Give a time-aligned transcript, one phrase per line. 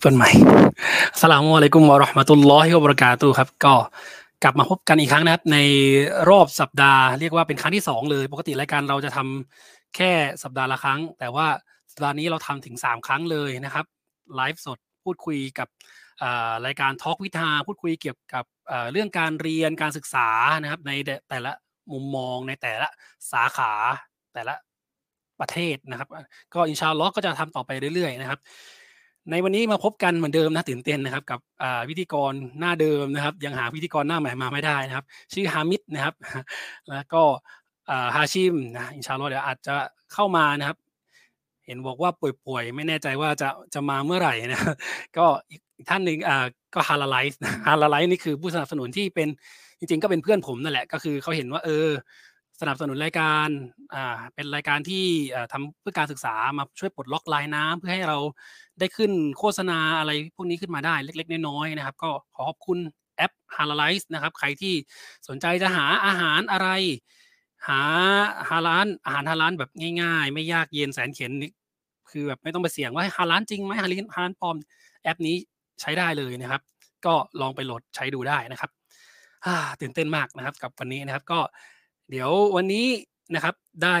[0.00, 0.30] เปิดใหม่
[1.20, 3.74] สลามอะลัยกุมวะราะห์มะตุลลอฮิวะบะเราะกาตุฮ์ครับ ก็
[4.42, 5.58] กลับมาพบกันอีกครั้งนะครับ ใน
[6.30, 10.12] รอบสัปดาห์เรียกว่าเป็นครั้งที่สองเลย ปกติรายการเราจะทำแค่
[10.42, 11.46] สัปดาห์ละครั้ง แต่ว่า
[11.92, 13.84] สัปดาห์นี้เราทำถึงสามครั้งเลยนะครับ
[14.36, 15.68] ไลฟ์สดพูดคุยกับ
[16.66, 18.44] รายการทอล์กวิทาพูดคุยเกี่ยวกับ
[18.92, 20.28] เรื่องการเรียนการศึกษา
[20.62, 20.92] นะครับ ใน
[21.30, 21.52] แต่ละ
[21.92, 22.88] มุมมองในแต่ละ
[23.32, 23.72] สาขา
[24.34, 24.54] แต่ละ
[25.40, 26.08] ประเทศนะครับ
[26.54, 28.40] ก็อินชาลลอฮ์ก็จะทำต่อไปเรื่อยๆนะครับ
[29.30, 36.14] ในวันนี้มาพบกันเหมือนเดิมนะตื่นเต้นนะครับ กับอ่าพิธีกรหน้าเดิมนะครับ ยังหาพิธีกรหน้าใหม่มาไม่ได้นะครับ ชื่อฮามิดนะครับ
[36.90, 37.22] แล้วก็
[38.14, 39.74] ฮาชิมนะอินชาลลอฮ์เดี๋ยวอาจจะ
[40.12, 40.78] เข้ามานะครับ
[41.66, 44.60] เห็นบอกว่าป่วยๆ ไม่แน่ใจว่าจะจะมาเมื่อไหร่นะ
[45.16, 49.28] ก็อีกท่านหนึ่งอ่าก็ฮาลาไลซ์ฮาลาไลซ์นี่คือผู้สนับสนุนที่เป็น
[49.78, 51.88] จริงๆก็เป็นเพื่อนผมนั่นแหละก็คือเขาเห็นว่าเออ
[52.62, 53.48] สนับสนุนรายการ
[53.94, 58.18] อ่าเป็นรายการที่อ่าทำเพื่อการศึกษามาช่วยปลดล็อกลายน้ำเพื่อให้เรา
[58.80, 62.78] ได้ขึ้นโฆษณาอะไรพวกนี้ขึ้นมาได้เล็ก ๆ น้อยๆนะครับ ก็ขอขอบคุณ
[63.16, 64.74] แอป h a l a l i z e นะครับ ใครที่
[65.28, 66.68] สนใจจะหาอาหารอะไร
[67.68, 67.82] หา
[68.50, 69.70] ฮาลานอาหารฮาลานแบบ
[70.02, 71.50] ง่ายๆ ไม่ยากเย็นแสนเข็ญนี่
[72.10, 74.56] คือแบบไม่ต้องไปเสี่ยงว่าฮาลานจริงไหมฮาลานฮาลานปลอม
[75.02, 75.36] แอปนี้
[75.80, 76.62] ใช้ได้เลยนะครับ
[77.06, 78.70] ก็ลองไปโหลดใช้ดูได้นะครับ
[79.80, 81.40] ตื่นเต้นมากนะครับ กับวันนี้นะครับก็
[82.12, 82.86] เดี๋ยววันนี้
[83.34, 83.96] นะครับได้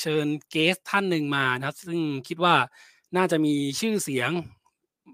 [0.00, 2.54] เชิญเกสท่านหนึ่งมานะครับ ซึ่งคิดว่า
[3.16, 4.30] น่าจะมีชื่อเสียง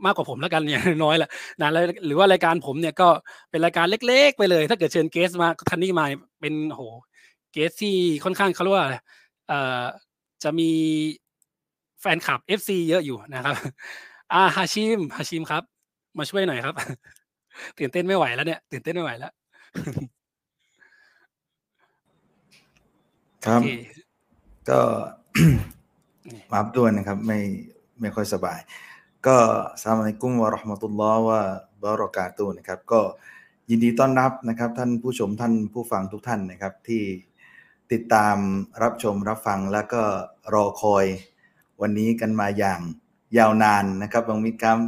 [0.05, 3.09] มากกว่าผมแล้วกันอย่างน้อยแหละนะแล้วหรือว่ารายการผมเนี่ยก็
[3.51, 6.07] เป็นรายการเล็ก ๆ ไปเลย ถ้าเกิดเชิญเกสมาท่านนี้มา
[6.41, 6.83] เป็นโห
[7.53, 8.87] เกสที่ค่อนข้างเขาเรียกว่า
[9.51, 9.87] อะ
[10.43, 10.71] จะมี
[12.01, 13.55] แฟนคลับ FC เยอะอยู่นะครับ
[14.33, 15.63] อาฮาชิมฮาชิมครับ
[16.19, 16.75] มาช่วยหน่อยครับ
[17.79, 19.33] ตื่นเต้นไม่ไหวแล้วเนี่ยตื่นเต้นไม่ไหวแล้ว
[23.47, 23.71] ครับโอเค
[24.71, 24.81] ก็
[26.27, 27.39] นี่มาอับด้วยนะครับ ไม่
[28.01, 28.61] ไม่ค่อยสบาย
[29.27, 29.37] ก็
[29.83, 31.41] สลามอะลัยกุมวะเราะห์มะตุลลอฮ์วะ
[31.83, 33.01] บะเราะกาตุฮ์นะครับ ก็
[33.71, 37.03] ยินดีต้อนรับนะครับ ท่านผู้ชมท่านผู้ฟังทุกท่านนะครับ ที่
[37.93, 38.37] ติดตาม
[38.83, 40.03] รับชมรับฟังแล้วก็
[40.55, 41.05] รอคอย
[41.81, 42.81] วันนี้กันมาอย่าง
[43.39, 44.79] ยาวนานนะครับบางมิตรครับ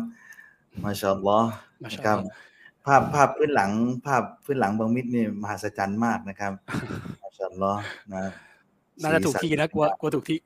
[0.85, 1.51] มาชาอัลลอฮ์
[1.83, 2.51] มาชานะอัลครัลบอฮ์
[2.85, 3.71] ภาพภาพพื้นหลัง
[4.07, 6.53] ภาพพื้นหลังบางมิตรนี่มหัศจรรย์มากนะครับ
[7.23, 7.83] มาชาอัลลอฮ์
[8.13, 8.23] นะ
[9.03, 10.39] น่าจะถูกสีสัที่นะกลัวกลัวถูกที่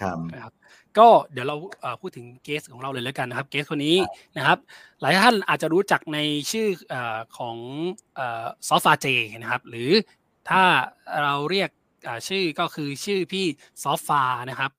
[0.00, 0.52] ครับนะครับ
[0.98, 3.96] ก็เดี๋ยวเราเอ่อพูดถึงเกสของเราเลยแล้วกันนะครับเกสคนนี้
[4.36, 4.58] นะครับ
[5.00, 6.18] หลายท่านอาจจะรู้จักใน
[6.50, 7.56] ชื่อเออของ
[8.68, 9.06] ซอฟาเจ
[9.40, 9.90] นะครับ หรือ
[10.50, 10.62] ถ้า
[11.22, 11.70] เราเรียก
[12.06, 13.46] อ่าชื่อก็คือชื่อพี่
[13.82, 14.70] ซอฟฟานะครับ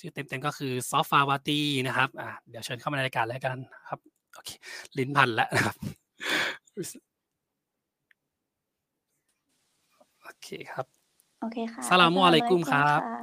[0.00, 3.56] ชื่อเต็มๆก็คือซอฟฟาวาตีนะครับอ่าเดี๋ยวเชิญเข้ามาในรายการแล้วกัน
[3.88, 4.00] ครับ
[4.34, 4.50] โอเค
[4.98, 5.76] ลิ้นพันแล้วนะครับ
[10.22, 10.97] โอเคครับ
[11.40, 13.14] โอเคค่ะสลามุอะลัยกุมครับะ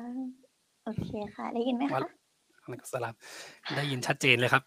[0.86, 2.09] โอเคค่ะ ได้ยินไหมวะคะ
[2.64, 3.16] อะลัยกุมสลาม
[3.76, 4.64] ได้ยินชัดเจนเลยครับ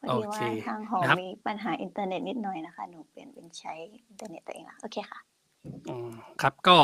[0.00, 3.72] พอดีโอเคว่าทางหอนะครับมีปัญหาอินเทอร์เน็ตนิดหน่อยนะคะ หนูเปลี่ยนเป็นใช้
[4.08, 5.18] อินเทอร์เน็ตตัวเองละโอเคค่ะ
[5.88, 6.10] อืม
[6.42, 6.76] ครับก็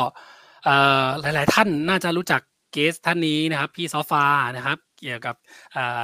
[0.63, 2.41] เอ่อหลาย ๆ ท่านน่าจะรู้จัก
[2.71, 4.25] guest ท่านนี้นะครับ พี่ซอฟา
[4.55, 5.35] นะครับ เกี่ยวกับ
[5.73, 6.03] เอ่อ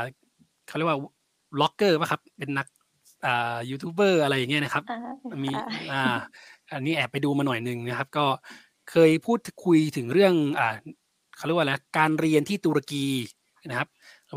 [0.67, 0.99] เขาเรียกว่า
[1.55, 2.67] บล็อกเกอร์ป่ะครับ เป็นนัก
[3.25, 4.99] อ่ายูทูบเบอร์อะไรอย่างเงี้ยนะครับอ่า
[5.43, 6.15] มีค่ะอ่า
[6.73, 8.25] อันนี้แอบไปดูมาหน่อยหนึ่งนะครับ ก็
[8.91, 10.75] เคยพูดคุยถึงเรื่องอ่า
[11.37, 13.05] เขาเรียกว่าอะไรการเรียนที่ตุรกี
[13.69, 13.87] นะครับ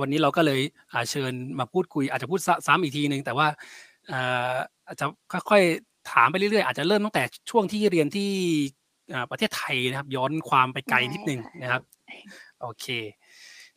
[0.00, 0.60] วันนี้เราก็เลย
[0.92, 3.46] อ่าเชิญมาพูดคุย อาจจะพูดซ้ซ้ำอีกทีหนึ่งแต่ว่า
[4.10, 4.54] อ่า
[4.86, 5.04] อาจจะ
[5.50, 8.30] ค่อยๆถามไปเรื่อยๆ อาจจะเริ่มตั้งแต่ช่วงที่เรียนที่
[9.12, 11.82] อ่าประเทศไทยนะครับ ย้อนความไปไกลนิดนึงได้ค่ะนะครับ
[12.60, 12.86] โอเค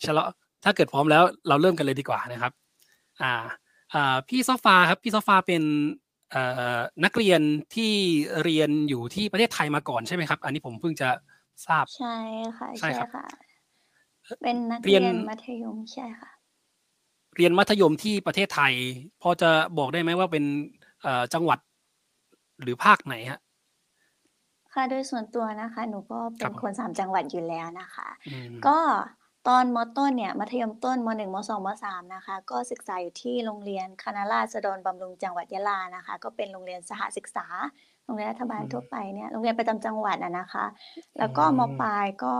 [0.04, 0.24] ชะลอ
[0.64, 2.52] ถ้าเกิดพร้อมแล้วเราเริ่มกันเลยดีกว่านะครับ
[3.22, 3.34] อ่า
[3.94, 6.05] อ่าพี่ซอฟาครับพี่ซอฟาเป็นเอ่อ
[7.04, 7.42] นักเรียน
[7.76, 7.92] ที่
[8.44, 11.10] เรียนอยู่ที่ประเทศไทยมาก่อนใช่ไหมครับ อันนี้ผมเพิ่งจะ
[11.68, 12.16] ทราบ ใช่
[12.58, 13.26] ค่ะ ใช่ใช่ครับค่ะ
[14.42, 16.32] เป็นนักเรีเรียยนนมัธยมใช่ค่ะ
[17.36, 18.74] เรียนมัธยมที่ประเทศไทย
[19.22, 20.44] พอจะบอกได้ไหมว่าเป็น
[21.02, 21.60] เอ่อจังหวัด
[22.62, 23.40] หรือภาคไหนฮะ
[24.74, 28.78] ค่ะโดยส่วนตัวนะคะ หนูก็คเป็รับนคนสามจังหวัดอยู่แล้วนะคะอืมก็
[29.48, 37.46] ตอนมต้นเนี่ยมัธยมต้นมหนึ่งมสองมสามนะคะก็ศึกษาอยู่ที่โรงเรียนคณะราษฎรบำรุงจังหวัดยะลานะคะ ก็เป็นโรงเรียนสหศึกษา
[38.06, 40.66] โรงเรียนรัฐบาลอืมทั่วไปเนี่ยโรงเรียนประจำจังหวัดอะนะคะ
[41.18, 42.36] แล้วก็อืมมปลายก็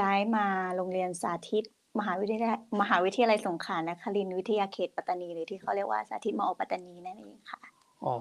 [0.00, 0.46] ย้ายมา
[0.76, 1.64] โรงเรียนสาธิต
[1.98, 7.60] มหาวิทยาลัยมหาวิทยาลัยสงขลานครินทร์วิทยาเขตปัตตานีหรือที่เขาเรียกว่าสาธิตมอปัตตานีนั่นเองค่ะ
[8.04, 8.14] อ๋อ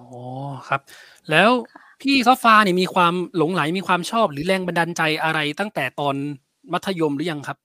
[0.67, 0.81] ครับ
[1.31, 6.15] แล้วค่ะพี่ซอฟาเนี่ยมีความหลงไหลมีความชอบหรือแรงบันดาลใจอะไรตั้งแต่ตอน
[6.73, 7.57] มัธยมหรือยังครับ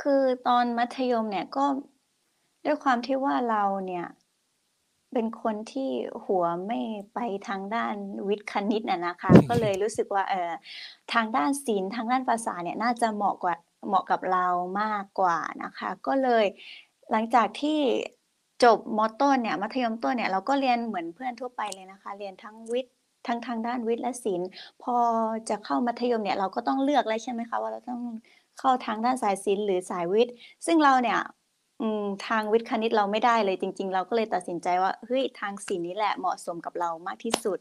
[0.00, 1.64] คือตอนมัธยมเนี่ยก็
[2.64, 4.06] ด้วยความที่ว่าเราเนี่ย
[5.12, 5.90] เป็นคนที่
[6.24, 6.80] หัวไม่
[7.14, 7.18] ไป
[7.48, 7.94] ทางด้าน
[8.28, 10.50] วิทย์คณิตน่ะนะคะ ก็เลยรู้สึกว่าเออ
[11.12, 13.54] ทางด้านศิลป์ทางด้านภาษาเนี่ยน่าจะเหมาะกว่า
[13.86, 14.46] เหมาะกับเรา
[14.82, 16.44] มากกว่านะคะ ก็เลย
[17.10, 17.80] หลังจากที่
[18.64, 22.93] จบมต้นเนี่ยมัธยมต้นเนี่ยเราก็เรียนเหมือนเพื่อนทั่วไปเลยนะคะ เรียนทั้งวิทย์
[23.26, 24.48] ทั้งทางด้านวิทย์และศิลป์
[24.82, 24.96] พอ
[25.48, 28.02] จะเข้ามัธยมเนี่ยเราก็ต้องเลือกแล้วใช่ไหมคะว่าเราต้อง
[28.58, 30.34] เข้าทางด้านสายศิลป์หรือสายวิทย์
[30.66, 31.20] ซึ่งเราเนี่ย
[32.26, 37.58] ทางวิทย์คณิตเราไม่ได้เลยจริง ๆ เราก็เลยตัดสินใจว่าเฮ้ยทางศิลป์นี้แหละเหมาะสมกับเรามากที่สุด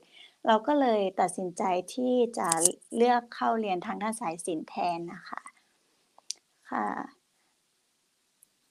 [0.47, 1.63] เราก็เลยตัดสินใจ
[1.93, 2.49] ที่จะ
[2.97, 5.41] เลือกเข้าเรียนทางด้านสายศิลป์แทนนะคะ
[6.71, 6.87] ค่ะ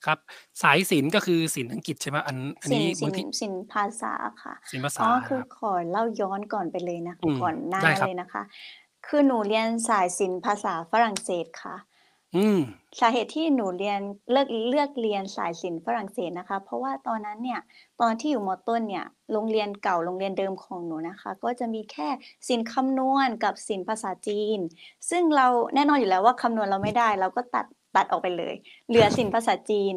[0.07, 0.19] ครับ
[0.63, 4.13] สายศิลป์ก็คือศิลป์อังกฤษใช่ไหมอันอันสินนี้สิบานงทีสินภาษา
[4.43, 8.43] ค่ะศิลป์ภาษาอ๋อคืคอรับ ขอเล่าย้อนก่อนไปเลยนะอืม ก่อนหน้าได้ครับเลยนะคะ
[9.07, 11.77] คือหนูเรียนสายศิลป์ภาษาฝรั่งเศสค่ะ
[12.37, 12.59] อืม
[13.01, 14.01] สาเหตุที่หนูเรียน
[14.31, 17.61] เลือกเลือกเรียนสายศิลป์ฝรั่งเศสนะคะ เพราะว่าตอนนั้นเนี่ย
[18.01, 22.09] ตอนที่อยู่มต้นเนี่ยโรงเรียนเก่าโรงเรียนเดิมของหนูนะคะ ก็จะมีแค่
[22.49, 24.59] ศิลป์คำนวณกับศิลป์ภาษาจีน
[25.11, 27.67] ซึ่งเราแน่นอนอยู่แล้วว่าคำนวณเราไม่ได้ เราก็ตัด
[27.97, 28.55] ตัดออกไปเลย
[28.89, 29.95] เหลือศิลป์ภาษาจีน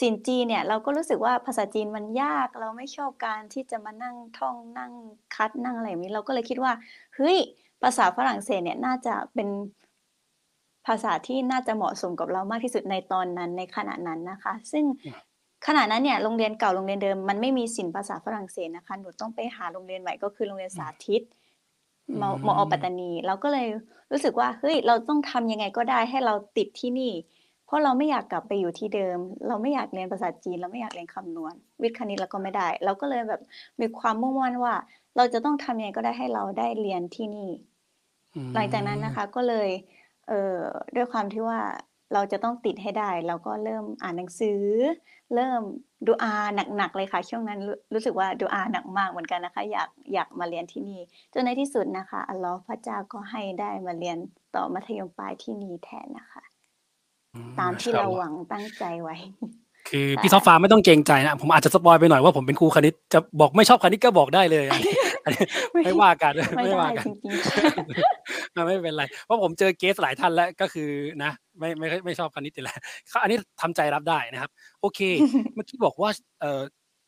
[0.00, 4.92] ศิลป์จีนเนี่ยเราก็รู้สึกว่าภาษาจีนมันยากเราไม่ชอบการที่จะมานั่งท่องนั่ง
[5.34, 6.72] คัดนั่งอะไรแบบนี้เราก็เลยคิดว่า
[7.16, 7.36] เฮ้ย
[7.82, 9.48] ภาษาฝรั่งเศสเนี่ยน่าจะเป็น
[10.86, 14.84] ภาษาที่น่าจะเหมาะสมกับเรามากที่สุดในตอนนั้นในขณะนั้นนะคะ ซึ่ง
[15.66, 21.22] ขณะนั้นเนี่ยโรงเรียนเก่าโรงเรียนเดิมมันไม่มีศิลป์ภาษาฝรั่งเศสนะคะหนูต้องไปหาโรงเรียนใหม่ก็คือโรงเรียนสาธิต
[22.20, 23.66] มอมมอปัตตานี เราก็เลย
[24.12, 27.12] รู้สึกว่าเฮ้ยเราต้องทำยังไงก็ได้ให้เราติดที่นี่
[27.66, 29.18] เพราะเราไม่อยากกลับไปอยู่ที่เดิม
[29.48, 33.40] เราไม่อยากเรียนภาษาจีน เราไม่อยากเรียนคำนวณ วิทย์คณิตเราก็ไม่ได้ เราก็เลยแบบ
[33.80, 34.74] มีความมุ่งมั่นว่า
[35.16, 37.50] เราจะต้องทำยังไงก็ได้ให้เราได้เรียนที่นี่
[38.34, 39.68] อืมหลังจากนั้นนะคะก็เลย
[40.28, 40.60] เอ่อ
[40.96, 41.60] ด้วยความที่ว่า
[42.14, 44.60] เราจะต้องติดให้ได้เราก็เริ่มอ่านหนังสือ
[45.34, 45.62] เริ่ม
[46.06, 46.32] ดูอา
[46.76, 51.00] หนักๆเลยค่ะ ช่วงนั้นรู้รู้สึกว่าดูอาหนักมากเหมือนกันนะคะ อยากอยากมาเรียนที่นี่
[51.32, 54.18] จนในที่สุดนะคะอัลลอฮ์พระเจ้าก็ให้ได้มาเรียน
[54.54, 56.45] ต่อมัธยมปลายที่นี่แทนนะคะอื
[57.60, 59.16] ตามที่ชเราอัลลอฮ์หวังตั้งใจไว้
[59.88, 64.94] คือใช่พี่ซอฟฟ้าไม่ต้องเกรงใจนะ ผมอาจจะสปอยไปหน่อยว่าผมเป็นครูคณิตจะบอกไม่ชอบคณิตก็บอกได้เลยอันนี้
[65.24, 65.44] อันนี้
[65.84, 67.62] ไม่ว่ากันไม่ไม่ได้ว่ากันจริงๆค่ะ
[68.54, 70.90] อะไม่เป็นไร เพราะผมเจอเกสหลายท่านแล้วก็คือ
[71.24, 72.78] นะไม่ไม่ไม่ชอบคณิตอยู่แล้ว
[73.08, 74.50] เขาอันนี้ทำใจรับได้นะครับ
[74.80, 75.00] โอเค
[75.54, 76.10] เมื่อกี้บอกว่า
[76.40, 76.62] เออ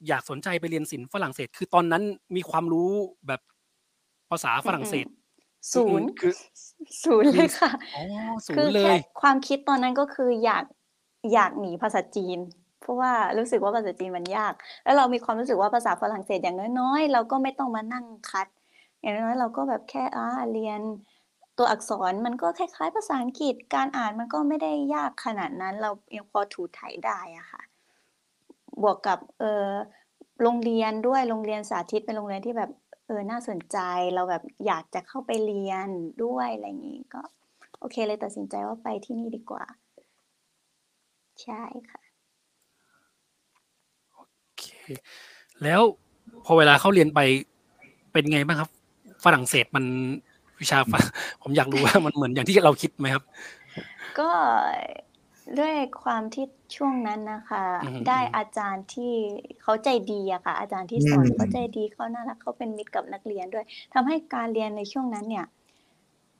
[0.09, 2.03] อยากสนใจไปเรียนศิลป์ฝรั่งเศส คือตอนนั้น
[2.37, 2.91] มีความรู้
[3.27, 3.41] แบบ
[4.31, 5.07] ภาษาฝรั่งเศส
[5.75, 6.35] ศูนย์คือ
[7.05, 8.05] ศูนย์เลยค่ะอ๋อ
[8.47, 10.65] ศูคืนอย์เลแค่ยความคิดตอนนั้นก็คืออยาก
[11.33, 12.39] อยากหนีภาษาจีน
[12.81, 14.53] เพราะว่ารู้สึกว่าภาษาจีนมันยาก
[14.85, 18.47] แล้วเรามีความรู้สึกว่าภาษาฝรั่งเศสอย่างน้อยๆเราก็ไม่ต้องมานั่งคัด
[19.01, 20.81] อย่างน้อยๆเราก็แบบแค่อ่าเรียน
[21.59, 27.63] ตัวอักษรมันก็คล้ายๆ ภาษาอังกฤษการอ่านมันก็ไม่ได้ยากขนาดนั้น เรายังพอถูถ่ายได้อะค่ะ
[28.83, 29.69] บวกกับเออ
[30.43, 32.71] โรงเรียนด้วยโรงเรียนสาธิตเป็นโรงเรียนที่แบบ
[33.09, 33.79] เออ น่าสนใจ
[34.15, 35.89] เราแบบอยากจะเข้าไปเรียน
[36.25, 37.23] ด้วยอะไรอย่างนี้ก็
[37.81, 39.65] โอเคเลยตัดสินใจว่าไปที่นี่ดีกว่า
[41.43, 42.01] ใช่ค่ะ
[44.15, 44.21] โอ
[44.59, 44.65] เค
[45.63, 45.81] แล้ว
[46.45, 47.21] พอเวลาเข้าเรียนไป
[48.13, 48.71] เป็นไงบ้างครับ
[49.25, 49.85] ฝรั่งเศสมัน
[50.61, 50.93] วิชาฝ
[51.43, 53.25] ผมอยากรู้ว่ามันเหมือนอย่างที่เราคิดไหมครับ
[54.19, 54.31] ก็
[55.59, 56.47] ด้วยความที่
[56.77, 59.13] ช่วงนั้นนะคะ อืมได้อืมอาจารย์ที่
[59.63, 63.65] เขาใจดีอะค่ะ อาจารย์ที่สอนอืมเขาใจดีเขาน่ารักเขาเป็นมิตรกับนักเรียนด้วย
[63.95, 65.47] ทำให้การเรียนในช่วงนั้นเนี่ย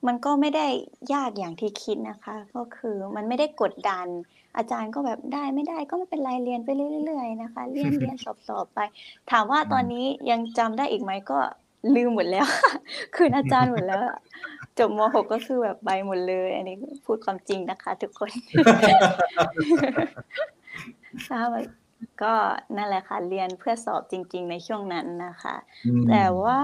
[0.07, 0.67] มันก็ไม่ได้
[1.13, 4.07] ยากอย่างที่คิดนะคะ ก็คือมันไม่ได้กดดัน
[4.57, 6.69] อาจารย์ก็แบบได้ไม่ได้ก็ไม่เป็นไรเรียนไป
[7.05, 8.79] เรื่อยๆนะคะ เรียนเรียนสอบสอบไป
[9.31, 11.39] ถามว่าตอนนี้ยังจำได้อีกไหมก็
[11.95, 12.45] ลืมหมดแล้ว
[13.15, 14.17] คืนอาจารย์หมดแล้วอะ
[14.79, 18.29] จบม .6 ก็คือแบบไปหมดเลย อันนี้พูดความจริงนะคะ ทุกคน
[21.27, 21.41] ค่ะ
[22.23, 22.33] ก็
[22.77, 25.55] นั่นแหละค่ะ เรียนเพื่อสอบจริง ๆ ในช่วงนั้นนะคะ
[25.87, 26.59] อืมแต่ว่า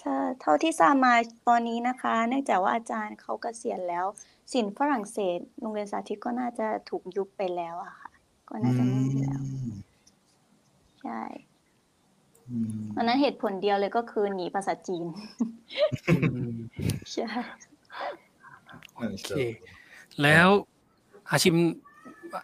[0.00, 1.14] ถ้าเท่าที่ทราบมา
[1.48, 4.06] ตอนนี้นะคะ เนื่องจากว่าอาจารย์เขาเกษียณแล้ว
[4.52, 8.10] ศิลป์ฝรั่งเศสโรงเรียนสาธิตก็น่าจะถูกยุบไปแล้วอะค่ะ
[8.48, 9.40] ก็น่าจะไม่มีแล้ว
[11.02, 11.22] ใช่
[12.50, 15.06] อืมอันนั้นเหตุผลเดียวเลยก็คือหนีภาษาจีน
[17.12, 17.24] ใช่
[18.96, 19.30] โอเค
[20.22, 20.48] แล้ว
[21.30, 21.56] อาชิม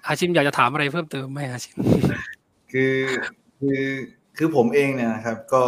[0.07, 1.77] อาชิมอยากจะถามอะไรเพิ่มเติมไหมอาชิม
[2.73, 2.97] คือ
[3.61, 3.83] คือ
[4.37, 5.63] คือผมเองเนี่ยนะครับ ก็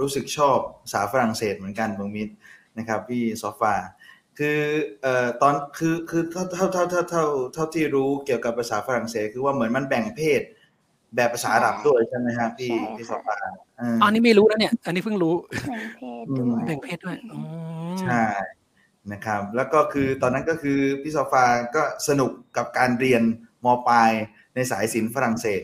[0.00, 2.34] รู้สึกชอบภาษาฝรั่งเศสเหมือนกันบางมิตร
[2.78, 3.74] นะครับพี่ซอฟา
[4.38, 4.58] คือ
[5.02, 10.42] เอ่อตอนคือคือเท่าเท่าเท่าเท่าเท่าเท่าที่รู้เกี่ยวกับภาษาฝรั่งเศส คือว่าเหมือนมันแบ่งเพศ
[11.16, 15.34] แบบภาษาอาหรับด้วยใช่ไหมครับพี่ใช่ค่ะพี่ซอฟาเออออันนี้ไม่รู้นะเนี่ย อันนี้เพิ่งรู้
[15.68, 17.38] แบ่งเพศอืมด้วยแบ่งเพศด้วยอื
[17.92, 18.22] มใช่
[19.12, 21.44] นะครับ แล้วก็คือตอนนั้นก็คือพี่ซอฟา
[21.76, 23.22] ก็สนุกกับการเรียน
[23.64, 24.10] มปลาย
[24.54, 25.62] ในสายศิลป์ฝรั่งเศส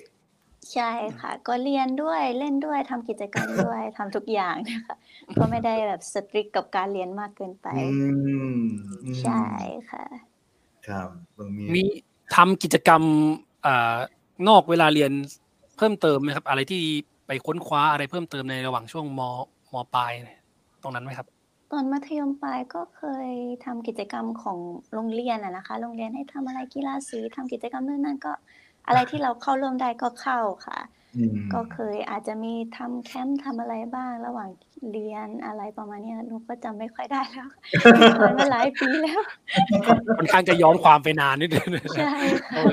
[0.72, 0.90] ใช่
[1.20, 4.96] ค่ะ ก็เรียนด้วยเล่นด้วยทำกิจกรรมด้วยทำทุกอย่างนะคะ
[5.40, 7.86] ก็ไม่ได้แบบสตริกกับการเรียนมากเกินไปอื
[8.56, 8.66] ม
[9.04, 9.44] อืมใช่
[9.90, 10.04] ค่ะ
[10.86, 11.82] ครับบางมีมี
[12.36, 13.02] ทำกิจกรรม
[13.66, 13.96] อ่า
[14.48, 15.12] นอกเวลาเรียน
[15.76, 17.13] เพิ่มเติมไหมครับ อะไรที่ไป
[17.46, 19.20] ค้นคว้าอะไรเพิ่มเติมในระหว่างช่วงม
[19.72, 20.12] มปลาย
[20.82, 21.26] ตรงนั้นไหมครับ
[21.72, 23.28] ตอนมัธยมปลายก็เคย
[23.64, 24.58] ทำกิจกรรมของ
[24.92, 28.32] โรงเรียนอะนะคะ โรงเรียนให้ทำอะไรกีฬาสีทำกิจกรรมนู่นนั่นก็
[28.86, 30.78] อะไรที่เราเข้าร่วมได้ก็เข้าค่ะ
[31.54, 34.48] ก็เคยอาจจะมีทำแคมป์ทำอะไรบ้างระหว่าง
[34.90, 37.48] เรียนอะไรประมาณเนี้ยหนูก็จำไม่ค่อยได้แล้ว
[38.20, 39.20] ผ่านมาหลายปีแล้ว
[40.18, 41.66] ค่อนข้างจะย้อนความไปนานนิดนึง
[41.96, 42.16] ใช่
[42.52, 42.64] ค่ะ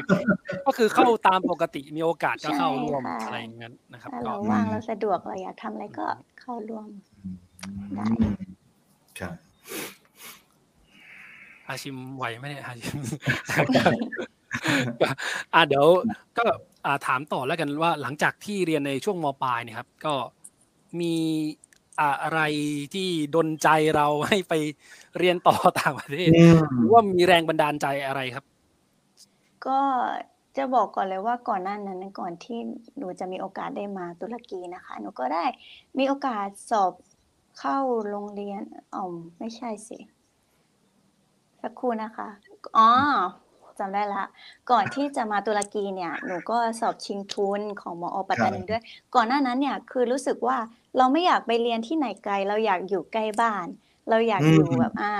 [0.65, 6.07] ก็คือเข้าตามปกติมีโอกาสก็เข้าร่วมใช่ค่ะอะไรอย่างนั้นนะครับถ้าก็เราว่างเราสะดวกเราอยากทำอะไรก็
[6.41, 6.87] เข้าร่วม
[7.95, 8.35] ได้อืม
[9.19, 9.33] ครับ
[11.67, 12.99] ฮาชิมไหวไหมเนี่ยฮาชิม
[15.53, 15.85] อ่าเดี๋ยว
[16.37, 16.57] ก็อ่า
[17.07, 20.13] ถามต่อแล้วกันว่าหลังจากที่เรียนในช่วงมปลายเนี่ยครับ ก็
[20.99, 21.15] มี
[22.01, 22.39] อะไร
[22.93, 24.53] ที่ดนใจเราให้ไป
[25.19, 28.45] เรียนต่อต่างประเทศอืมหรือว่ามีแรงบันดาลใจอะไรครับ
[29.67, 29.79] ก็
[30.57, 32.59] จะบอกก่อนเลยว่าก่อนหน้านั้นก่อนที่
[32.97, 35.45] หนูจะมีโอกาสได้มาตุรกีนะคะ หนูก็ได้
[35.97, 36.93] มีโอกาสสอบ
[37.59, 37.77] เข้า
[38.09, 38.61] โรงเรียน
[38.95, 39.03] อ๋อ
[39.39, 39.97] ไม่ใช่สิ
[41.61, 42.27] สักครู่นะคะ
[42.77, 42.91] อ๋อ
[43.81, 44.23] จำได้ละ
[44.71, 48.83] ก่อนที่จะมาตุรกีเนี่ยหนูก็สอบชิงทุนของมอปัตตานีด้วย
[49.15, 50.57] ก่อนหน้านั้นเนี่ยคือรู้สึกว่า
[50.97, 53.67] เราไม่อยากไปเรียนที่ไหนไกล เราอยากอยู่ใกล้บ้าน
[54.09, 55.13] เราอยากอยู่แบบอ่า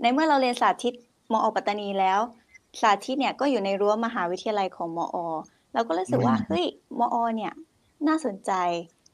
[0.00, 0.94] ในเมื่อเราเรียนสาธิต
[1.32, 2.20] มอปัตตานีแล้ว
[2.80, 5.16] สาธิตเนี่ยก็อยู่ในรั้วมหาวิทยาลัยของมอ
[5.74, 6.66] เราก็รู้สึกว่าอืมเฮ้ย
[6.98, 7.52] มอเนี่ย
[8.08, 8.52] น่าสนใจ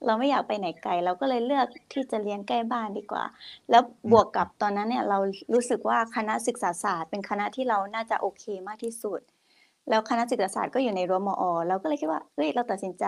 [0.07, 3.25] เราไม่อยากไปไหนไกล เราก็เลยเลือกที่จะเรียนใกล้บ้านดีกว่า
[3.71, 5.19] แล้วบวกกับตอนนั้นเนี่ยเรา
[5.55, 9.21] รู้สึกว่าคณะศึกษาศาสตร์เป็นคณะที่เราน่าจะโอเคมากที่สุด
[9.89, 13.05] แล้วคณะศึกษาศาสตร์ก็อยู่ในรั้วมอ เราก็เลยคิดว่าเฮ้ยเราตัดสินใจ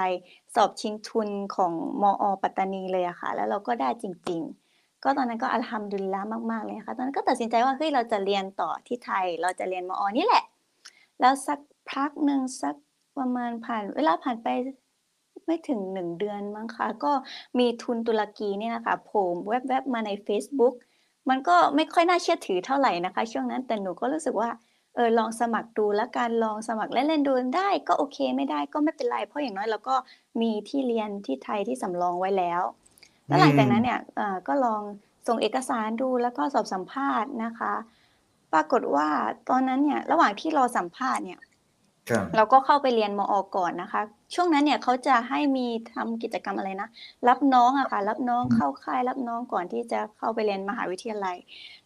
[0.54, 4.40] สอบชิงทุนของมอ ปัตตานีเลยอะค่ะ แล้วเราก็ได้จริง
[4.73, 6.20] ๆ ก็ตอนนั้นก็อัลฮัมดุลิลละ
[6.50, 10.44] มากๆเลยค่ะ ตอนนั้นก็ตัดสินใจว่าเฮ้ยเราจะเรียนต่อที่ไทย เราจะเรียนมอ นี่แหละ
[11.20, 11.59] แล้วสัก
[11.92, 12.75] พักหนึ่งสัก
[13.18, 14.49] ประมาณผ่านเวลาผ่านไป
[15.50, 17.12] ไม่ถึงหนึ่งเดือนมั้งคะก็
[17.59, 20.75] มีทุนตุรกีเนี่ยนะคะโผล่แวบๆมาใน Facebook
[21.28, 24.50] มันก็ไม่ค่อยน่าเชื่อถือเท่าไหร่นะคะ ช่วงนั้นแต่หนูก็รู้สึกว่า
[24.95, 29.97] เออลองสมัครดูแล้วการลองสมัครเล่นๆดูได้ก็โอเคไม่ได้ก็ไม่เป็นไร เพราะอย่างน้อยเราก็
[30.40, 32.62] มีที่เรียนที่ไทยที่สำรองไว้แล้ว
[33.26, 34.83] แล้วหลังจากนั้นเนี่ยเอ่อก็ลอง
[35.28, 37.73] ส่งเอกสารดูแล้วก็สอบสัมภาษณ์นะคะ
[38.52, 39.09] ปรากฏว่า
[39.49, 41.40] ตอนนั้นเนี่ยระหว่างที่รอสัมภาษณ์เนี่ย
[42.09, 44.02] ครับเราก็เข้าไปเรียนมอก่อนนะคะ
[44.35, 46.88] ช่วงนั้นเนี่ยเขาจะให้มีทำกิจกรรมอะไรนะ
[47.28, 51.37] รับน้องอะค่ะ รับน้องเข้าค่าย รับน้องก่อนที่จะเข้าไปเรียนมหาวิทยาลัย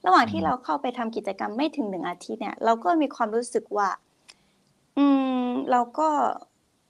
[0.04, 3.88] ระหว่างที่เราเข้าไปทำกิจกรรมไม่ถึงหนึ่งอาทิตย์เนี่ย เราก็มีความรู้สึกว่า
[4.98, 5.06] อื
[5.44, 6.08] ม เราก็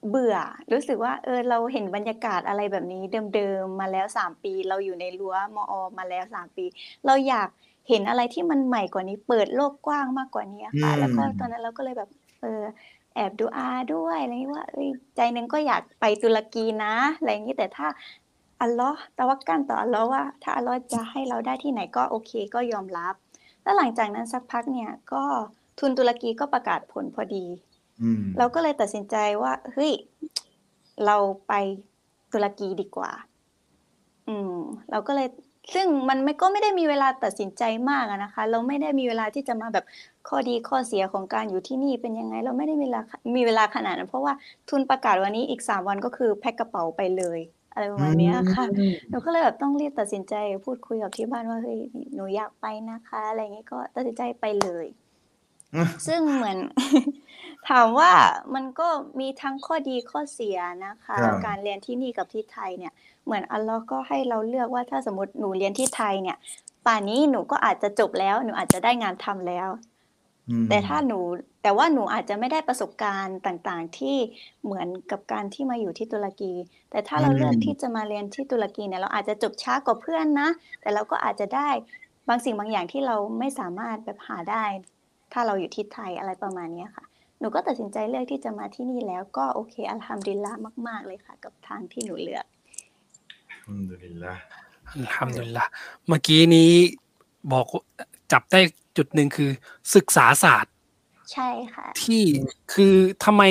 [0.09, 0.37] เบื่อ
[0.73, 3.03] รู้สึกว่า เออ เราเห็นบรรยากาศอะไรแบบนี้
[3.35, 6.65] เดิมๆมาแล้วสามปี เราอยู่ในรั้วมอ มาแล้วสามปี
[7.07, 7.49] เราอยาก
[7.89, 12.11] เห็นอะไรที่มันใหม่กว่านี้ เปิดโลกกว้างมากกว่านี้อะค่ะอืมแล้วก็ตอนนั้นเราก็เลยแบบ
[12.43, 12.63] เออ
[13.15, 17.87] แอบดูอาด้วยอะไรอย่างนี้ว่าเอ้ยใจหนึงก็อยากไปตุรกีนะอะไรอย่างนี้แต่ถ้า
[18.63, 23.15] อัลลอฮ์ตะวักกันต่ออัลลอฮ์ว่า ถ้าอัลลอฮ์จะให้เราได้ที่ไหนก็โอเคก็ยอมรับ
[23.63, 25.25] แล้วหลังจากนั้นสักพักเนี่ยก็
[25.79, 27.47] ทุนตุรกีก็ประกาศผลพอดี
[28.03, 29.93] อืมเราก็เลยตัดสินใจว่าเฮ้ย
[31.07, 31.17] เรา
[31.49, 31.53] ไป
[32.33, 33.11] ตุรกีดีกว่า
[34.29, 34.57] อืม
[34.91, 35.29] เราก็เลย
[35.75, 39.85] ซึ่งมันไม่ก็ไม่ได้มีเวลาตัดสินใจมากอะนะคะ เราไม่ได้มีเวลาที่จะมาแบบ
[40.29, 43.01] ข้อดีข้อเสียของการอยู่ที่นี่เป็นยังไง เราไม่ได้มีเวลา
[43.37, 44.33] มีเวลาขนาดนั้น เพราะว่า
[44.69, 47.39] ทุนประกาศวันนี้อีกสามวันก็คือแพ็คกระเป๋าไปเลย
[47.75, 51.81] อะไรประมาณเนี้ยค่ะอืมหนูก็เลยแบบต้องรีบตัดสินใจพูดคุยกับที่บ้านว่าเฮ้ย
[52.15, 54.87] หนูอยากไปนะคะ อะไรอย่างงี้ก็ตัดสินใจไปเลย
[55.75, 56.59] อืมซึ่งเหมือน
[57.69, 58.13] ถามว่า
[58.55, 58.89] มันก็
[59.21, 62.93] มีทั้งข้อดีข้อเสียนะคะครับการเรียนที่นี่กับที่ไทยเนี่ย
[63.25, 66.37] เหมือนอัลเลอฮ์ก็ให้เราเลือกว่าถ้าสมมติหนูเรียนที่ไทยเนี่ย
[66.87, 69.94] ป่านนี้หนูก็อาจจะจบแล้ว หนูอาจจะได้งานทำแล้วอืม
[70.69, 71.19] แต่ถ้าหนู
[71.63, 74.17] แต่ว่าหนูอาจจะไม่ได้ประสบการณ์ต่างๆ ที่
[74.65, 76.53] เหมือนกับการที่มาอยู่ที่ตุรกี
[76.91, 80.49] แต่ถ้าเราอืมเลือกที่จะมาเรียนที่ตุรกีเนี่ยเราอาจจะจบช้ากว่าเพื่อนนะ
[80.81, 81.69] แต่เราก็อาจจะได้
[82.29, 84.65] บางสิ่งบางอย่างที่เราไม่สามารถแบบหาได้
[85.33, 87.05] ถ้าเราอยู่ที่ไทยอะไรประมาณเนี้ยค่ะ
[87.39, 90.53] หนูก็ตัดสินใจเลือกที่จะมาที่นี่แล้วก็โอเคอัลฮัมดุลิลละ
[90.89, 92.47] มาก ๆ เลยค่ะ กับทางที่หนูเลือก
[93.53, 94.33] อัลฮัมดุลิลละ
[94.95, 95.65] อัลฮัมดุลิลละ
[96.07, 96.73] เมื่อกี้นี้
[97.53, 97.67] บอก
[98.33, 98.61] จับได้
[98.97, 99.51] จุดหนึ่งคือ
[99.95, 100.73] ศึกษาศาสตร์
[101.33, 102.23] ใช่ค่ะ ที่
[102.75, 103.43] คือทำไม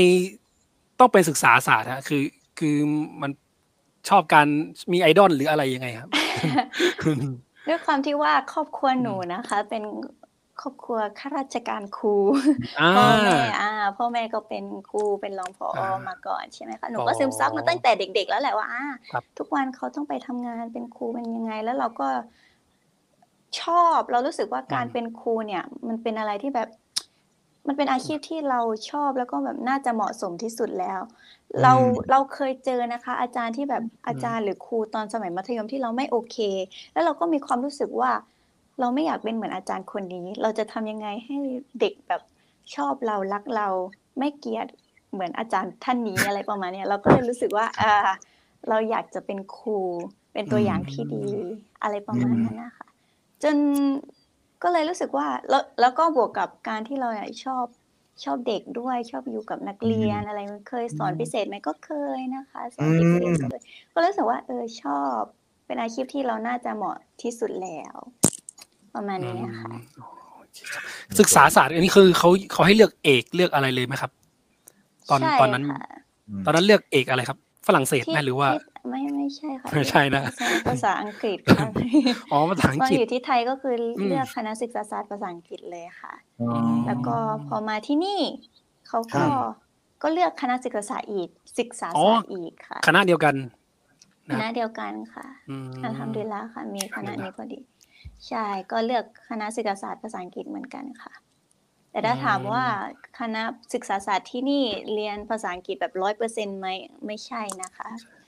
[0.99, 2.23] ต้องเป็นศึกษาศาสตร์ฮะคือ
[2.59, 2.75] คือ
[3.21, 3.31] มัน
[4.09, 4.47] ชอบการ
[4.91, 6.09] มีไอดอลหรืออะไรยังไงครับ
[7.67, 9.83] ด้วยความที่ว่าครอบครัวหนูนะคะ เป็น
[10.61, 12.15] ครอบครัวข้าราชการครู
[12.79, 22.07] อ่าพ่อแม่อ่าพ่อแม่ก็เป็นครูเป็นรองผออ่ามาก่อนใช่ไหมคะหนูก็อ๋อซึมซับมาตั้งแต่เด็ก ๆ แล้วแหละว่าอ่าครับทุกวันเขาต้องไปทำงานเป็นครูเป็นยังไง แล้วเราก็
[23.61, 26.69] ชอบ เรารู้สึกว่าการเป็นครูเนี่ย มันเป็นอะไรที่แบบ
[27.67, 30.99] มันเป็นอาชีพที่เราชอบแล้วก็แบบน่าจะเหมาะสมที่สุดแล้ว
[31.61, 36.37] เราอืมเราเคยเจอนะคะ อาจารย์ที่แบบอาจารย์หรือครูตอนสมัยมัธยมที่เราไม่โอเค
[36.93, 38.11] แล้วเราก็มีความรู้สึกว่า
[38.79, 41.37] เราไม่อยากเป็นเหมือนอาจารย์คนนี้ เราจะทำยังไงให้
[41.79, 42.21] เด็กแบบ
[42.75, 43.67] ชอบเรารักเรา
[44.19, 44.67] ไม่เกลียด
[45.11, 47.93] เหมือนอาจารย์ท่านนี้อะไรประมาณเนี้ยเราก็เลยรู้สึกว่าอ่า
[48.69, 49.79] เราอยากจะเป็นครู
[50.33, 51.25] เป็นตัวอย่างที่ดี
[51.81, 52.87] อะไรประมาณนั้นนะคะ
[53.43, 53.55] จน
[54.63, 57.65] ก็เลยรู้สึกว่าแล้วแล้วก็บวกกับการที่เราเนี่ยชอบ
[58.23, 63.61] ชอบเด็กด้วยชอบอยู่กับนักเรียนอะไรเคยสอนพิเศษไหมก็เคยนะคะสอนพิเศษก็เลย
[63.93, 65.19] ก็รู้สึกว่า เออชอบ
[65.65, 67.95] เป็นอาชีพที่เราน่าจะเหมาะที่สุดแล้ว
[68.95, 69.83] ประมาณนี้ค่ะอืม
[70.35, 70.83] โอเคครับ
[71.19, 74.11] ศึกษาศาสตร์อันนี้คือเขาเขาให้เลือกเอกเลือกอะไรเลยไหมครับ
[75.09, 75.81] ตอนใช่ตอนนั้นค่ะ
[76.45, 81.69] ตอนนั้นเลือกเอกอะไรครับ ฝรั่งเศสไหมหรือว่าที่ไม่ ไม่ใช่ค่ะไม่ใช่นะภาษาภาษาอังกฤษค่ะ
[82.31, 86.49] อ๋อภาษาอังตอนกฤษอยู่ที่ไทยก็คืออมเลือกคณะศึกษาศาสตร์ภาษาอังกฤษเลยค่ะอ๋อ
[86.87, 87.15] แล้วก็
[87.47, 88.21] พอมาที่นี่
[88.87, 89.31] เขาครัก็บ
[90.01, 93.35] ก็เลือกคณะศึกษาศาสตร์อีกศึกษาอ๋อศาสตร์อีกค่ะ คณะเดียวกัน
[94.33, 97.59] คณะเดียวกันค่ะอืมอัลฮัมดุลิลละค่ะ มีคณะนี้พอดี
[98.27, 101.13] ใช่ก็เลือกคณะศึกษาศาสตร์ภาษาอังกฤษเหมือนกันค่ะ
[101.91, 102.65] แต่ถ้าอืมถามว่า
[103.19, 103.41] คณะ
[103.73, 104.63] ศึกษาศาสตร์ที่นี่
[104.93, 106.67] เรียนภาษาอังกฤษแบบร้อยเปอร์เซ็นต์ไหม
[107.05, 108.22] ไม่ใช่นะคะอืมอืม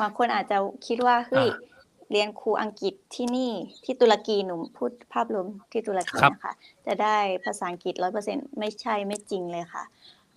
[0.00, 1.70] บางคนอาจจะคิดว่าเฮ้ยอ่า
[2.12, 3.52] เรียนครูอังกฤษที่นี่
[3.84, 6.54] ที่ตุรกีหนูพูดภาพรวมที่ตุรกีครับนะคะ
[6.86, 9.84] จะได้ภาษาอังกฤษร้อยเปอร์เซ็นไม่ใช่ไม่จริงเลยค่ะ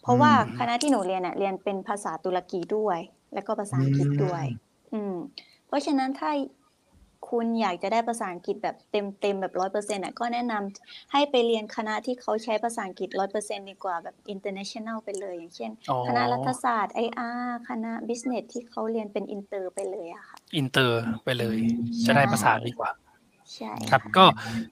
[0.01, 2.99] เพราะว่าอืมคณะที่หนูเรียนเน่ะเรียนเป็นภาษาตุรกีด้วย
[3.33, 4.43] แล้วก็ภาษาอังกฤษด้วย
[4.93, 5.15] อืม
[5.67, 6.31] เพราะฉะนั้นถ้า
[7.29, 21.57] คุณอยากจะได้ภาษาอังกฤษแบบเต็มเต็มๆแบบร้อยเปอร์เซ็นต์อะก็แนะนำให้ไปเรียนคณะที่เขาใช้ภาษาอังกฤษร้อยเปอร์เซ็นต์ดีกว่าแบบ international ไปเลย อย่างเช่นอ๋อคณะรัฐศาสตร์ IR คณะ business ที่เขาเรียนเป็นอินเตอร์ไปเลยอะค่ะอินเตอร์ไปเลย
[22.01, 22.91] ใช่จะได้ภาษาดีกว่า
[23.55, 24.25] ใช่ครับะก็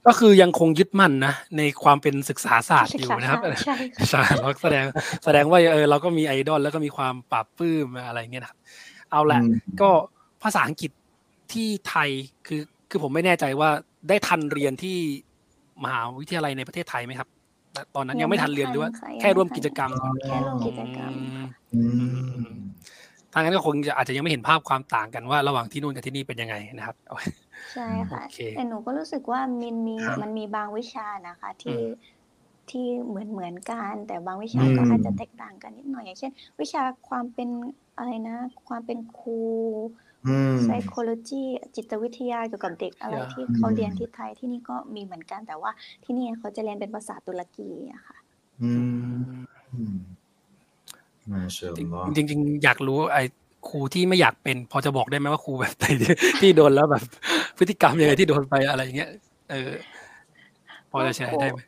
[0.06, 4.84] ก็คือยังคงยึดมั่นนะในความเป็นศึกษาศาสตร์อยู่นะครับศึกษาศาสตร์ใช่ค่ะใช่เราแสดง
[5.24, 8.58] แสดงว่าเออเราก็มีไอดอลแล้วก็มีความปรับปลื้มอะไรเงี้ยนะครับ
[9.10, 9.90] เอาละอืมก็
[10.42, 10.90] ภาษาอังกฤษ
[11.54, 12.10] ที่ไทย
[12.46, 13.70] คือคือผมไม่แน่ใจว่า
[14.08, 14.96] ได้ทันเรียนที่
[15.84, 17.28] มหาวิทยาลัยในประเทศไทยไหมครับ
[17.96, 19.90] ตอนนั้นยังไม่ทันเรียนหรือว่าค่ะยังแค่ร่วมไทันกิจกรรม
[20.26, 21.82] แค่ร่วมกิจกรรมอืมอื
[22.42, 22.46] ม
[23.32, 26.96] ทางนั้นก็คงจะอาจจะยังไม่เห็นภาพความต่างกันว่าระหว่างที่นู่นกับที่นี่เป็นยังไงนะครับ
[27.74, 31.88] ใช่ค่ะโอเคแต่หนูก็รู้สึกว่ามันมีครับมันมีบางวิชานะคะ ที่อืม
[32.70, 37.48] ที่เหมือนเหมือนกันแต่บางวิชาอืมก็อาจจะแตกต่างกันนิดหน่อยอย่างเช่น วิชาความเป็น
[37.98, 38.36] อะไรนะ
[38.68, 39.40] ความเป็นครู
[40.26, 41.44] อืม psychology
[41.76, 45.70] จิตวิทยาเกี่ยวกับเด็กอะไร yeah ที่เขาอืมเรียนที่ไทยที่นี่ก็มีเหมือนกันแต่ว่า
[46.04, 48.16] ที่นี่เขาจะเรียนเป็นภาษาตุรกีอะค่ะ
[48.62, 48.70] อื
[49.14, 49.96] มอืม
[51.32, 53.22] มาชาอัลลอฮ์จริงๆจริงๆอยากรู้ไอ้
[53.68, 57.02] ครูที่ไม่อยากเป็น พอจะบอกได้ไหมว่าครูแบบไหนที่ที่โดนแล้วแบบ
[57.58, 59.10] พฤติกรรมยังไงที่โดนไปอะไรอย่างเงี้ย
[59.50, 59.70] เออ
[60.90, 61.58] พอจะแชร์ได้ไหม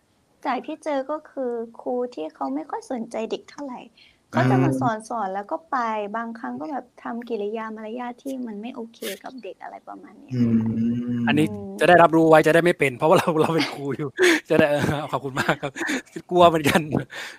[0.46, 3.80] จากที่เจอก็คือครูที่เขาไม่ค่อยสนใจเด็กเท่าไหร่
[4.36, 5.76] ก็จะมาสอนสอนแล้วก็ไป
[6.16, 10.58] บางครั้งก็แบบทำกิริยามารยาทที่มันไม่โอเคกับเด็กอะไรประมาณเนี้ยอืม
[11.28, 14.08] อันนี้อืมจะได้รับรู้ไว้จะได้ไม่เป็น เพราะว่าเราเราเป็นครูอยู่
[14.50, 15.72] จะได้เออขอบคุณมากครับ
[16.30, 16.80] กลัวเหมือนกัน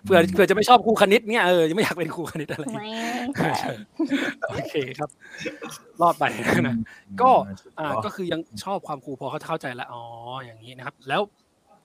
[0.04, 2.92] เผื่อเผื่อจะไม่ชอบครูคณิตเนี่ยเออยังไม่อยากเป็นครูคณิตอะไรไม่
[3.40, 3.56] ค่ะ
[4.50, 5.10] โอเคครับ
[6.02, 6.24] รอดไป
[6.68, 6.76] นะ
[7.22, 7.30] ก็
[7.80, 10.02] อ่าก็คือยังชอบความครูพอเขาเข้าใจแล้วอ๋อ
[10.46, 11.22] อย่างนี้นะครับ แล้ว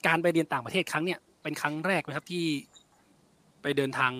[0.06, 2.44] การไปเรียนต่างประเทศครั้งเนี้ยเป็นครั้งแรกไหมครับที่
[3.62, 4.12] ไปเดินทาง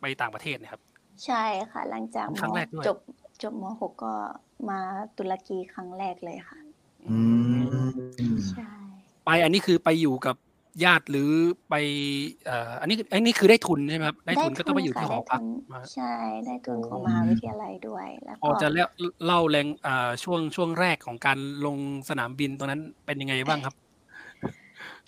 [0.00, 0.82] ไปต่างประเทศเนะครับ
[1.24, 2.98] ใช่ค่ะ หลังจากครั้งแรกด้วย จบ
[3.42, 4.14] จบม .6 ก็
[4.68, 4.78] มา
[5.18, 6.58] ตุรกีครั้งแรกเลยค่ะ
[7.10, 7.20] อื
[7.86, 7.88] ม
[8.50, 8.70] ใช่
[9.24, 10.36] ไปอันนี้คือไปอยู่กับ
[10.84, 11.30] ญาติหรือ
[11.70, 11.74] ไป
[12.46, 16.14] เอ่ออันนี้อันนี้คือได้ทุนใช่ไหมครับได้ทุนก็ต้องไปอยู่ที่หอพัก ได้ทุนมา ใช่
[16.46, 18.86] ได้ทุนของมหาวิทยาลัยด้วยแล้วพอก็จะเล่า
[19.26, 23.74] เล่าแรงอ่าช่วงช่วงแรกของการลงสนามบินตรงนั้นเป็นยังไงบ้างครับ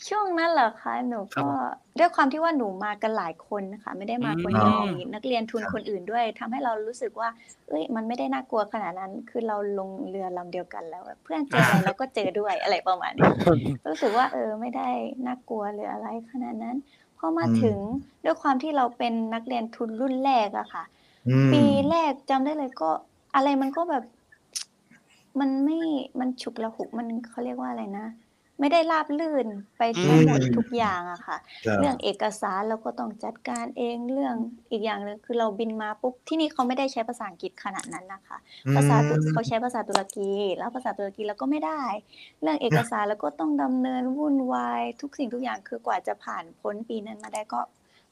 [0.09, 1.51] ช่วงนั้นเหรอคะ หนูครับก็
[1.99, 7.29] ด้วยความที่ว่าหนูมากันหลายคนนะคะ ไม่ได้มาคนอืมเดียวมีนักเรียนทุนคนอื่นด้วยทำให้เรารู้สึกว่า
[7.69, 13.31] เอ้ย มันไม่ได้น่ากลัวขนาดนั้น คือเราลงเรือลำเดียวกันแล้วแบบเพื่อนเจออะไรเราก็เจอด้วยอะไรประมาณนี้
[13.87, 14.89] รู้สึกว่า เออ ไม่ได้
[15.27, 16.77] น่ากลัวหรืออะไรขนาดนั้น
[17.19, 17.77] พอมาอืมถึง
[18.25, 20.85] ด้วยความที่เราเป็นนักเรียนทุนรุ่นแรกอะค่ะ
[21.29, 22.91] อืมปีแรกจำได้เลยก็
[23.35, 24.05] อะไรมันก็แบบ
[25.41, 25.79] มันไม่
[26.21, 28.07] มันฉุกละหุกมันเขาเรียกว่าอะไรนะ
[28.61, 29.46] ไม่ได้ราบรื่น
[29.79, 34.35] ไปอืทั้งมหมดทุกอย่างอะค่ะครับเรื่องเอกสารเราก็ต้องจัดการเองเรื่อง
[34.70, 38.38] อีกอย่างหนึงคือเราบินมาปุ๊บที่นี่เขาไม่ได้ใช้ภาษาอังกฤษขนาดนั้นนะคะ
[38.77, 41.83] ภาษาตุเขาใช้ภาษาตุรกี แล้วภาษาตุรกีเราก็ไม่ได้
[42.42, 47.61] เรื่องเอกสารแล้วก็ต้องดำเนินวุ่นวายทุกสิ่งทุกอย่างคือกว่าจะผ่านพ้นปีนั้นมาได้ก็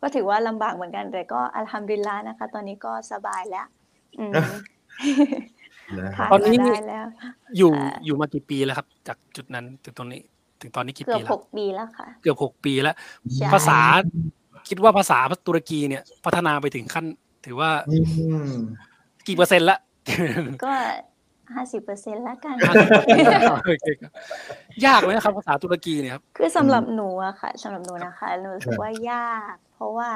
[0.00, 3.66] ก็ถือว่าลำบากเหมือนกันแต่ก็อัลฮัมดุลิลลาห์นะคะ ตอนนี้ก็สบายแล้ว
[4.18, 4.32] อืม
[5.98, 7.06] นะคผ่ารันบตอนนี้มานี่ได้แล้ว
[7.56, 10.20] อยู่ค่ะอยู่มากี่ปีแล้วครับ จากจุดนั้นถึงตรงนี้
[10.60, 12.94] ถึงตอนนี้กี่เกือปีบแล้หวกปีแล้วค่ะ เกือบหกปีแล้ว
[13.34, 13.78] ใช่ ภาษา
[14.68, 17.04] คิดว่าภาษาตุรกีเนี่ย พัฒนาไปถึงขั้น
[17.46, 17.96] ถือว่าอื
[18.50, 18.52] ม
[19.26, 19.78] กี่เปอร์เซ็นต์ละ
[20.64, 20.72] ก็
[21.54, 22.56] ห้าสิบเปอร์เซ็นต์แล้วกัน
[23.64, 24.12] โอเคครับ
[24.86, 30.10] ยากไหมครับภาษาตุรกีเนี่ยครับ คือสำหรับหนูอะค่ะสำหรับหนูนะคะ หนูรู้สึกว่ายาก เพราะว่า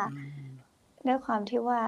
[1.06, 1.80] ด้วยความที่ว่า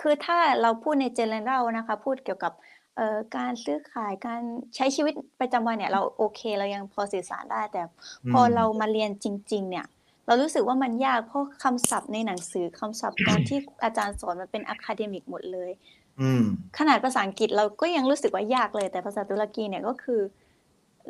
[0.00, 2.52] คือถ้าเราพูดใน general นะคะ พูดเกี่ยวกับ
[2.96, 4.40] เอ่อการซื้อขายการ
[4.76, 7.82] ใช้ชีวิตประจำวันเนี่ยเราโอเคเรายังพอสื่อสารได้ แต่
[8.30, 9.86] พออมเรามาเรียนจริง ๆ เนี่ย
[10.26, 15.70] เรารู้สึกว่ามันยากเพราะคำศัพท์ในหนังสือคำศัพท์ตอนที่อาจารย์สอนมันเป็น academic หมดเลย
[16.20, 16.42] อืม
[16.78, 20.20] ขนาดภาษาอังกฤษเราก็ยังรู้สึกว่ายากเลย แต่ภาษาตุรกีเนี่ยก็คือ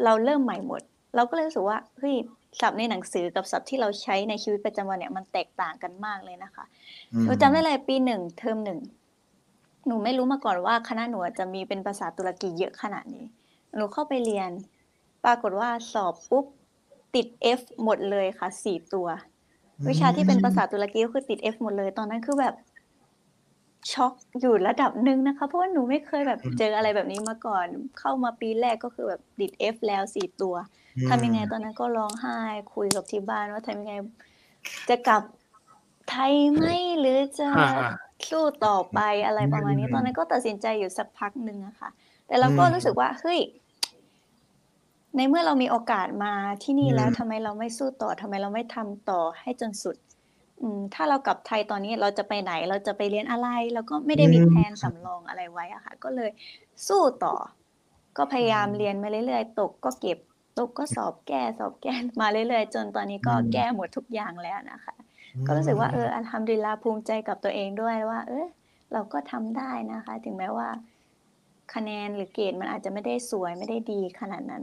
[0.05, 0.83] เราเริ่มใหม่หมด
[1.17, 2.15] เราก็เลยรู้สึกว่าเฮ้ย
[2.61, 6.65] ศัพท์ในหนังสือกับศัพท์ที่เราใช้ในชีวิตประจำวันเนี่ยมันแตกต่างกันมากเลยนะคะ
[7.15, 8.81] อืมหนูจำได้เลยปีหนึ่งเทอมหนึ่ง
[9.87, 13.27] หนูไม่รู้มาก่อนว่าคณะหนูจะมีเป็นภาษาตุรกีเยอะขนาดนี้
[13.77, 14.51] หนูเข้าไปเรียน
[15.25, 16.45] ปรากฏว่าสอบปุ๊บ
[17.15, 17.27] ติด
[17.59, 19.07] F หมดเลยค่ะสี่ตัว
[19.89, 22.55] วิชาที่เป็นภาษาตุรกีก็คือติด F หมดเลย ตอนนั้นคือแบบ
[23.93, 27.67] ช็อกอยู่ระดับหนึ่งนะคะ เพราะว่าหนูไม่เคยแบบเจออะไรแบบนี้มาก่อน
[27.99, 30.55] เข้ามาปีแรกก็คือแบบติด F แล้วสี่ตัว
[31.09, 32.39] ทำยังไงตอนนั้นก็ร้องไห้
[32.75, 33.95] คุยกับที่บ้านว่าทำยังไง
[34.89, 35.23] จะกลับ
[36.09, 36.65] ไทยไหม
[37.01, 37.91] หรือจะอ่าอ่า
[38.31, 41.91] สู้ต่อไปอะไรประมาณนี้ ตอนนั้นก็ตัดสินใจอยู่สักพักหนึ่งอะค่ะ
[42.27, 43.41] แต่เราก็รู้สึกว่า เฮ้ย
[45.17, 46.33] ในเมื่อเรามีโอกาสมา
[46.63, 49.97] ที่นี่แล้วทำไมเราไม่สู้ต่อทำไมเราไม่ทำต่อให้จนสุด
[50.61, 56.31] อืม ถ้าเรากลับไทยตอนนี้เราจะไปไหน เราจะไปเรียนอะไรแล้วก็ไม่ได้มีแผนสำรองอะไรไว้อะค่ะ ก็เลย
[56.89, 57.35] สู้ต่อ
[58.17, 60.19] ก็พยายามเรียนมาเรื่อยๆ ตกก็เก็บ
[60.59, 64.95] ตกก็สอบแก้สอบแก้มาเรื่อยๆ จนตอนนี้ก็อืมแก้หมดทุกอย่างแล้วนะคะ
[65.47, 68.47] ก็รู้สึกว่าเอออัลฮัมดุลิลลาห์ภูมิใจกับตัวเองด้วยว่า เออ
[68.93, 70.69] เราก็ทำได้นะคะ ถึงแม้ว่า
[71.75, 74.63] คะแนนหรือเกรดมันอาจจะไม่ได้สวยไม่ได้ดีขนาดนั้น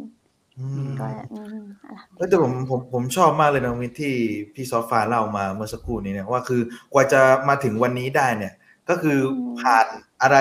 [0.59, 4.13] อืมก็อืมอัลฮัมดุลิลลาห์เอ้ยแต่ผมผมผมชอบมากเลยนะมิตที่
[4.53, 6.61] พี่ซอฟฟ้าเล่ามาเมื่อสักครู่นี้เนี่ยว่าคือ
[6.93, 8.53] กว่าจะมาถึงวันนี้ได้เนี่ย
[8.89, 9.87] ก็คืออมผ่าน
[10.21, 10.37] อะไร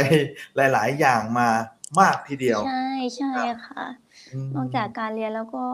[0.56, 1.48] หลาย ๆ อย่างมา
[2.00, 3.32] มากทีเดียว ใช่ใช่
[3.66, 3.84] ค่ะ
[4.50, 5.64] มนอกจากการเรียนแล้วก็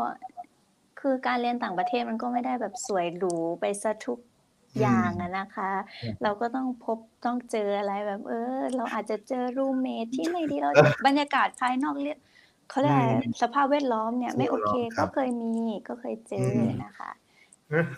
[1.01, 4.19] คือการเรียนต่างประเทศมันก็ไม่ได้แบบสวยหรูไปซะทุก
[4.81, 5.71] อย่างอะนะคะ
[6.03, 10.71] อืมเราก็ต้องพบต้องเจออะไรแบบ เออ เราอาจจะเจอรูเมทที่ไม่ดีเรา
[11.07, 12.19] บรรยากาศภายนอกเรียก
[12.71, 15.55] เขาเรียกอะไรอืมสภาพแวดล้อมเนี่ยไม่โอเคครัก็บเคยมี
[15.89, 17.11] ก็เคยเจออมนะคะ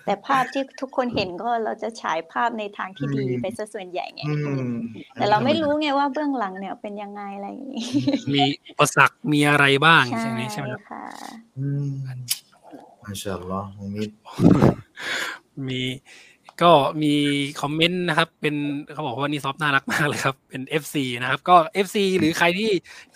[0.05, 4.73] แต่ภาพที่ทุกคนเห็นก็เราจะฉายภาพในทางที่ดีอืมไปซะส่วนใหญ่ไงอืม
[5.15, 7.87] แต่เราไม่รู้ไงว่าเบื้องหลังเนี่ยเป็นยังไงอะไรอย่างนี้
[8.35, 11.05] มีอุปสรรคมีอะไรบ้างใช่ใช่ไหมใช่ไหมครับค่ะ
[11.59, 11.89] อืม
[13.03, 14.15] มาชาอัลลอฮ์น้องมิตร
[15.69, 15.81] มี
[16.63, 17.15] ก็มี
[17.61, 18.55] คอมเมนต์นะครับ เป็น
[18.93, 22.71] เขาบอกว่านี่ซอฟน่ารักมากเลยครับ เป็น FC นะครับ ก็ FC หรือใครที่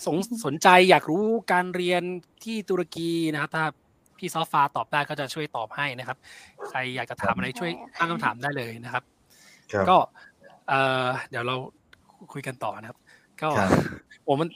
[0.06, 2.02] สงสนใจอยากรู้การเรียน
[2.44, 3.64] ที่ตุรกีนะครับ ถ้า
[4.18, 6.18] พี่ซอฟฟ้าตอบได้ก็จะช่วยตอบให้นะครับ
[6.68, 9.04] ใครอยากจะถามอะไรช่วยตั้งคำถามได้เลยนะครับ
[9.72, 9.96] ครับก็
[10.68, 10.74] เอ
[11.04, 11.56] อเดี๋ยวเรา
[12.32, 12.98] คุยกันต่อนะครับ
[13.42, 13.70] ก็ครับ
[14.24, 14.48] โอ้มัน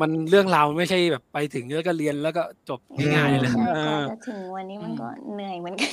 [0.00, 5.92] มันเรื่องราวไม่ใช่แบบไปถึงแล้วก็เรียนแล้วก็จบง่ายๆเลยใช่เอกว่าอจะถึงวันนี้มันอืมก็เหนื่อยเหมือนกัน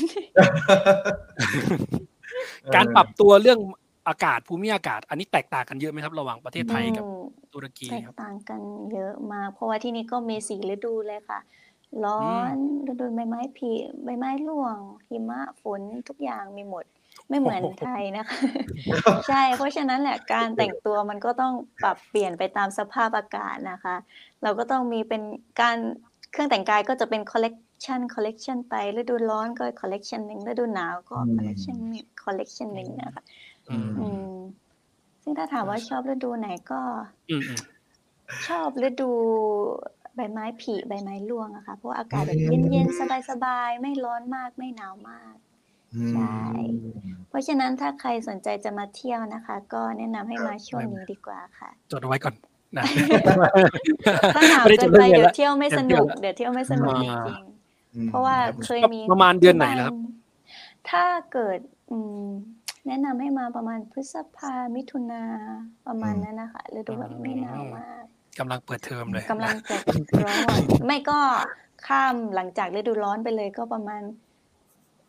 [2.75, 3.59] การปรับตัวเรื่อง
[4.07, 7.21] อากาศภูมิอากาศ อันนี้แตกต่างกันเยอะไหมครับ ระหว่างประเทศไทยกับอืม
[7.53, 8.61] ตุรกีแตกครับต่างกัน
[8.93, 11.39] เยอะมากเพราะว่าที่นี่ก็มีสี่ฤดูเลยค่ะ
[12.05, 12.55] ร้อน
[12.87, 13.71] ฤดูใบไม้ผลิ
[14.03, 14.77] ใบไม้ร่วง
[15.09, 16.85] หิมะฝนทุกอย่างมีหมด
[17.29, 18.39] ไม่เหมือนโอ้โหไทยนะคะ
[19.27, 23.95] ใช่เพราะฉะนั้นแหละการแต่งตัวมันก็ต้องปรับเปลี่ยนไปตามสภาพอากาศนะคะ
[24.43, 25.21] เราก็ต้องมีเป็น
[25.61, 25.77] การ
[26.31, 31.77] เครื่องแต่งกายก็จะเป็นคอลเลก ชันคอลเลกชันไปฤดูร้อนก็คอลเลกชันหนึ่งฤดูหนาวก็อืมคอลเลกชัน
[32.23, 33.23] คอลเลกชันหนึ่งนะคะ
[33.69, 34.35] อืมอืม
[35.23, 36.81] ซึ่งถ้าถามว่าชอบฤดูไหนก็
[37.29, 37.61] อืมอืม
[38.47, 39.11] ชอบฤดู
[40.15, 45.35] ใบไม้ผลิใบไม้ร่วงอะค่ะเพราะว่าอากาศแบบเย็นๆสบายๆไม่ร้อนมากไม่หนาวมาก
[45.95, 46.35] อืมใช่
[47.29, 52.35] เพราะฉะนั้นถ้าใครสนใจจะมาเที่ยวนะคะ ก็แนะนำให้มาช่วงนี้ดีกว่าค่ะ จดเอาไว้ก่อน
[52.77, 52.85] นะ
[54.33, 57.54] ถ้าหนาวไม่ได้เกิจนดไปเรื่องเรียนเดี๋ยวละเที่ยวไม่สนุกเที่ยวละเดี๋ยวเที่ยวไม่สนุกจอ่าริงอืมๆ
[58.07, 59.95] เพราะว่าเคยมีประมาณเดือนไหนล่ะครับ
[60.89, 61.59] ถ้าเกิด
[61.91, 62.25] อืม
[62.87, 65.23] แนะนำให้มาประมาณพฤษภามิถุนา
[65.87, 68.05] ประมาณนั้นนะคะฤดูแบบไม่หนาวมาก
[68.39, 69.77] กำลังเปิดเทอมเลยกำลังจะ
[70.23, 71.19] ร้อนไม่ก็
[71.87, 74.01] ข้ามหลังจากฤดูร้อนไปเลยก็ประมาณ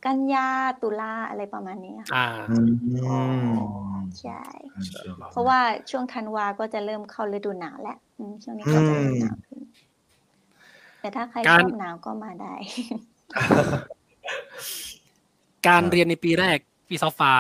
[0.05, 0.49] กันยา
[0.83, 2.57] ตุลาอะไรประมาณนี้ค่ะอ่าอื
[3.49, 4.43] มใช่
[4.75, 9.61] อัลลอฮ์เพราะว่าช่วงธันวาก็จะเริ่มเข้าฤดูหนาวแล้วอืมช่วงนี้ก็จะเริ่มหนาวขึ้น
[11.01, 12.55] แต่ถ้าใครชการอบหนาวก็มาได้
[15.69, 17.33] การเรียนในปีแรกพี่ซอฟฟ้า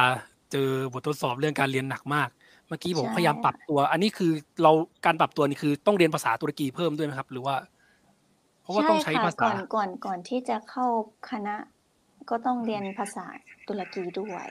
[0.52, 2.28] เจอบททดสอบเรื่องการเรียนหนักมาก
[2.68, 4.72] เมื่อกี้ผมใช่พยายามปรับตัว อันนี้คือเรา
[5.06, 7.56] การปรับตัวนี่คือต้องเรียนภาษาตุรกีเพิ่มด้วยไหมครับ หรือว่า
[8.62, 10.86] เพราะว่าต้องใช้ค่ะภาษาก่อนก่อนก่อนที่จะเข้า
[11.30, 11.56] คณะ
[12.30, 13.26] ก็ต้องเรียนภาษา
[13.68, 14.46] ตุรกีด้วย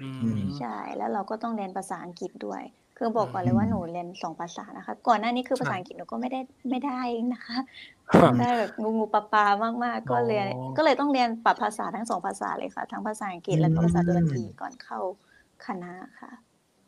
[0.00, 2.62] อืมใช่แล้วเราก็ต้องเรียนภาษาอังกฤษด้วย
[2.96, 7.00] คือบอกก่อนเลยว่าหนูเรียนสองภาษานะคะ ก่อนหน้านี้คือภาษาอังกฤษหนูก็ไม่ได้ไม่ได้
[7.32, 7.58] นะคะ
[8.38, 9.46] ได้แบบงูงูปลาปลา
[9.84, 14.98] มากๆ ก็เรียนอ๋อก็เลยต้องเรียนปรับภาษาทั้งสองภาษาเลยค่ะ ทั้งภาษาอังกฤษแล้วก็ภาษาตุรกีก่อนเข้า
[15.66, 16.30] คณะค่ะ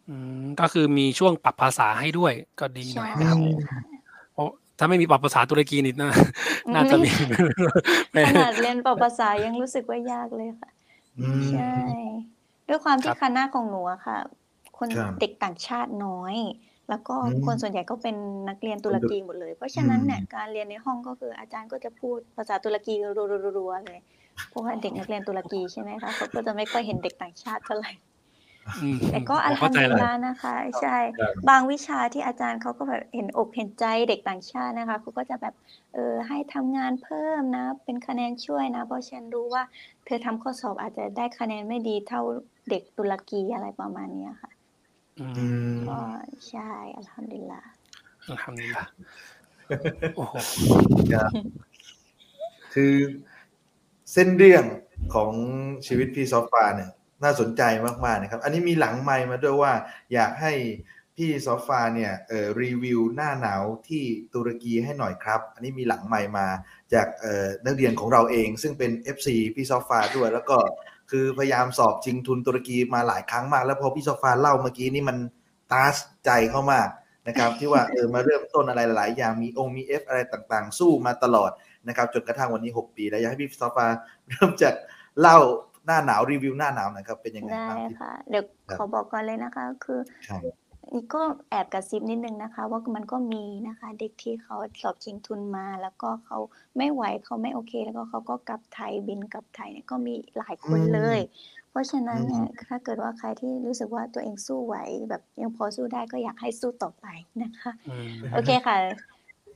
[0.08, 3.78] อืมก็คือมีช่วงปรับภาษาให้ด้วยก็ดีหน่ใช่อยนะครับค่ะ
[4.32, 6.10] เพราะถ้าไม่มีปรับภาษาตุรกีนี่น่า
[6.74, 7.10] น่าจะมี
[8.26, 10.70] ขนาดเรียนปรับภาษายังรู้สึกว่ายากเลยค่ะ
[11.18, 11.74] อืมใช่
[12.68, 14.18] ด้วยความที่ครับคณะของหนูอะค่ะ
[14.78, 16.36] คนครับ เด็กต่างชาติน้อย
[16.90, 18.16] แล้วก็อืมคนส่วนใหญ่ก็เป็น
[18.48, 22.94] นักเรียนตุรกีหมดเลย เพราะฉะนั้นเนี่ยอืมการเรียนในห้องก็คืออาจารย์ก็จะพูดภาษาตุรกี
[23.58, 24.00] รัวๆๆๆ เลย
[24.48, 27.92] เพราะว่าเด็กนักเรียนตุรกีใช่ไหมคะเขาก็จะไม่ค่อยเห็นเด็กต่างชาติเท่าไหร่
[28.78, 35.54] อืมแต่ก็ผอัลมฮัเข้ามใจดุลิลแล้วลาห์นะคะ ใช่ ครับ บางวิชาที่อาจารย์เขาก็แบบเห็นอกเห็นใจเด็กต่างชาตินะคะเขาก็จะแบบ
[35.94, 39.62] เออให้ทำงานเพิ่มนะ เป็นคะแนนช่วยนะ เพราะฉันรู้ว่า
[40.04, 42.22] เธอทำข้อสอบอาจจะได้คะแนนไม่ดีเท่า
[42.70, 44.50] เด็กตุรกีอะไรประมาณเนี้ยค่ะ
[45.20, 46.00] อืมอืมก็
[46.48, 47.70] ใช่อัลฮัมดุลิลลาห์
[48.28, 48.84] อัลฮัมดุลิลละ
[50.16, 50.34] โอ้โห
[51.12, 51.30] ครับ
[52.74, 52.94] คือ
[54.12, 54.64] เส้นเรื่อง
[55.14, 55.32] ของ
[55.86, 56.90] ชีวิตพี่ซอฟฟาเนี่ย
[57.24, 57.62] น่าสนใจ
[58.04, 59.72] มากๆนะครับ อันนี้มีหลังไมค์มาด้วยว่า
[60.12, 60.52] อยากให้
[61.16, 64.04] พี่ซอฟฟาเนี่ยเอ่อรีวิวหน้าหนาวที่
[64.34, 66.46] ตุรกีให้หน่อยครับ อันนี้มีหลังไมค์มา
[66.94, 70.58] จากเอ่อนักเรียนของเราเอง ซึ่งเป็น FC พี่ซอฟฟาด้วย แล้วก็
[71.10, 75.16] คือพยายามสอบชิงทุนตุรกีมาหลายครั้งมาก แล้วพอพี่ซอฟฟาเล่าเมื่อกี้นี่มัน
[75.72, 76.88] ตาสใจเข้ามาก
[77.28, 81.50] นะครับที่ว่าเออมาเริ่มต้นอะไรหลายๆอย่างมีองค์มีเอฟอะไรต่างๆ สู้มาตลอด
[81.88, 83.86] นะครับจนกระทั่งวันนี้ 6 ปี แล้วอยากให้พี่ซอฟฟา
[84.28, 84.74] เริ่มจาก
[85.20, 85.38] เล่า
[85.86, 90.42] หน้าหนาวรีวิวหน้าหนาวหน่อยครับเป็นยังไงได้บ้างที่ค่ะเดี๋ยวครับขอบอกก่อนเลยนะคะ คือครับ
[90.94, 96.38] นี่ก็แอบกระซิบนิดนึงนะคะ ว่ามันก็มีนะคะ เด็กที่เขาสอบชิงทุนมา แล้วก็เขา
[96.76, 101.20] ไม่ไหวเขาไม่โอเค แล้วก็เขาก็กลับไทยบินกลับไทยเนี่ยก็มีหลายคนเลย
[101.70, 104.76] เพราะฉะนั้นเนี่ยถ้าเกิดว่าใครที่รู้สึกว่าตัวเองสู้ไหว
[105.10, 107.06] แบบยังพอสู้ได้ก็อยากให้สู้ต่อไป
[107.42, 108.76] นะคะอืมโอเคค่ะ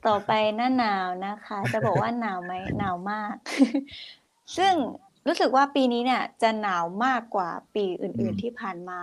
[0.07, 3.35] ต่อไปหน้าหนาวนะคะ จะบอกว่าหนาวไหมหนาวมาก
[4.57, 4.73] ซึ่ง
[5.27, 8.99] รู้สึกว่าปีนี้เนี่ยจะหนาวมากกว่าปีอื่นอืมๆที่ผ่านมา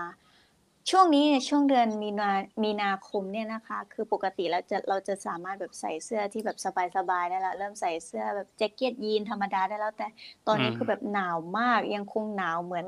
[0.91, 2.31] ช่วงนี้เนี่ยช่วงเดือนมีนา
[2.65, 6.59] มีนาคมเนี่ยนะคะ คือปกติเราจะเราจะสามารถแบบใส่เสื้อที่แบบ
[6.97, 10.09] สบายๆได้แล้วเริ่มใส่เสื้อแบบแจ็คเก็ตยีนธรรมดาได้แล้ว แต่
[10.47, 12.87] ตอนนี้อืมคือแบบหนาวมากยังคงหนาวเหมือน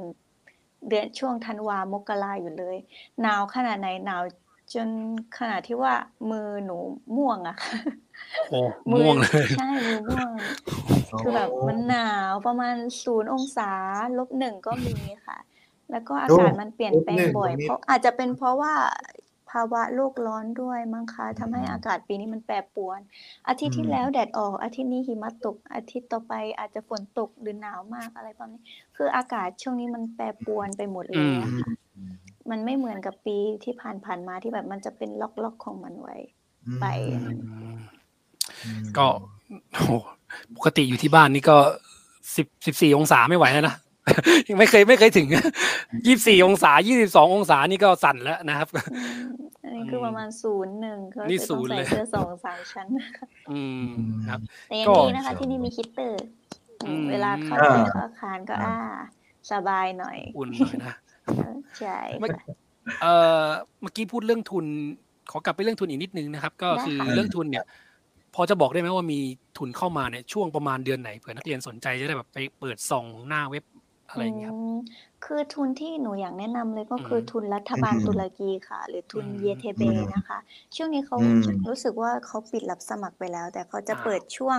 [0.89, 2.77] เดือนช่วงธันวามกราอยู่เลย
[3.23, 4.23] หนาวขนาดไหนหนาว
[4.75, 4.89] จน
[5.39, 5.95] ขนาดที่ว่า
[6.31, 6.79] มือหนู
[7.17, 7.77] ม่วงอะค่ะ
[8.51, 8.61] โอ้
[8.93, 10.31] มืม่วงเลยใช่มือม่วง
[11.21, 13.73] คือแบบมันหนาวประมาณศูนย์องศา
[14.19, 14.95] ลบหนึ่งก็มี
[15.27, 15.39] ค่ะ
[15.91, 18.75] แล้วก็อากาศมันเปลี่ยนแปลงบ่อย เพราะอาจจะเป็นเพราะว่า
[19.51, 23.01] ภาวะโลกร้อนด้วยมั้งคะทำให้อากาศปีนี้มันแปรปรวน
[23.49, 28.63] อาทิตย์ที่แล้วแดดออก อาทิตย์นี้หิมะตก อาทิตย์ต่อไปอาจจะฝนตกหรือหนาวมากอะไรประมาณนี้
[28.97, 31.71] คืออากาศช่วงนี้มันแปรปรวนไปหมดเลอืยมอะค่ะ
[32.51, 36.17] มันไม่เหมือนกับปีที่ผ่านๆมาที่แบบมันจะเป็นล็อกๆของมันไว้
[36.81, 37.79] ไปอืม
[38.65, 39.07] อืมก็
[39.73, 39.93] โอ้โห
[40.57, 41.57] ปกติอยู่ที่บ้านนี่ก็
[42.37, 43.75] สิบสิบสี่องศาไม่ไหวแล้วนะ
[44.49, 45.27] ยังไม่เคยไม่เคยถึง
[46.07, 49.25] ยี่สี่องศายี่สิบสององศานี่ก็สั่นแล้วนะครับอืม
[49.65, 52.87] อันนี้คือประมาณศูนย์หนึ่งก็นี่จะศูต้องนย์ใส่เลยเสื้อสองสามชั้น
[53.51, 53.87] อืม
[54.29, 56.23] ครับแต่ยังก็ดีนะคะ ที่นี่มีฮีตเตอร์
[56.87, 58.77] อืมอืมเวลาเข้าอ่าที่เข้าอาคารก็อ่า
[59.53, 60.95] สบายหน่อย อุ่นหน่อยนะ
[61.79, 62.45] ใช่ไม่ค่ะ
[63.03, 63.47] เอ่อ
[63.81, 64.67] เมื่อกี้พูดเรื่องทุน
[65.31, 67.65] ขอกลับไปเรื่องทุนอีกนิดนึงนะครับ ก็ได้คือค่ะเรื่องทุนเนี่ย
[68.35, 69.21] พอจะบอกได้ไหมว่ามี
[69.59, 73.65] ทุนเข้ามาเนี่ยช่วงประมาณเดือนไหนเผื่อนักเรียนสนใจจะได้แบบไปเปิดส่องหน้าเว็บ
[74.13, 74.73] อะไรอย่างเงี้ยครับอืม
[75.25, 80.39] คือทุนที่หนูอยากแนะนำเลยก็คืออมทุนรัฐบาลอืมตุรกีค่ะ หรือทุนอืมเยเทเบอืมนะคะ
[80.77, 84.59] ช่วงนี้เขาอืม รู้สึกว่าเขาปิดรับสมัครไปแล้ว แต่เขาจะอ่า เปิดช่วง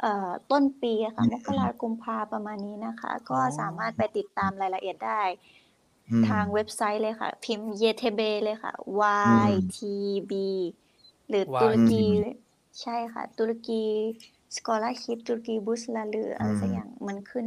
[0.00, 5.22] เอ่อต้นปีอะค่ะอืมมกราคมพาประมาณนี้นะคะ ก็อ๋อ สามารถไปติดตามรายละเอียดได้
[6.10, 8.72] อืมทางเว็บไซต์เลยค่ะ พิมพ์เยเทเบเลยค่ะ
[9.26, 10.46] ม YTB
[11.28, 12.16] หรือ Y ตุรกีอืม
[12.80, 13.82] ใช่ค่ะ ตุรกี
[14.56, 17.46] scholarship ตุรกีบุสลาหรืออะไรสักอืมอย่างมันขึ้น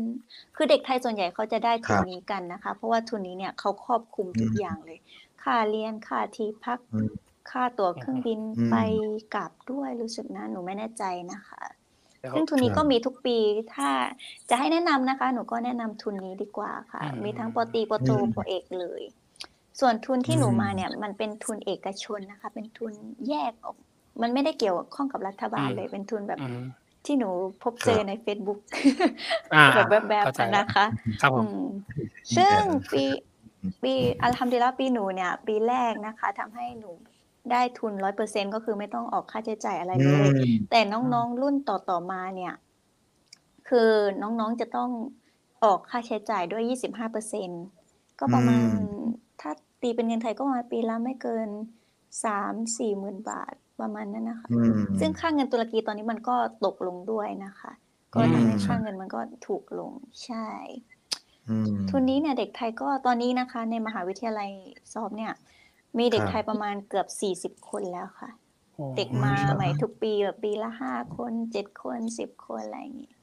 [0.55, 4.99] คือเด็กไทยส่วนใหญ่เขาจะได้ทุนครับนี้กันนะคะ เพราะว่าทุนนี้เนี่ยเขาครอบคลุมทุกอืมอย่างเลย
[5.43, 7.09] ค่าเรียนค่าที่พักอืม
[7.51, 8.75] ค่าตั๋วเครื่องบินอืมไป
[9.35, 11.61] กลับด้วยรู้สึกนะ หนูไม่แน่ใจนะคะ
[12.21, 13.37] แล้วซึ่งทุนนี้ครับก็มีทุกปี
[13.75, 13.89] ถ้า
[14.49, 19.01] จะให้แนะนำนะคะ หนูก็แนะนำทุนนี้ดีกว่าค่ะอืมมีทั้งปอตรีปอโทอืมปอเอกเลย
[19.79, 22.93] ส่วนทุนที่หนูอืมมาเนี่ย มันเป็นทุนเอกชนนะคะ เป็นทุน
[23.29, 23.75] แยกออก
[24.21, 26.63] มันไม่ได้เกี่ยวข้องกับรัฐบาลเลยเป็นทุนแบบอืม
[27.07, 27.29] ที่หนู
[27.63, 28.59] พบเจอใน Facebook
[29.53, 30.85] อ่าแบบแบบเข้าใจๆนะคะ
[31.21, 31.65] ครับผมอืม
[32.37, 32.59] ซึ่ง
[32.91, 33.03] ปี
[33.83, 36.91] ปีอัลฮัมดุลิลละปีหนูเนี่ย ปีแรกนะคะทำให้หนู
[37.51, 42.53] ได้ทุนร้อยเปอร์เซ็นก็คือไม่ต้องออกค่าใช้จ่ายอะไรอืเลยมแต่น้องๆรุ่นต่อๆมาเนี่ย
[43.69, 43.89] คือ
[44.21, 44.89] น้องๆจะต้อง
[45.63, 47.49] ออกค่าใช้จ่ายด้วยยี่สิบห้าเปอร์เซ็น
[48.19, 49.03] ก็ประมาณอืม
[49.41, 51.49] ถ้าตีเป็นเงินไทยก็ประมาณปีละไม่เกิน
[52.23, 56.35] สามสี่หมื่นบาท ประมาณนั้นนะคะ อืม ซึ่งค่าเงินตุรกีตอนนี้มันก็
[56.65, 57.71] ตกลงด้วยนะคะ
[58.15, 59.91] ก็อืมทำให้ค่าเงินมันก็ถูกลง
[60.25, 60.47] ใช่
[61.49, 64.49] อืม ทุนนี้เนี่ยเด็กไทยก็ตอนนี้นะคะ ในมหาวิทยาลัย
[64.93, 65.33] ซอบเนี่ย
[65.97, 68.29] มีเด็กครับไทยประมาณเกือบสี่สิบคนแล้วค่ะ
[68.75, 73.13] โอ้เด็กมาอืมใหม่ทุกปีแบบปีละห้าคนเจ็ดคนสิบคนอะไรอย่างงี้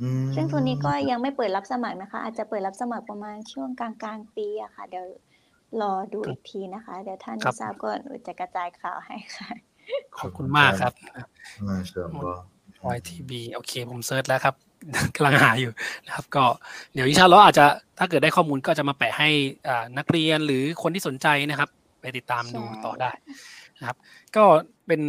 [0.00, 5.06] อืมซึ่งทุนนี้ก็ยังไม่เปิดรับสมัครนะคะ อาจจะเปิดรับสมัครประมาณช่วงกลางกลางๆปีอะค่ะ เดี๋ยว
[5.82, 9.48] รอดูอีกทีนะคะ เดี๋ยวท่านครับทราบก็หนูจะกระจายข่าวให้ค่ะ
[10.18, 10.92] ขอบคุณมากครับ
[11.66, 12.42] มาชาอัลลอฮ์
[12.96, 14.54] YTB โอเค ผมเซิร์ชแล้วครับ
[15.14, 15.72] กำลังหาอยู่
[16.06, 16.44] นะครับ ก็
[16.94, 17.66] เดี๋ยวอินชาอัลลอฮ์อาจจะ
[17.98, 19.28] ถ้าเกิดได้ข้อมูลก็จะมาแปะให้
[19.68, 21.68] อ่านักเรียนหรือคนที่สนใจนะครับ
[22.00, 23.10] ไปติดตามดูใช่ต่อได้
[23.80, 23.96] นะครับ
[24.36, 24.44] ก็
[24.86, 25.00] เป็น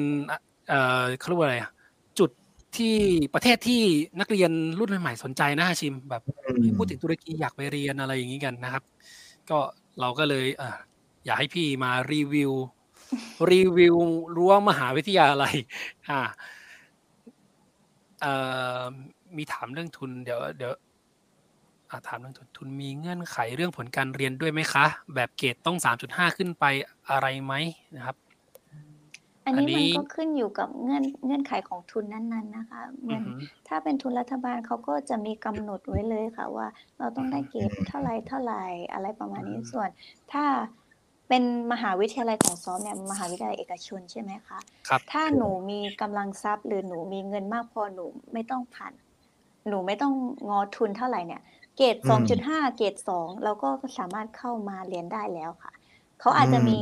[0.69, 1.71] เอ่อเขาเรียกว่าอะไรอะ
[2.19, 2.29] จุด
[2.77, 2.95] ที่
[3.33, 3.81] ประเทศที่
[4.19, 8.83] นักเรียนรุ่นใหม่ๆสนใจนะฮาชิมแบบอืมพูดถึงตุรกีอยากไปเรียนอะไรอย่างนี้กันนะครับ
[9.49, 9.59] ก็
[9.99, 10.69] เราก็เลยอะ
[11.25, 12.51] อยากให้พี่มารีวิว
[13.51, 13.95] รีวิว
[14.35, 15.55] รั้วมหาวิทยาลัย
[16.09, 16.19] อ่า
[18.21, 18.33] เอ่
[18.79, 18.83] อ
[19.37, 20.73] มีถามเรื่องทุนเดี๋ยวเดี๋ยว
[21.89, 26.65] อ่าถามเรื่องทุนทุนมีเงื่อนไขเรื่องผลการเรียนด้วยไหมคะ แบบเกรดต้องสามจุดห้าขึ้นไป
[27.09, 27.53] อะไรไหม
[27.95, 28.15] นะครับ
[29.45, 38.53] อันอันนี้นี้มันก็ขึ้นอยู่กับเงื่อนเงื่อนไขของทุนนั้นๆนะคะเหมือือนอหือถ้าเป็นทุนรัฐบาลเขาก็จะมีกำหนดไว้เลยค่ะว่า เราต้องได้เกรดเท่าไหรเท่าไหร
[38.93, 39.89] อะไรประมาณนี้ส่วน
[40.31, 40.45] ถ้า
[41.29, 48.93] เป็นมหาวิทยาลัยของซ้อมเนี่ยมหาวิทยาลัยเอกชนใช่ไหมคะครับ ถ้าหนูมีกำลังทรัพย์หรือหนูมีเงินมากพอหนูไม่ต้องผ่าน
[49.69, 50.13] หนูไม่ต้อง
[50.49, 51.41] งอทุนเท่าไหร่เนี่ย
[51.75, 55.71] เกรดอืสองมจุดห้าเกรดสองเราก็สามารถเข้ามาเรียนได้แล้วค่ะ
[56.19, 56.79] เขาอาจจะอืม มี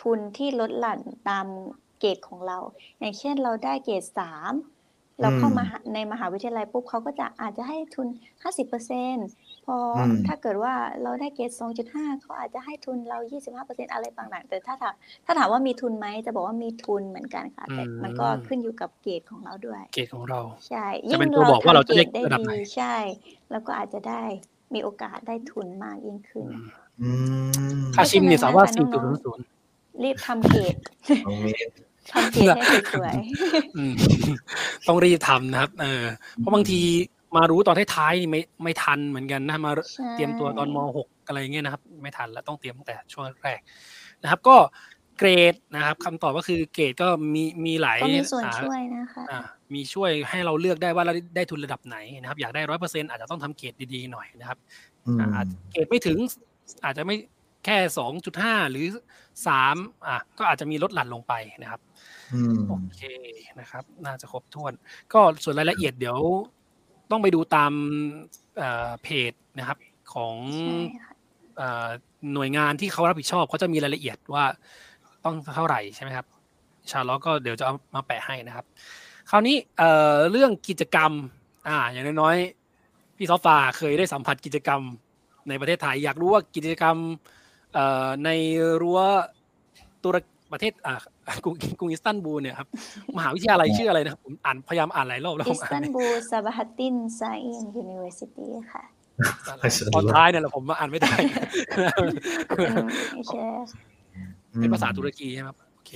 [0.00, 1.46] ทุนที่ลดหลั่นตาม
[2.02, 2.58] เกรดของเรา
[2.98, 4.52] อย่างเช่นเราได้เกรดสาม
[5.20, 8.08] เราเข้ามาหาในมหาวิทยาลัยปุ๊บเขาก็จะอาจจะให้ทุน
[8.42, 9.16] ห้าสิบเปอร์เซ็น
[9.66, 14.94] พออมถ้าเกิดว่าเราได้เกรดสองจุดห้าเขาอาจจะให้ทุนเรายี่สิบห้าเปอร์เซ็นอะไรต่างๆแต่ถ้าถาม
[15.26, 22.96] ถ้าถามว่ามีทุนไหมจะบอกว่ามีทุนเหมือนกันค่ะ แต่มันก็อืมขึ้นอยู่กับเกรดของเราด้วย เกรดของเรา ใช่จะเป็นตัวบอกว่าเราจะได้ทำกรระดับไหนใช่
[23.50, 24.22] แล้วก็อาจจะได้
[24.74, 26.46] มีโอกาสได้ทุนมากยิ่งขึ้น
[27.00, 27.08] อื
[27.80, 29.44] มค่าชิมเนี่ยสามารถเพสี่ราะจุดฉะนั้นศูนย์
[30.02, 30.76] รีบทำเกรด
[31.26, 33.14] น้องเมย์ ทำเกรดให้สวย
[33.76, 33.94] อืม
[34.88, 36.04] ต้องรีบทำนะครับ เออ
[36.36, 36.80] เพราะบางที
[37.36, 43.60] มารู้ตอนท้ายๆนี่ไม่ไม่ทันเหมือนกันนะมาๆใช่เตรียมตัวตอนม .6 อะไรอย่างเงี้ยนะครับ ไม่ทันแล้วต้องเตรียมตั้งแต่ช่วงแรก
[44.22, 44.56] นะครับ ก็
[45.18, 49.40] เกรดนะครับคำตอบก็คือเกรดก็มีมีหลายก็มีส่วนอ่าช่วยนะคะอ่า
[49.74, 54.58] มีช่วยให้เราเลือกได้ว่าเราได้ทุนระดับไหนนะครับ อยากได้ร้อยเปอร์เซ็นอาจจะต้องทำเกรดดีๆหน่อยนะครับ
[55.06, 56.18] อืมอ่าอาจเกรดไม่ถึง
[56.84, 57.16] อาจจะไม่
[57.64, 58.86] แค่สองจุดห้าหรือ
[59.46, 61.80] สามอะก็อาจจะมีลดหลั่นลงไปนะครับ
[62.34, 63.02] อืมโอเค
[63.60, 64.72] นะครับ น่าจะครบถ้วน
[65.12, 66.18] ก็ส่วนรายละเอียดเดี๋ยว
[67.10, 67.72] ต้องไปดูตาม
[68.58, 69.78] เอ่อเพจนะครับ
[70.14, 71.14] ของใช่ค่ะ
[71.56, 71.86] เอ่อ
[72.34, 74.44] หน่วยงานที่เขารับผิดชอบเขาจะมีรายละเอียดว่า
[75.24, 76.26] ต้องเท่าไหร่ใช่ไหมครับ
[76.80, 78.66] อินชาล้อฮ์ก็เดี๋ยวจะเอามาแปะให้นะครับ
[79.30, 81.12] คราวนี้เอ่อเรื่องกิจกรรม
[81.68, 84.80] อ่า อย่างน้อยๆพี่ซอฟฟาเคยได้สัมผัสกิจกรรม
[85.48, 87.40] ในประเทศไทย อยากรู้ว่ากิจกรรมเอ่อ
[88.24, 88.30] ใน
[88.82, 89.00] รั้ว
[90.04, 90.94] ตุรกประเทศอ่า
[91.44, 92.68] กรุงกรุงอิสตันบูลเนี่ยครับ
[93.16, 98.82] มหาวิทยาลัยชื่ออะไรนะครับผมอ่านพยายามอ่านหลายรอบแล้วอิผมสอ่าตันนไม่บูลซาบาฮัตตินไซอินยูนิเวอร์ซิตี้ค่ะ
[99.94, 101.12] ตอนท้ายเนี่ยแหละผมอ่านไม่ได้
[102.48, 102.72] เป็น
[103.14, 103.46] ไม่ใช่
[104.60, 105.92] เป็นภาษาตุรกีใช่ไหมครับโอเค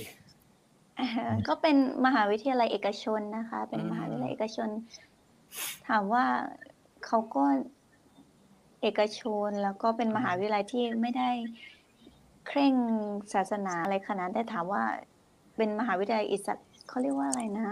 [0.99, 4.69] อ่าฮะก็เป็นมหาวิทยาลัยเอกชนนะคะ เป็นอืมมหาวิทยาลัยเอกชน
[5.87, 6.25] ถามว่า
[7.05, 7.43] เขาก็
[8.81, 11.29] เอกชนแล้วก็เป็นมหาวิทยาลัยที่ไม่ได้
[12.47, 12.73] เคร่ง
[13.33, 14.83] ศาสนาอะไรขนาดนั้นแต่ถามว่า
[15.55, 16.53] เป็นมหาวิทยาลัยอิสระ
[16.87, 17.69] เขาเรียกว่าอะไรนะ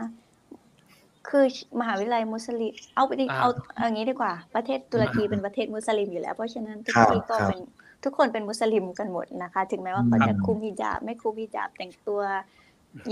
[1.27, 1.45] คือ
[1.79, 7.59] มหาวิทยาลัยมุสลิมเอาไปดิอ่าเอาเอาอย่างนี้ดีกว่า ประเทศตุรกีเป็นประเทศมุสลิมอยู่แล้ว เพราะฉะนั้นทุกครับที่ก็ครับเป็น
[8.03, 12.21] ทุกคนเป็นมุสลิมกันหมดนะคะ ถึงแม้ว่าเขาจะคุมฮิญาบไม่คุมฮิญาบแต่งตัว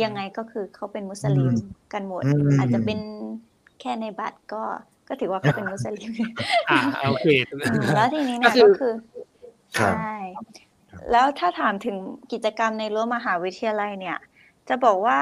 [0.03, 1.51] ยังไงก็คือเขาเป็นมุสลิม
[1.93, 2.99] กันหมดอืมอาจจะเป็น
[3.79, 4.63] แค่ในบัตรก็
[5.07, 6.11] ก็ถือว่าเขาเป็นมุสลิม
[6.69, 6.79] อ่า
[7.09, 7.27] โอเค
[7.65, 8.93] อืมแล้วทีนี้ก็เนี่ยคือก็คือ
[9.77, 10.15] ครับใช่
[11.11, 11.97] แล้วถ้าถามถึง
[12.31, 14.17] กิจกรรมในรั้วมหาวิทยาลัยเนี่ย
[14.69, 15.19] จะบอกว่า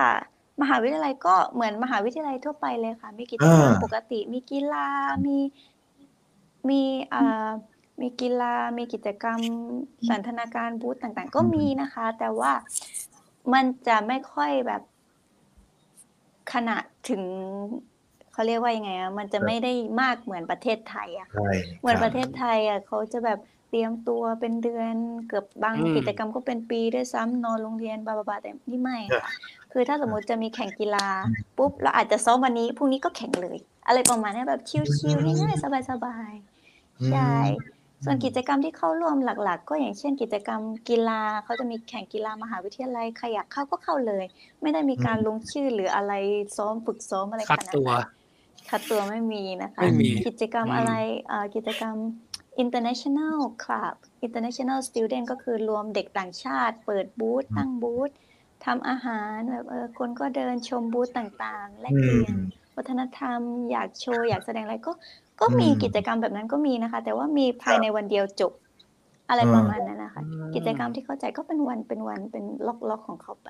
[0.62, 4.88] มหาวิทยาลัยก็เหมือนมหาวิทยาลัยทั่วไปเลยค่ะ มีกิจกรรมอ่าปกติ มีกีฬา
[5.26, 5.38] มี
[6.70, 7.50] มีเอ่อ
[8.02, 9.40] มีกีฬา มีกิจกรรม
[10.10, 12.52] สันทนาการบูธต่างๆ ก็มีนะคะ แต่ว่า
[13.54, 14.82] มันจะไม่ค่อยแบบ
[16.54, 17.24] ขนาดถึง
[18.34, 21.52] เขาเรียกว่ายังไงอะมันจะไม่ได้มากเหมือนประเทศไทยอะค่ะใช่
[21.82, 24.96] เหมือนคบประเทศไทยอะเขาจะแบบเตรียมตัวเป็นเดือน
[25.28, 29.32] เกือบบางอืมกิจกรรมก็เป็นปีด้วยซ้ำนอนโรงเรียนบาบาบาแต่นี่ไม่ครับค่ะ
[29.72, 31.08] คือถ้าสมมติจะมีแข่งกีฬา
[31.58, 33.58] ปุ๊บเราอาจจะซ้อมวันนี้พรุ่งนี้ก็แข่งเลย
[33.88, 37.32] อะไรประมาณนี้แบบชิลๆง่ายๆสบายๆใช่
[38.06, 44.26] ส่วนกิจกรรมที่เข้าร่วมหลัก ๆ ก็อย่างเช่น กิจกรรมกีฬาเขาจะมีแข่งกีฬามหาวิทยาลัยใครอยากเข้าก็เข้าเลย
[44.62, 46.14] ไม่ได้มีการลงชื่อหรืออะไร
[46.58, 48.02] ซ้อมฝึกซ้อมอะไรคัดขนาดตัวนั้น
[48.70, 50.92] คัดตัวไม่มีนะคะ ไม่มี กิจกรรมอืมอะไร
[51.28, 51.96] เอ่อกิจกรรม
[52.64, 53.96] international club
[54.26, 58.10] international student ก็คือรวมเด็กต่างชาติ เปิดบูธตั้งบูธ
[58.66, 62.34] ทำอาหารแบบเออคนก็เดินชมบูธต่างๆ แลกเปลี่ยน
[62.78, 63.40] วัฒนธรรม
[63.72, 64.92] อยากโชว์อยากแสดงอะไรก็
[65.42, 68.54] ก็มีอืมกิจกรรมแบบนั้นก็มีนะคะ แต่ว่ามีภายในวันเดียวจบ
[69.30, 73.50] อะไรอืมประมาณนั้นนะคะอืมกิจกรรมที่เข้าใจก็เป็นวันเป็นวันเป็นล็อกล็อกของเขาไป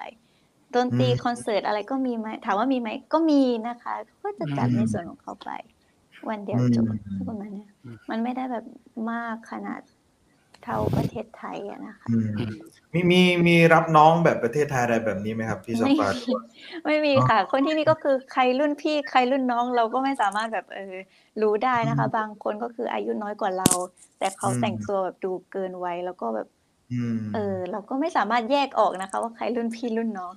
[0.75, 3.93] ดนตรีอืมคอนเสิร์ตอะไรก็มีไหมถามว่ามีไหมก็มีนะคะ
[4.23, 5.49] ก็จะจัดอืมในส่วนของเขาไป
[6.29, 8.65] วันเดียวจบอืมประมาณเนี้ยอืมมันไม่ได้แบบ
[9.11, 9.81] มากขนาด
[10.63, 12.27] เท่าประเทศไทยอะนะคะอืม
[12.93, 16.33] มีมีมีรับน้องแบบประเทศไทยอะไรแบบนี้ไหมครับพี่ซอไม่ฟามี
[16.85, 20.95] ไม่มีค่ะ คนที่นี่ก็คือใครรุ่นพี่ใครรุ่นน้องเราก็ไม่สามารถแบบเออ
[21.41, 23.69] รู้ได้นะคะ บางคนก็คืออายุน้อยกว่าเรา
[24.19, 26.47] แต่เขาแต่งตัวแบบดูเกินวัยแล้วก็แบบ
[26.91, 30.33] อืมเออ เราก็ไม่สามารถแยกออกนะคะ ว่าใครรุ่นพี่รุ่นน้อง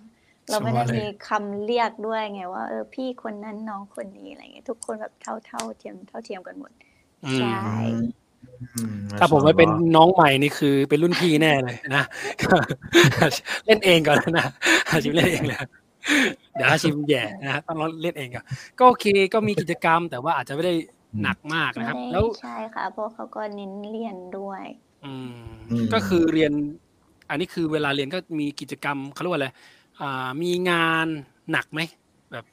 [0.50, 6.70] เราไม่ได้ชัวร์เลยมีคำเรียกด้วยไงว่าเออพี่คนนั้นน้องคนนี้อะไรเงี้ยทุกคนแบบเท่าเท่าเทียมเท่าเทียมกันหมด
[7.24, 7.60] อืมใช่
[8.74, 12.04] อืมถ้าผมไม่เป็นน้องใหม่นี่คือเป็นรุ่นพี่แน่เลยนะ
[13.66, 14.46] เล่นเองก่อนนะ
[14.88, 15.58] อาชิมเล่นเองเลย
[16.52, 18.44] เดี๋ยวอาชิมแย่นะฮะต้องเล่นเองก่อน
[18.78, 20.74] ก็โอเคก็มีกิจกรรม แต่ว่าอาจจะไม่ได้
[21.22, 24.64] หนักมากไม่นะครับได้แล้วใช่ค่ะเพราะเขาก็เน้นเรียนด้วย
[25.04, 25.34] อืม
[25.70, 26.52] อืมก็คือเรียน
[27.30, 29.54] อันนี้คือเวลาเรียนก็มีกิจกรรมเขาเรียกว่าอะไรอ่า
[30.42, 31.06] มีงาน
[31.52, 31.80] หนักไหม
[32.32, 32.44] แบบ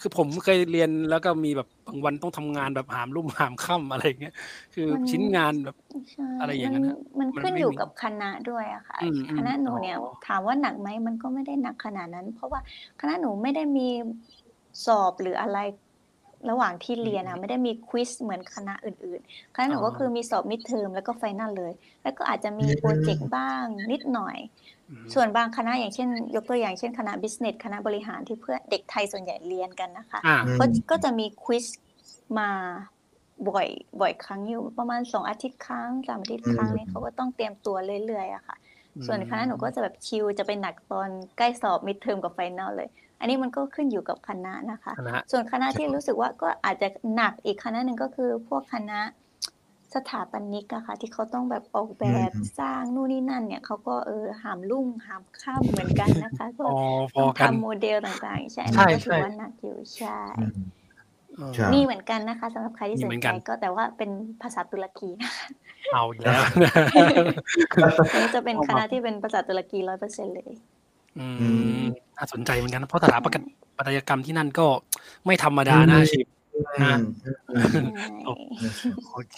[0.00, 4.34] คือผมเคยเรียนแล้วก็มีแบบบางวันต้องทำงานแบบหามรุ่มหามค่ำอะไรอย่างเงี้ย
[4.74, 5.76] คือมันชิ้นงานแบบ
[6.12, 12.60] ใช่อะไรอย่างนั้นมัฮะมันมันขึ้นไม่อยู่มีกับคณะด้วยอะค่ะอืมอืมคณะหนูเนี่ยอ๋อถามว่าหนักไหมมันก็ไม่ได้หนักขนาดนั้น เพราะว่า
[13.00, 13.88] คณะหนูไม่ได้มี
[14.86, 15.58] สอบหรืออะไร
[16.50, 21.72] ระหว่างที่เรียนอะไม่ได้มี quiz เหมือนคณะอื่นๆ คณะหนูอ๋อก็คือมีสอบ midterm แล้วก็ final เลย
[22.02, 24.36] แล้วก็อาจจะมีอืม project บ้างนิดหน่อย
[24.88, 31.66] อืมส่วนบางคณะอย่างเช่น ยกตัวอย่างเช่นคณะ business คณะบริหารที่เพื่อนเด็กไทยส่วนใหญ่เรียนกันนะคะอ่าอืมก็ก็จะมี quiz
[32.38, 32.48] มา
[33.48, 33.68] บ่อย
[34.00, 37.76] บ่อยครั้งอยู่ประมาณสองอาทิตย์ครั้งสามอาทิตย์ครั้งอืมนี้เขาก็ต้องเตรียมตัว
[38.06, 38.56] เรื่อยๆอะค่ะ
[38.96, 42.88] อืมส่วนคณะหนูก็จะแบบ chill จะไปหนักตอนใกล้สอบ midterm กับ final เลย
[43.20, 49.00] อันนี้มันก็ขึ้นอยู่กับคณะนะคะ คณะ ส่วนคณะที่รู้สึกว่าก็อาจจะหนักอีกคณะหนึ่งก็คือพวกคณะ
[49.94, 56.74] สถาปนิกอะค่ะที่เขาต้องแบบออกแบบอืมสร้างนู่นนี่นั่นเนี่ยเขาก็เออหามรุ่งหามค่ำเหมือนกันนะคะก็พอ
[57.14, 60.58] พต้อองกันทำโมเดลต่างๆ ใช่อันใช่นี้ก็ถืใช่อว่าหนักอยู่ใช่อืม
[61.36, 64.10] เออใช่มีเหมือนกันนะคะสำหรับใครที่มีสเหมืนอนใจกันก็แต่ว่าเป็น
[64.42, 65.46] ภาษาตุรกีนะคะ
[65.92, 66.42] เอาอีกแล้ว
[68.12, 70.52] อันนี้จะเป็นคณะที่เป็นภาษาตุรกีร้อยเปอร์เซ็นต์เลย
[71.18, 71.46] อือื
[71.80, 71.84] มม
[72.16, 73.44] น่าสนใจเหมือนกันนะเพราะสถาปัตย
[73.76, 74.66] ปัตยกรรมที่นั่นก็
[75.26, 76.26] ไม่ธรรมดาอืมนะอาชิม
[76.78, 77.00] อืนะม
[77.54, 78.14] อืมใช่
[79.12, 79.36] โอเค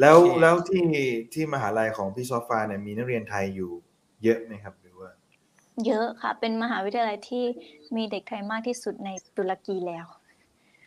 [0.00, 0.86] แล้วโอเคแล้วที่
[1.32, 3.70] ที่มหาลัยของพี่ซอฟาเนี่ยมีนักเรียนไทยอยู่
[4.24, 5.10] เยอะไหมครับหรือว่า
[5.86, 7.44] เยอะค่ะ เป็นมหาวิทยาลัยที่
[7.96, 10.06] มีเด็กไทยมากที่สุดในตุรกีแล้ว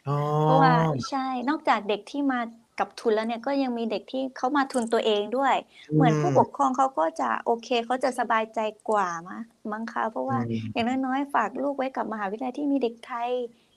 [0.07, 0.73] อ๋อเพราะว่า
[1.09, 2.39] ใช่นอกจากเด็กที่มา
[2.79, 5.55] กับทุนแล้วเนี่ยก็ยังมีเด็กที่เขามาทุนตัวเองด้วย
[5.95, 8.59] เหมือนผู้ปกครองเขาก็จะโอเคเขาจะสบายใจ
[8.89, 13.29] กว่ามั้งมั้งคะเพราะว่าอืมอย่างน้อยๆฝากลูกไว้กับมหาวิทยาลัยที่มีเด็กไทย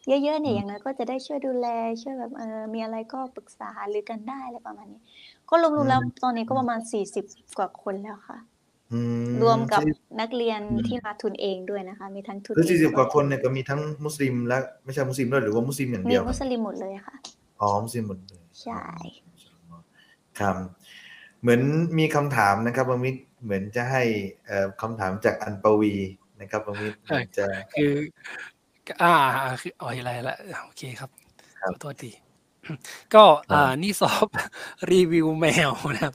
[0.09, 1.67] เยอะๆเนี่ยอย่างน้อยก็จะได้ช่วยดูแล
[2.03, 5.01] ช่วยแบบเออมีอะไรก็ปรึกษาหรือกันได้อะไรประมาณนี้
[5.51, 7.25] ก็รวมๆแล้วตอนนี้ก็ประมาณสี่สิบ
[7.59, 8.39] กว่าคนแล้วค่ะ
[8.93, 9.01] อื
[9.43, 17.17] รวมกับสี่นักเรียนอืมที่มาทุนเองด้วยนะคะ มีทั้งทุนคือเองสี่สิบแล้วกว่าคนเนี่ยก็มีทั้งมุสลิมและไม่ใช่มุสลิมด้วยหรือว่ามุสลิมอย่างมีเดียวมุสลิมหมดเลยค่ะ
[17.61, 18.83] อ๋อมุสลิมหมดเลย ใช่
[20.41, 20.57] ครับ
[21.41, 21.63] เหมือน
[21.99, 24.03] มีคำถามนะครับบางมิตรเหมือนจะให้
[24.47, 25.95] เอ่อคำถามจากอันปวี
[26.41, 27.95] นะครับบางมิตรเหมือนจะคือ
[29.03, 29.15] อ่า
[29.61, 31.11] คืออ๋ออะไรละโอเคครับ
[31.61, 32.11] ครัขบอโทษที
[33.15, 34.27] ก็ครับอ่านี่สอบ
[34.91, 36.15] รีวิวแมวนะครับ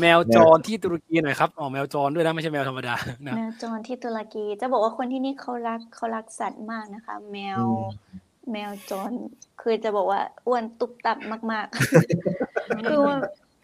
[0.00, 2.94] แมวจรที่ตุรกีหน่อยครับอ๋อแมวจรด้วยนะไม่ใช่แมวธรรมดา
[3.26, 7.82] นะแมวจรที่ตุรกี จะบอกว่าคนที่นี่เขารักเขารักสัตว์มากนะคะ แมวอืม
[8.52, 9.12] แมวจร
[9.62, 11.18] คือจะบอกว่าอ้วนตุบตับ
[11.52, 13.16] มากๆ คือว่า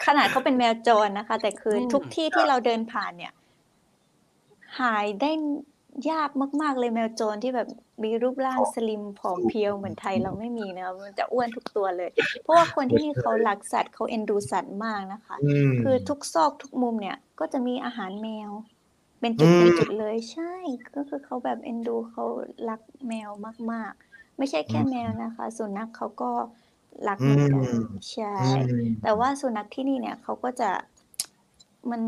[0.06, 3.32] ขนาดเขาเป็นแมวจรนะคะ แต่คืออมทุกที่ที่เราเดินผ่านเนี่ย
[4.80, 5.30] หายได้
[6.10, 6.30] ยาก
[6.62, 7.68] มาก ๆ เลยแมวจรที่แบบ
[8.04, 12.10] มีรูปร่างสลิมผอมเพรียวเหมือนไทยเราไม่มีนะคะมันจะอ้วนทุกตัวเลย
[12.42, 18.50] เพราะว่าคนที่นี่เขารักสัตว์เขาเอ็นดูสัตว์มากนะคะอืมคือทุกซอกทุกมุมเนี่ย ก็จะมีอาหารแมว
[19.20, 20.52] เป็นจุดอืมเป็นจุดเลยใช่
[20.96, 22.24] ก็คือเขาแบบเอ็นดูเขา
[22.68, 23.30] รักแมว
[23.72, 24.09] มาก ๆ
[24.40, 26.30] ไม่ใช่แค่แมวนะคะ สุนัขเขาก็
[27.08, 27.64] รักเหมือนกัน
[28.12, 28.34] ใช่
[28.70, 30.70] อืมแต่ว่าสุนัขที่นี่เนี่ยเขาก็จะ
[31.90, 32.02] มัน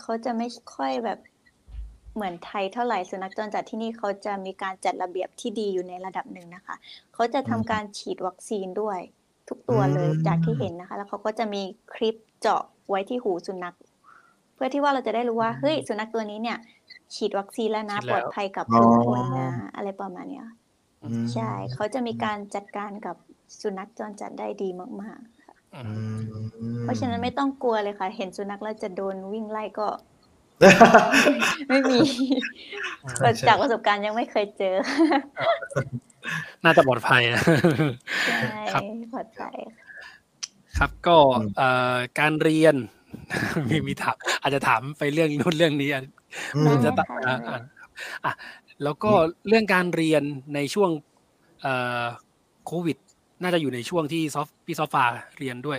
[0.00, 1.18] เขาจะไม่ค่อยแบบ
[2.14, 6.76] เหมือนไทยเท่าไหร่สุนัขจรจัดที่นี่เขาจะมีการจัดระเบียบที่ดีอยู่ในระดับหนึ่งนะคะ
[7.14, 8.98] เขาจะทำการฉีดวัคซีนด้วย
[9.48, 11.62] ทุกตัวเลยอืมจากที่เห็นนะคะ แล้วเขาก็จะมี
[11.94, 13.76] คลิปเจาะไว้ที่หูสุนัข
[14.54, 16.58] เพื่อที่ว่าเราจะได้รู้ว่าเฮ้ยสุนัขตัวนี้เนี่ย
[17.14, 20.46] ฉีดวัคซีนแล้วนะฉีดปแล้วลอดภัยกับอ๋อทุกคนนะอะไรประมาณเนี้ย
[21.02, 23.16] อืมใช่เขาจะมีการจัดการกับ
[23.60, 24.68] สุนัขจรจัดได้ดี
[25.02, 26.18] มากๆอือืม
[26.80, 29.88] ม เพราะฉะนั้นไม่ต้องกลัวเลยค่ะ เห็นสุนัขแล้วจะโดนวิ่งไล่ก็
[31.68, 32.00] ไม่มี
[33.18, 34.74] ใช่ใช่ จากประสบการณ์ยังไม่เคยเจอ
[36.64, 37.42] น่าจะปลอดภัยนะ
[38.24, 38.36] ใช่
[38.72, 39.56] ครับ ปลอดภัย
[40.78, 41.16] ครับก็
[41.56, 42.74] เอ่อการเรียน
[43.68, 46.02] มีมีถามอาจจะถามไปเรื่องนู้นเรื่องนี้อะ
[46.54, 47.58] อืม ได้จะตัดค่ะอ่าอ่า
[48.24, 48.32] อะ
[48.84, 49.12] แล้วก็
[49.48, 50.22] เรื่องการเรียน
[50.54, 50.90] ในช่วง
[51.62, 52.04] เอ่อ
[52.66, 52.96] โควิด
[53.42, 55.04] น่าจะอยู่ในช่วงที่ซอฟพี่ซอฟา
[55.38, 55.78] เรียนด้วย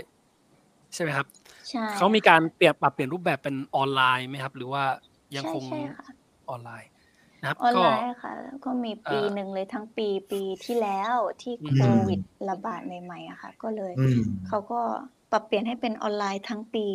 [0.94, 1.28] ใช่ไหมครับ
[1.70, 4.84] ใช่เขามีการเปลี่ยนปรับเปลี่ยนรูปแบบเป็นออนไลน์ไหมครับ หรือว่า
[5.36, 6.08] ยังใช่คงใช่ค่ะ
[6.50, 6.90] ออนไลน์
[7.42, 8.34] นะครับออนก็ไลน์ค่ะ
[8.66, 12.20] ก็มีปีเอ่อหนึ่งเลยทั้งปีปีที่แล้วที่อืมโควิด
[12.50, 14.82] ระบาดใหม่ๆอะค่ะ ก็เลยอืมเขาก็
[15.32, 16.88] ปรับเปลี่ยนให้เป็นออนไลน์ทั้งปี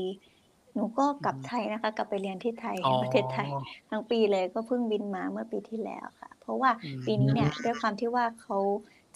[0.74, 3.50] หนูก็กลับไทยนะคะ กลับไปเรียนที่ไทยอ๋อประเทศไทย
[3.90, 8.58] ทั้งปีเลยก็เพิ่งบินมาเมื่อปีที่แล้วค่ะ เพราะว่าอืมปีนี้เนี่ยด้วยความที่ว่าเขา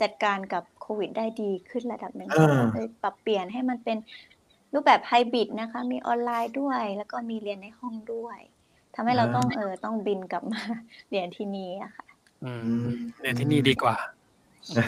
[0.00, 3.98] จัดการกับโควิดได้ดีขึ้นระดับหนึ่งอ่าเลยปรับเปลี่ยนให้มันเป็น
[4.74, 8.38] รูปแบบไฮบริดนะคะ มีออนไลน์ด้วย แล้วก็มีเรียนในห้องด้วย
[8.94, 10.60] ทำให้เราต้องเออต้องบินกลับมา
[11.10, 12.06] เรียนที่นี่อะค่ะ
[12.42, 12.88] อืมอืม
[13.20, 13.96] เรียนที่นี่ดีกว่า
[14.70, 14.84] ใช่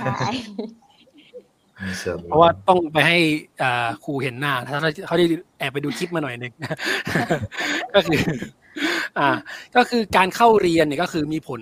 [2.27, 3.19] เพราะว่าต้องไปให้
[3.63, 4.77] อ่าครูเห็นหน้าถ้า
[5.07, 5.25] เขาได้
[5.59, 6.53] แอบไปดูคลิปมาหน่อยหนึ่ง
[7.95, 8.21] ก็คือ
[9.19, 9.29] อ่า
[9.77, 11.61] ก็คือการเข้าเรียนเนี่ยก็คือมีผล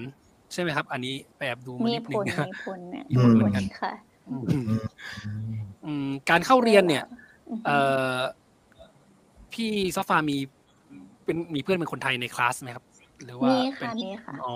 [0.53, 3.93] ใช่ไหมครับ อันนี้ไปแอบดูมามีนิดผนึงลนะมีผลเนี่ยมีผลเหมือนกันค่ะ
[4.29, 4.65] อืมอืม
[5.85, 7.05] อืมการเข้าเรียนเนี่ย
[7.51, 7.77] อือฮึเอ่
[8.15, 8.19] อ
[9.53, 10.37] พี่ซอฟามี
[11.25, 12.85] เป็นมีเพื่อนเป็นคนไทยในคลาสไหมครับ
[13.25, 14.53] หรือว่ามีเป็ค่ะนมีค่ะอ๋อ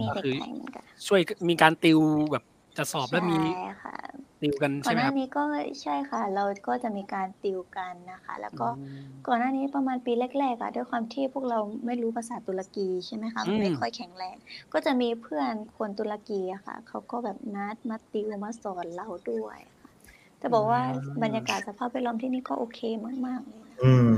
[0.00, 1.98] มีก็เด็กคือไทยเหมือนกันช่วยมีการติว
[2.32, 2.44] แบบ
[2.76, 3.40] จะสอบแล้วมีใช่
[3.82, 3.96] ค่ะ
[4.40, 5.42] ติวกันก่อใช่นไหมหคน้ารับ นี้ก็
[5.82, 8.68] ใช่ค่ะ เราก็จะมีการติวกันนะคะ แล้วก็อื
[9.00, 14.36] มก่อนหน้านี้ประมาณปีแรกๆอะด้วยความที่พวกเราไม่รู้ภาษาตุรกีใช่ไหมคะอืม ไม่ค่อยแข็งแรง
[14.72, 19.90] ก็จะมีเพื่อนคนตุรกีอะค่ะเขาก็แบบนัดมาติวมาสอนเราด้วยค่ะ
[20.38, 20.82] แต่บอกว่า
[21.22, 22.80] บรรยากาศสภาพแวดล้อมที่นี่ก็โอเค
[23.26, 24.16] มากๆเลยนะอืม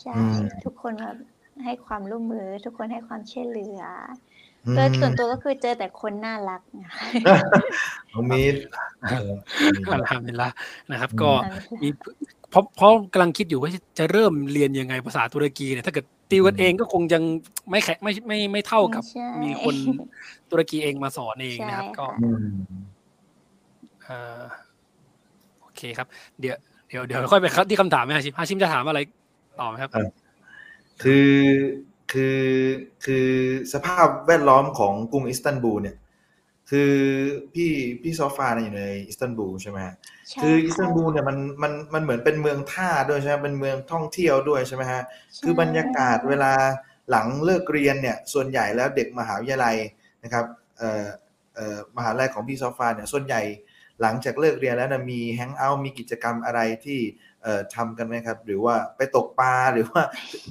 [0.00, 1.16] ใช่ อืม ทุกคนแบบ
[1.64, 3.82] ให้ความร่วมมือ ทุกคนให้ความช่วยเหลือ
[4.55, 7.06] อือม โดยส่วนตัวก็คือเจอแต่คนน่ารักนะคะ
[8.12, 8.54] น้องมีด
[9.10, 9.30] เออ
[9.92, 10.48] อัลฮัมดุลิลละ
[10.90, 11.30] นะครับอืมก็
[11.82, 11.88] มี
[12.50, 17.22] เพราะเพราะกำลังคิดอยู่ว่าจะเริ่มเรียนยังไงภาษาตุรกีเนี่ยถ้าเกิดติวกันเองก็คงยัง
[17.70, 19.74] ไม่แข็งไม่ไม่ไม่เท่ากับใช่มีคน
[20.50, 22.46] ตุรกีเองมาสอนเองนะครับใช่ก็ค่ะอืม
[24.04, 24.42] เอ่อ
[25.60, 26.06] โอเคครับ
[26.40, 26.56] เดี๋ยว
[26.88, 29.00] เดี๋ยวเดี๋ยวค่อยไปครับที่คำถามไหมฮาชิมฮาชิมจะถามอะไร
[29.60, 30.08] ต่อไหมครับเออ
[31.02, 31.28] คือ
[32.12, 32.40] คือ
[33.04, 33.28] คือ
[33.72, 35.96] สภาพแวดล้อมของกรุงอิสตันบูลเนี่ย
[36.70, 36.92] คือ
[37.54, 37.70] พี่
[38.02, 39.94] พี่ซอฟาเนี่ยอยู่ในอิสตันบูลใช่ไหมฮะ
[40.30, 45.02] ใช่คืออิสตันบูลค่ะเนี่ยมันมันมันเหมือนเป็นเมืองท่าด้วยใช่ไหมเป็นเมืองท่องเที่ยวด้วยใช่ไหมฮะ
[45.42, 46.52] คือบรรยากาศเวลา
[47.10, 49.76] หลังเลิกเรียนเนี่ยส่วนใหญ่แล้วเด็กมหาวิทยาลัย
[50.24, 50.44] นะครับ
[50.78, 51.04] เอ่อ
[51.54, 53.42] เอ่อมหาลัยของพี่ซอฟาเนี่ยส่วนใหญ่
[54.02, 57.00] หลังจากเลิกเรียนแล้วนะมีแฮงเอาท์มีกิจกรรมอะไรที่
[57.35, 57.35] เอ่อ
[57.74, 60.02] ทำกันไหมครับ หรือว่าไปตกปลาหรือว่า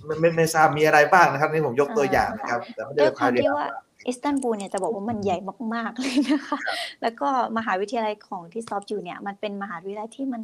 [0.05, 3.67] ไม่ไม่ไม่ทราบมีอะไรบ้างนะครับนี่ผมยกตัวอย่างนะครับแต่ไม่ได้ด้วยความพาเรียนที่ว่า
[4.07, 5.37] อิสตันบูลเนี่ยจะบอกว่ามันใหญ่
[5.73, 6.57] มาก ๆ เลยนะคะ
[7.01, 7.27] แล้วก็
[7.57, 10.41] มหาวิทยาลัยของที่ซอฟอยู่เนี่ย มันเป็นมหาวิทยาลัยที่มัน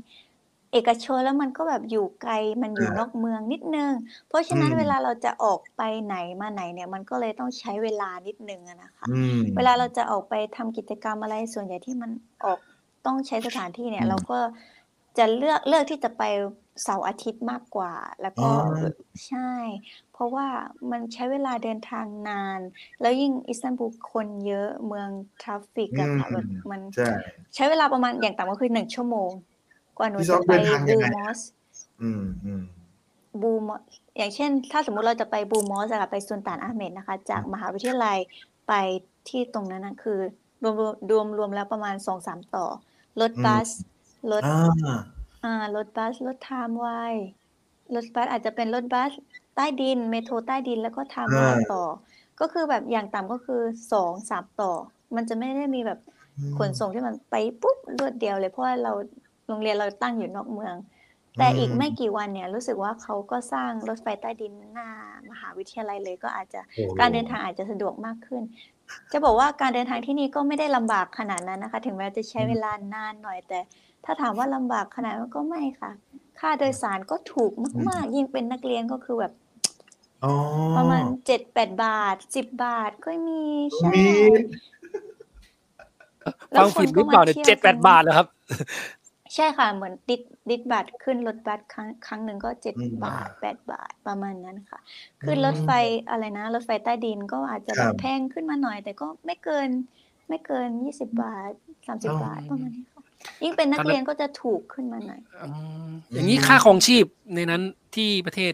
[0.73, 3.91] เอกชนแล้วมันก็แบบอยู่ไกลมันอยู่อ่านอกเมืองนิดนึง
[4.27, 12.11] เพราะฉะนั้นอืมเวลาเราจะออกไปไหนมาไหนเนี่ยมันก็เลยต้องใช้เวลานิดนึงอะนะคะอืมเวลาเราจะออกไปทำกิจกรรมอะไรส่วนใหญ่ที่มัน
[12.45, 12.59] ออก
[13.05, 14.39] ต้องใช้สถานที่เนี่ยอืมเราก็
[15.17, 16.23] จะเลือกเลือกที่จะไป
[16.83, 18.77] เสาร์อาทิตย์มากกว่า แล้วก็อ๋อ
[19.27, 19.51] ใช่
[20.13, 20.47] เพราะว่า
[20.91, 22.59] มันใช้เวลาเดินทางนาน
[23.01, 25.09] แล้วยิ่งอิสตันบูลคนเยอะเมือง
[25.41, 27.09] traffic อะค่ะอืมแบบมันใช่
[27.55, 29.29] ใช้เวลาประมาณอย่างต่ำก็คือหนึ่งชั่วโมง
[29.97, 31.39] กว่าหนูพี่ซจะอฟไปเดินทางยับูงไงมอส
[32.01, 32.63] อืมอืม
[33.41, 33.81] บูมอส
[34.17, 38.17] อย่างเช่น ถ้าสมมุติเราจะไปบูมอสอะค่ะไปซุนตานอาห์เมดนะคะ จากมหาวิทยาลัย
[38.67, 38.73] ไป
[39.29, 40.19] ที่ตรงนั้นนะคือ
[40.63, 42.65] รวมรวมรวมรวมแล้วประมาณสองสามต่อ
[43.21, 43.69] รถอืมบัส
[44.31, 44.99] รถ อ่า
[45.43, 46.87] อ่ารถบัส รถไทม์ไว
[47.95, 49.11] รถบัสอาจจะเป็นรถบัส
[49.55, 51.83] ใต้ดิน เมโทรใต้ดินแล้วก็ทำอารางต่อ
[52.39, 53.61] ก็คือแบบอย่างต่ำก็คือ
[54.01, 54.71] 2-3ต่อ
[55.15, 55.99] มันจะไม่ได้มีแบบ
[56.37, 58.91] อืขนมส่งที่มันไปปุ๊บรวดเดียวเลย เพราะว่าเรา
[59.47, 60.75] โรงเรียนเราตั้งอยู่นอกเมือง
[61.37, 64.89] แต่อีกไม่อืมกี่วันเนี่ย รู้สึกว่าเขาก็สร้างรถไฟใต้ดินหน้า
[65.29, 68.41] มหาวิทยาลัยเลยก็อาจจะ โอ้โฮการเดินทางอาจจะสะดวกมากขึ้น
[69.11, 73.59] จะบอกว่าการเดินทางที่นี่ก็ไม่ได้ลำบากขนาดนั้นนะคะ ถึงแม้จะใช้อืมเวลานานหน่อยแต่
[74.05, 75.91] ถ้าถามว่าลำบากขนาดนั้นก็ไม่ค่ะ
[76.39, 79.33] ค่าโดยสารก็ถูกอืมากมๆยิ่งเป็นนักเรียนก็คือแบบ
[80.23, 80.33] อ๋อ
[80.75, 81.03] ประมาณ
[81.39, 83.41] 7-8บาท10บาทก็มี
[83.77, 84.05] ใช่มี
[86.53, 88.27] แล้ฟัวงคผินดหก็รือเปมาล่าเนี่ยเที่ยวเจ็ดแปกัดนบาทเหรอครับ
[89.35, 94.79] ใช่ค่ะ เหมือนดิดดิดบัตรขึ้นรถบัสครั้งครั้งหนึ่งก็7อืมบาท8บาทประมาณนั้นค่ะ
[95.23, 95.69] ขึ้นอืรมถไฟ
[96.09, 99.69] อะไรนะ รถไฟใต้ดินก็อาจจะคแบรับบแพงขึ้นมาหน่อย แต่ก็ไม่เกิน
[100.29, 101.51] ไม่เกิน20บาท
[101.85, 102.90] 30อ๋อบาทประมาณนี้ค่ะ
[103.43, 105.47] ยิ่งเป็นนัตอกนเรีนั้ยนนก็จะถูกขึ้นมาหน่อยอื
[105.89, 107.05] มอือย่างนี้มค่าครองชีพ
[107.35, 107.61] ในนั้น
[107.95, 108.53] ที่ประเทศ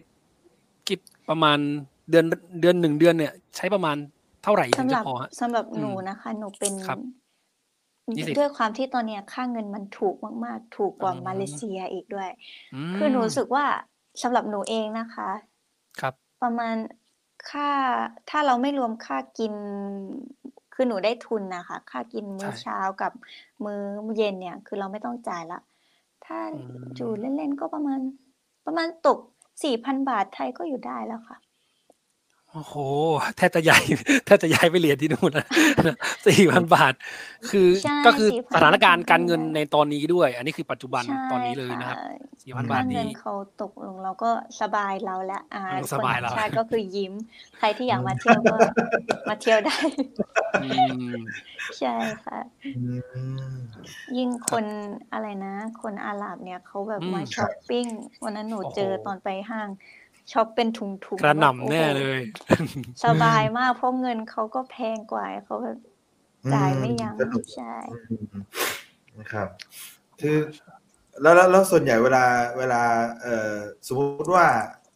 [0.88, 1.00] คิด
[1.30, 1.60] ประมาณ
[2.10, 2.26] เดือน
[2.62, 3.98] เดือนหนึ่งเดือนเนี่ย ใช้ประมาณ
[4.44, 7.00] เท่าไหร่ถึสำงหจะรับพอฮะสำหรับอืหนูมนะคะ หนูเป็นครับ
[8.18, 10.16] ยี่สิบด้วยความที่ตอนเนี้ยค่าเงินมันถูก
[10.46, 12.30] มากๆ ถูกกอ๋อว่ามาเลเซียอีกด้วย
[12.74, 13.66] อืคือหนูมรู้สึกว่า
[14.24, 15.30] สำหรับหนูเองนะคะ
[16.00, 16.76] ครับ ประมาณ
[17.52, 17.72] ค่า
[18.30, 19.54] ถ้าเราไม่รวมค่ากิน
[20.80, 23.12] คือหนูได้ทุนน่ะค่ะค่ากินมื้ใช่อเช้ากับ
[23.64, 23.82] มื้อ
[24.18, 25.62] เย็นเนี่ย คือเราไม่ต้องจ่ายแล้ว
[26.26, 26.58] ถ้าอื
[26.96, 28.00] อยู่มเล่นๆก็ประมาณ
[28.66, 29.20] ประมาณตก
[29.64, 31.38] 4,000บาทไทยก็อยู่ได้แล้วค่ะ
[32.58, 32.76] โอ้โฮ
[33.38, 33.84] แทบจะย้าย
[34.26, 35.48] แทบจะย้ายไปเรียนที่นู่นแล้ว
[35.88, 36.94] นะ4,000บาท
[37.50, 42.00] คือใช่ก็คือ4,000สถานการณ์ก็การอยู่เงินได้ในตอนนี้ด้วย อันนี้คือปัจจุบันใช่ตอนนี้เลยค่ะนะครับ
[42.56, 44.32] อื4,000ค่าบาทเงินี้นเขาตกลงเราก็
[44.62, 47.14] สบายเราแล้วอ่าเออคสนบายต่างแล้วชาติก็คือยิ้ม
[47.58, 48.58] ใครที่อยากอืมมาเที่ยวก็
[49.28, 49.78] มาเที่ยวได้
[50.62, 50.68] อื
[51.14, 51.16] ม
[51.80, 51.96] ใช่
[52.26, 52.40] ค่ะ
[52.76, 52.82] อื
[53.50, 53.54] ม
[54.18, 54.66] ยิ่งคครับน
[55.12, 57.86] อะไรนะ คนอาหรับเนี่ยเขาแบบอืมามคชรัอบปปิง
[58.24, 59.70] วันนั้นหนูโอ้โฮเจอตอนไปห้าง
[60.32, 62.22] ช็อปเป็นถุงกระๆหแบบน่ำโอ้แน่โฮเลย
[63.04, 65.78] สอืบายมมากเพราะเงินเขาก็แพงกว่าเขาแบบ
[66.46, 68.44] อืจ่ายมไม่ยั้งสนุกใช่อืม
[69.20, 69.48] นะครับ
[70.22, 70.38] คือ
[71.22, 72.26] แล้วแล้วแล้วส่วนใหญ่เวลา
[72.60, 72.84] เวลา
[73.24, 73.56] เอ่อ
[73.88, 74.46] สมมุติว่า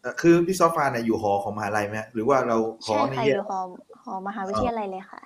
[0.02, 2.58] เอ่อคือพี่ซอฟาเนี่ยอยู่หอของมหาลัยไหมครับหรือว่าเรา
[2.88, 3.60] หใช่อนี่ค่ะแยอกยู่หอ
[4.02, 5.22] หอมหาวิอ๋ทอยาลัยเลยค่ะ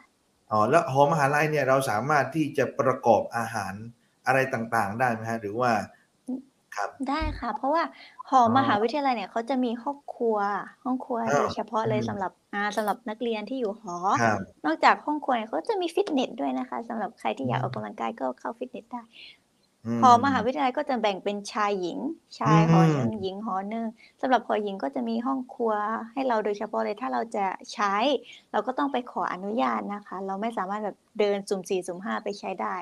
[0.51, 3.73] อ๋อแล้วหอมหาลัยเนี่ยเราสามารถที่จะประกอบอาหาร
[4.25, 5.71] อะไรต่างๆ ได้ไหมครับหรือว่า
[6.27, 6.39] อือ
[6.75, 7.83] ครับได้ค่ะ เพราะว่า
[8.29, 10.37] หออ๋อมหาวิทยาลัยเนี่ยเขาจะมีห้องครัว
[10.83, 19.01] ห้องครัวอ้โดาวยเฉพาะอืเลยมสำหรับอ่าสำหรับนักเรียนที่อยู่หอ ครับ นอกจากห้องครัวเนี่ยเขาจะมีฟิตเนสด้วยนะคะสำหรับใครที่อือยากออกมกำลังกายก็เข้าฟิตเนสได้
[19.85, 21.99] อืหอมหาวิทยาลัยก็จะแบ่งเป็นชายหญิง
[22.39, 23.85] ชอืายหอหมนึ่งหญิงหอหนึ่ง
[24.21, 25.73] สำหรับหอหญิงก็จะมีห้องครัว
[26.11, 27.95] ให้เราโดยเฉพาะเลยถ้าเราจะใช้
[28.51, 32.75] เราก็ต้องไปขออนุญาตนะคะ เราไม่สามารถแบบเดินสุ่ม4สุ่ม5ไปใช้ได้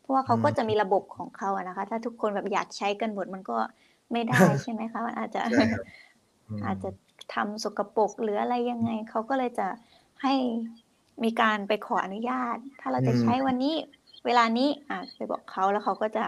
[0.00, 3.58] เพราะว่าอืเขาก็มจะมีระบบของเขาอะนะคะ ถ้าทุกคนแบบอยากใช้กันหมดมันก็
[4.12, 5.84] ไม่ได้ใช่ไหมคะมันอาจจะใช่ครับ
[6.48, 6.90] อือาจมจะ
[7.34, 9.68] ทำสกปรกหรืออะไรยังไงเขาก็เลยจะ
[10.22, 10.34] ให้
[11.24, 13.74] มีการไปขออนุญาต ถ้าเราอืจะใช้มวันนี้
[14.26, 16.24] เวลานี้อ่าไปบอกเขาแล้วเขาก็จะ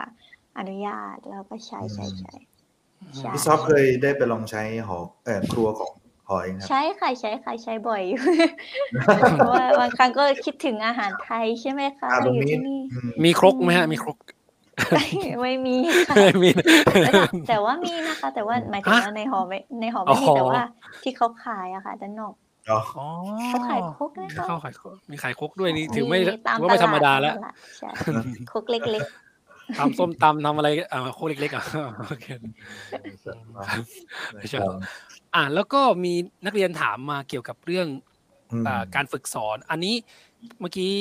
[0.59, 5.93] อนุญาตแล้วก็ใช้อืมๆๆอืใช่พี่ซอฟเคยได้ไปลองใช้หอเอ่อครัวของ
[6.29, 6.77] หอยังครัใช้บ?
[7.01, 8.19] ค่ะใช้ค่ะใช้บ่อยอยู่
[9.35, 14.17] เพราะว่าบางครั้งก็คิดถึงอาหารไทยใช่ไหมคะอาเราตรงอยู่นี้ที่นี่อืมมีครอืกไหมครับมมีครก
[15.43, 15.77] ไม่มี
[16.09, 16.51] ค่ะไม่มี
[17.03, 20.61] แต่ถาแต่ว่ามีนะคะ แต่ว่าหมายถึงฮะว่าในหอไม่ในหออ๋ไม่อมีแต่ว่า
[21.03, 22.35] ที่เขาขายอะค่ะด้านนอก
[22.71, 23.07] อ๋ออ๋อ
[23.47, 29.05] เขาขายครกนะมีคะข้าวขายครกมีขายครกด้วยนี่ถืมีอไม่ตามถือว่าตไม่ธรรมลาดดาตามแล้วตลาดใช่อืมครกเล็ก
[29.79, 31.65] ตำส้มตำทำอะไรอ่าครกเล็กๆอะ
[32.09, 32.27] โอเค
[32.91, 33.85] อืมอืมเนาะครับ
[34.35, 34.77] นะไม่คใช่รัหรอบก
[35.35, 36.15] อ่าแล้วก็มี
[36.47, 37.89] นักเรียนถามมาเกี่ยวกับเรื่อง
[38.53, 39.95] อืมอ่าการฝึกสอน อันนี้
[40.61, 40.93] เมื่อกี้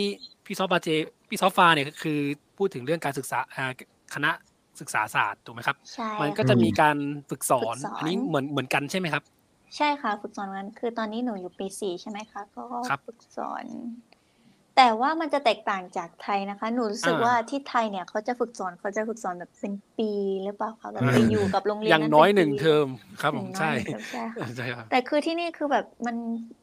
[0.45, 0.89] พี่ซอฟบาเจ
[1.29, 2.19] พี่ซอฟฟาเนี่ยก็คือ
[2.57, 3.71] พูดถึงเรื่องการศึกษาอ่า
[4.13, 4.31] คณะ
[4.79, 6.97] ศึกษาศาสตร์ถูกไหมครับใช่มันก็อืจะมมีการ
[7.29, 9.23] ฝึกสอฝึนกสออันนี้นเหมือนเหมือนกันใช่ไหมครับ?
[9.75, 13.65] ใช่ค่ะฝึกสอนกันคือตอนนี้หนูอยู่ปี4ใช่ไหมคะก็ครับฝึกสอน
[14.77, 20.11] แต่ว่ามันจะแตกต่างจากไทยนะคะ หนูรู้อสึกว่าาที่ไทยเนี่ยเขาจะฝึกสอนเขาจะฝึกสอนแบบเป็นปี
[20.43, 22.87] หรือเปล่าคะแบอืบไปมอยู่กับโรงเรีอยน่างนั้นน้เปอ็ยน1ปีเทอม
[23.21, 26.15] ครับอผย่ามงน้ใชอย่1เทอมใช่ค่ะใช่ครับแต่คือที่นี่คือแบบมัน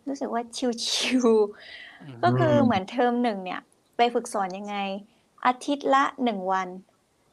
[0.08, 0.72] รู้สึกว่าชิล
[1.02, 1.87] อืๆ
[2.24, 3.60] ก็อืคือมเหมือนเทอม1เนี่ย
[3.96, 4.76] ไปฝึกสอนยังไง
[5.46, 6.68] อาทิตย์ละ1วัน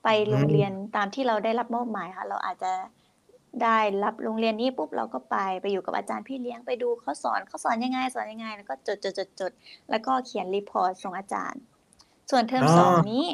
[0.03, 2.73] ไปอืโรงเรียมนตามที่เราได้รับมอบหมายค่ะ เราอาจจะ
[3.63, 11.61] ได้รับโรงเรียนนี้ปุ๊บเราก็ไปไปอยู่กับอาจารย์พี่เลี้ยงไปดูเขาสอนเขาสอนยังไงสอนยังไง แล้วก็จดๆๆๆแล้วก็เขียน report ส่งอาจารย์
[12.29, 13.25] ส่วนเทออ๋มอ2นี้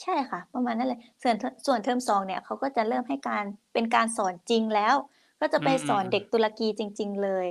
[0.00, 4.94] ใช่ค่ะ ประมาณนั้นเลยส่วนทส่วนเทอม2เนี่ยเขาก็จะเริ่มให้การเป็นการสอนจริงแล้ว
[5.40, 7.46] ก็จะอืไปสอนเด็มกๆๆตุรกีจริง ๆ เลย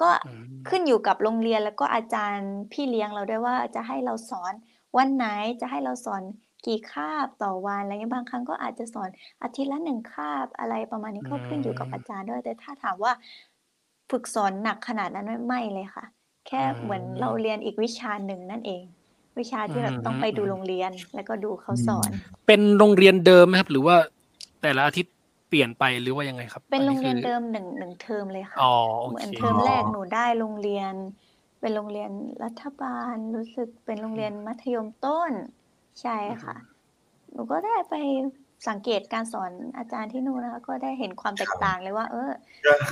[0.00, 0.30] ก็อื
[0.68, 4.52] ขึ้นมอยู่กับโรงเรียน แล้วก็อาจารย์พี่เลี้ยงเราด้วยว่า จะให้เราสอน
[4.96, 5.26] วันไหน
[5.60, 6.22] จะให้เราสอน
[6.66, 9.08] กี่คาบต่อวัน อะไรเงี้ย บางครั้งก็อาจจะสอน
[9.42, 13.12] อาทิตย์ละหนึ่งคาบ อะไรประมาณนี้ก็ขึ้นอยู่กับอาจารย์ด้วย แต่ถ้าถามว่า
[14.10, 16.04] ฝึกสอนหนักขนาดนั้นไหม ไม่เลยค่ะ
[16.46, 18.82] แค่เหมือนเราเรียนอีกวิชาหนึ่งนั่นเอง
[19.38, 22.10] วิชาที่แบบต้องไปดูโรงเรียน แล้วก็ดูเขาสอน
[22.46, 23.96] เป็นโรงเรียนเดิมไหมครับ หรือว่า
[24.62, 30.94] แต่ละอาทิตย์เปลี่ยนไปหรือว่ายังไงครับเป็นโรงเรียนคือเดิมหนึ่งหนึ่งเทอมเลยค่ะอ๋อโอเหมือนเคเทอมแรกหนูได้โรงเรียน
[31.60, 32.10] เป็นโรงเรียน
[32.44, 35.32] รัฐบาลรู้สึกเป็นโรงเรียนมัธยมต้น
[36.00, 36.56] ใช่ค่ะ
[37.32, 37.94] หนูก็ได้ไป
[38.68, 42.30] สังเกตการสอนอาจารย์ที่นู่นนะคะ ก็ได้เห็นความแตกต่างเลยว่า เออ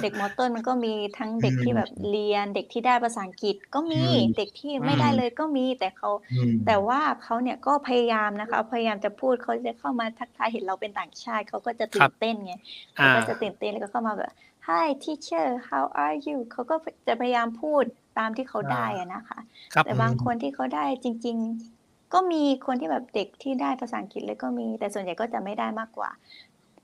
[0.02, 12.54] เด็กมอต้นมันก็มีทั้งเด็กที่แบบเรียน เด็กที่ได้ภาษาอังกฤษก็มีอืมเด็กที่ไม่ได้เลยก็มีแต่เขาอืมแต่ว่าเขาเนี่ยก็พยายามนะคะ พยายามจะพูดเขาจะเข้ามาทักทายเห็นเราเป็นต่างชาติเขาก็จะตื่นเต้นไง
[13.00, 14.32] อ่าเขาก็จะตื่นเต้นแล้วก็เข้ามาแบบ
[14.68, 17.84] Hi teacher how are you เขาก็จะพยายามพูด
[18.18, 19.38] ตามที่เขาได้อะนะคะ
[19.74, 21.79] ครับแต่บางคนที่เขาได้จริง ๆ
[22.12, 26.10] ก็มีคนที่แบบเด็กที่ได้ภาษาอังกฤษเลยก็มี แต่ส่วนใหญ่ก็จะไม่ได้มากกว่า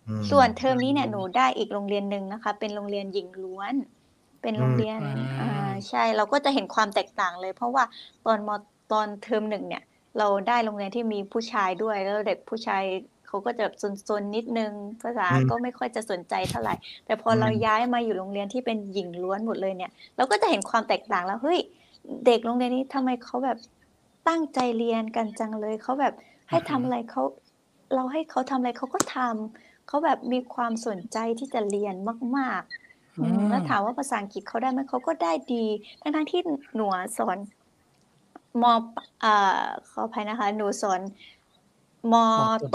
[0.08, 3.74] อืมส่วนเทอมนี้เนี่ยหนูได้อีกโรงเรียนหนึ่งนะคะ เป็นโรงเรียนหญิงล้วน
[4.42, 7.84] เป็นโรงเรียนอืมอ่าใช่เราก็จะเห็นความแตกต่างเลย เพราะว่า
[8.26, 8.50] ตอนม
[8.92, 9.82] ตอนเทอมหนึ่งเนี่ย
[10.18, 12.82] เราได้โรงเรียนที่มีผู้ชายด้วย แล้วเด็กผู้ชาย
[13.26, 13.76] เขาก็จะแบบ
[14.08, 14.72] ซนๆนิดนึง
[15.02, 16.74] ภาษาอืมก็ไม่ค่อยจะสนใจเท่าไหร่
[17.06, 21.60] แต่พอเราอืมย้ายมาอยู่โรงเรียนที่เป็นหญิงล้วนหมดเลยเนี่ย เราก็จะเห็นความแตกต่างแล้วเฮ้ย
[22.26, 23.58] เด็กโรงเรียนนี้ทำไมเขาแบบ
[24.28, 26.14] ตั้งใจเรียนกันจังเลยเขาแบบ
[26.48, 27.22] ให้ทำอะไรเขา
[27.94, 31.94] เราให้เขาทำอะไรเขาก็ทำเขาแบบมีความสนใจที่จะเรียน
[32.36, 35.64] มากๆอืมแล้วถามว่าภาษาอังกฤษเขาได้ไหมเขาก็ได้ดี
[36.00, 36.40] ทั้งทั้งๆที่
[36.74, 36.86] หนู
[37.18, 37.38] สอน
[38.62, 38.64] ม
[39.20, 41.00] เอ่อขออภัยนะคะ หนูสอน
[42.12, 42.14] ม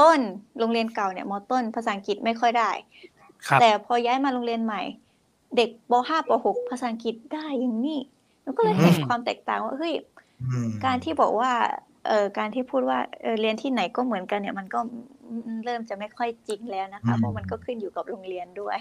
[0.01, 0.19] ต้น
[0.59, 2.71] โรงเรียนเก่าเนี่ยมต้น ภาษาอังกฤษไม่ค่อยได้
[3.47, 4.81] ครับแต่พอย้ายมาโรงเรียนใหม่
[5.57, 7.99] เด็กป .5 ป .6 ภาษาอังกฤษได้อย่างนี้
[8.41, 10.10] หนูก็เลยเห็นอืมความแตกต่างว่าเฮ้ยอืม
[10.85, 11.51] การที่บอกว่า
[12.07, 14.79] เอ่อการที่พูดว่าเออเรียนที่ไหนก็เหมือนกันเนี่ย มันก็
[15.65, 18.79] เริ่มจะไม่ค่อยจริงแล้วนะคะ เพราะมันก็ขึ้นอยู่กับโรงเรียนด้วย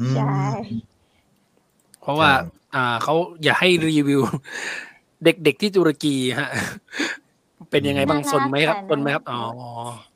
[0.00, 0.40] อืมใช่
[2.00, 2.42] เพราะว่าครับ
[2.74, 4.20] อ่าเขาอย่าให้รีวิว
[5.24, 6.48] เด็กๆที่ตุรกีฮะ
[7.70, 9.56] เป็นยังไงบ้างน่ารักสนไหมครับค่ะสนไหมครับน่าอ๋รัอก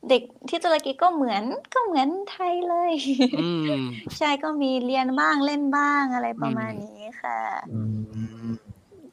[0.09, 2.93] เด็กที่ตุรกีก็เหมือนก็เหมือนไทยเลย
[3.33, 3.81] อืม
[4.17, 7.79] ใช่ก็มีเรียนบ้างเล่นบ้างอะไรประมาณอืมนี้ค่ะอื
[8.51, 8.55] ม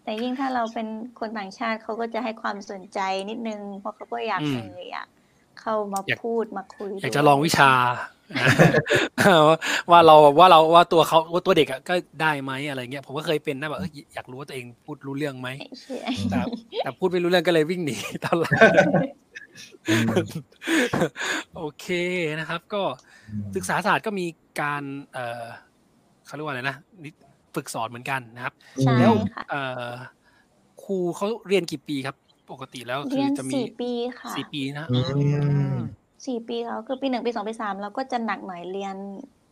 [0.05, 0.87] แต่ยิ่งถ้าเราเป็น
[1.21, 2.99] คนต่างชาติเขาก็จะให้ความสนใจ
[3.31, 5.07] นิดนึง เพราะเขาก็อยากอืมเอออยาก
[5.61, 7.71] เข้ามาอยากพูดมาคุยอยากด้จะวยลองวิชา
[9.91, 15.49] ว่าเราว่าเราว่าตัวเขาว่าตัวเด็กอะก็ได้ไหมอะไรเงี้ยผมก็เคยเป็นนะแบบเอ้ยอยากรู้ว่าตัวเองพูดรู้เรื่องไหม
[15.83, 15.99] ใช่
[16.31, 16.39] แต่
[16.79, 18.53] แต่พูดไม่รู้เรื่องก็เลยวิ่งหนีตอนหลัง
[19.89, 20.07] อืม
[21.57, 21.87] โอเค
[22.41, 22.83] นะครับ ก็
[23.57, 24.27] ศึกษาศาสตร์ก็มี
[24.61, 24.83] การ
[25.13, 25.45] เอ่อ
[26.27, 27.11] เขาเรียกว่าอะไรนะนิ
[27.55, 29.91] ฝึกสอนเหมือนกันนะครับใช่แล้วค่ะเอ่อ
[30.85, 32.17] ครูเขาเรียนกี่ปีครับ
[32.51, 33.91] ปกติแล้วคืเรีอยนจะมีสี่ปี
[34.21, 34.99] ค่ะสี่ปีนะอื
[35.75, 35.77] ม
[36.27, 38.97] สี่ปีเขาคือปีหนึ่งปีสองปีสามเราก็จะหนักหน่อยเรียน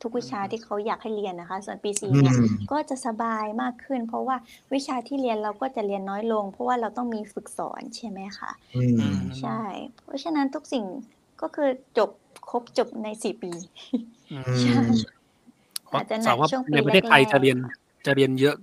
[0.03, 4.37] ทุกวิชาที่เขาอยากให้เรียนนะคะ ส่วนปีสี่เนี่ยอืมก็จะสบายมากขึ้น เพราะว่า
[4.75, 9.61] วิชาที่เรียนเราก็จะเรียนน้อยลง เพราะว่าเราต้องมีฝึกสอนใช่ไหมคะอืมอืมใช่
[10.05, 10.85] เพราะฉะนั้นทุกสิ่ง
[11.43, 12.11] ก็คือจบ
[12.51, 13.53] ครบจบในสี่ปี
[14.33, 14.83] อืมใช่
[15.87, 17.57] เพราะอาจจะหนัสากวว่าช่วงปีในประเทศไทยแรกๆจะเรียน
[18.07, 18.57] จะเรียนเยอะ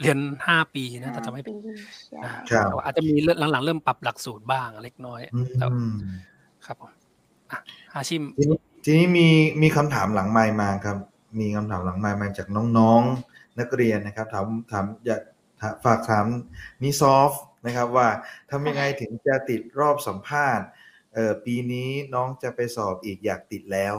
[0.00, 1.52] เรียนห้าปีนะแต่ห้าจะไม่ปี
[2.06, 5.94] ใช่อ่าครับแต่ว่าอาจจะมีเรื่องหลังๆ เริ่มปรับหลักสูตรบ้างเล็กน้อยอืแต่ม
[6.66, 6.92] ครับผม
[7.50, 7.58] อะ
[7.92, 9.28] ฮาชิมทีนี้ทีนี้มี
[9.62, 10.98] มีคำถามหลังไมค์มาครับ
[11.40, 12.46] มีคำถามหลังไมค์มาจาก
[12.78, 15.20] น้องๆ นักเรียนนะครับ ถามถามอยาก
[15.60, 16.26] ถามฝากถาม
[16.82, 17.32] นิซอฟ
[17.66, 18.08] นะครับ ว่า
[18.50, 20.66] ทำยังไงถึงจะติดรอบสัมภาษณ์
[21.14, 23.94] เอ่อปีนี้น้องจะไปสอบอีกอยากติดแล้ว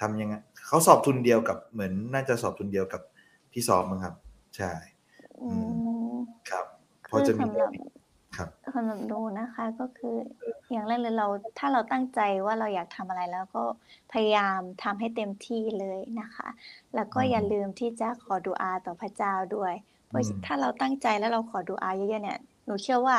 [0.00, 0.34] ทำยังไง
[0.66, 3.02] เขาสอบทุนเดียวกับเหมือนน่าจะสอบทุนเดียวกับ
[3.52, 4.14] พี่สอบมั้งครับ
[4.56, 4.70] ใช่
[5.40, 5.50] อื
[6.14, 6.18] ม
[6.48, 6.66] ครับ
[7.08, 7.72] พคืออจะมีสำหรับ
[8.36, 10.16] ครับสำหรับหนูนะคะก็คือ
[10.70, 11.26] อย่างแรกเลยเรา
[11.58, 13.64] ถ้าเราตั้งใจว่าเราอยากทำอะไรแล้วก็
[14.12, 16.48] พยายามทำให้เต็มที่เลยนะคะ
[16.94, 19.74] แล้วก็อืมอย่าลืมที่จะขอดูอาต่อพระเจ้าด้วย
[20.08, 23.18] เพราะอืมถ้าเราตั้งใจแล้วเราขอดูอาเยอะๆเนี่ยหนูเชื่อว่า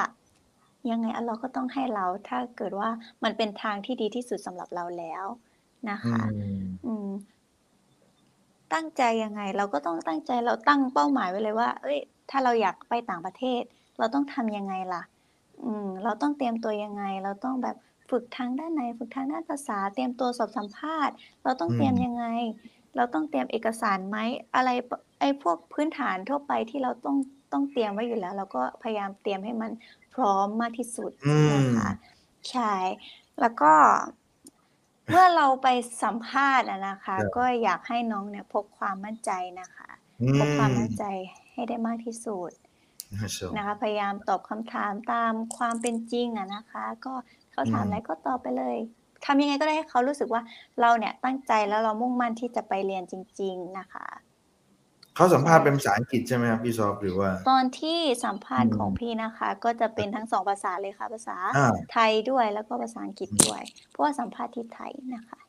[0.90, 2.90] ยังไงอัลเลอฮ์ก็ต้องให้เรา ถ้าเกิดว่า
[3.24, 5.26] มันเป็นทางที่ดีที่สุดสำหรับเราแล้ว
[5.90, 6.22] นะอืคะ
[6.60, 6.89] มอืม
[8.74, 12.00] ตั้งใจยังไง เราก็ต้องตั้งใจเราตั้งเป้าหมายไว้เลยว่า เอ้ย
[12.30, 13.62] ถ้าเราอยากไปต่างประเทศ
[14.00, 15.02] เราต้องทำยังไงล่ะ
[15.64, 17.76] อืม เราต้องเตรียมตัวยังไง เราต้องแบบ
[18.10, 22.26] ฝึกทางด้านไหนฝึกทางด้านภาษา เตรียมตัวสอบสัมภาษณ์ เราต้องอืมเตรียมยังไง
[22.96, 24.18] เราต้องเตรียมเอกสารไหม
[24.56, 27.18] อะไรปไอ้พวกพื้นฐานทั่วไปที่เราต้อง
[27.54, 29.72] ต้องเตรียมไว้อยู่แล้ว เราก็พยายามเตรียมให้มัน
[30.16, 31.88] พร้อมมากที่สุดอืมนะคะ
[32.50, 32.74] ใช่
[33.40, 33.74] แล้วก็
[35.10, 35.68] เมื่อเราไป
[36.04, 39.90] สัมภาษณ์อะนะคะ ครับ ก็อยากให้น้องเนี่ยพกความมั่นใจนะคะ
[40.22, 41.04] อืพกความมมั่นใจ
[41.54, 42.52] ให้ได้มากที่สุด
[43.14, 47.14] มาชมนะคะ พยายามตอบคำถามตามความเป็นจริงอะนะคะ ก็
[47.52, 48.78] เขาถามอะไรก็ตอบไปเลย
[49.26, 50.42] ทำยังไงก็ได้ให้เขารู้สึกว่า
[50.82, 54.08] เราเนี่ยตั้งใจแล้วเรามุ่งมั่นที่จะไปเรียนจริง ๆนะคะ
[55.20, 65.40] เขาสัมภาษณ์เป็นภาษาอังกฤษใช่ไหมครับพี่ซอฟหรือว่า ตอนที่สัมภาษณ์อืมของพี่นะคะ ก็จะเป็นทั้งสองภาษาเลยค่ะ ภาษาอ่า ไทยด้วยแล้วก็ภาษาอังกฤษด้วย เพราะว่าสัมภาษณ์ที่ไทยนะคะ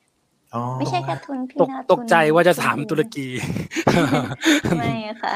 [0.55, 3.29] อ๋อไม่ใช่แค่ทุนพี่ตกนะตกใจทุนว่าจะถามทุนตุรกี
[4.79, 5.35] ไม่ค่ะ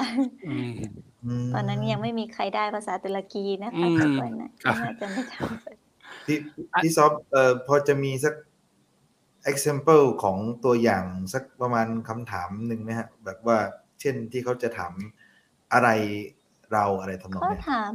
[0.48, 0.74] อืม
[1.44, 5.34] ม ตอนนั้นยังไม่มีใครได้ภาษาตุรกีนะคะอืม ทุกคนนะครับน่าจะไม่ท
[6.26, 6.38] พี่
[6.82, 8.34] พี่ซอฟเอ่อพอจะมีสัก
[9.50, 14.92] example ของตัวอย่างสักประมาณคำถามหนึ่งไหมฮะ แบบว่าเช่นที่เขาจะถาม
[15.72, 15.88] อะไร
[16.72, 17.92] เราอะไรทำนำองก็เนี้ยถาม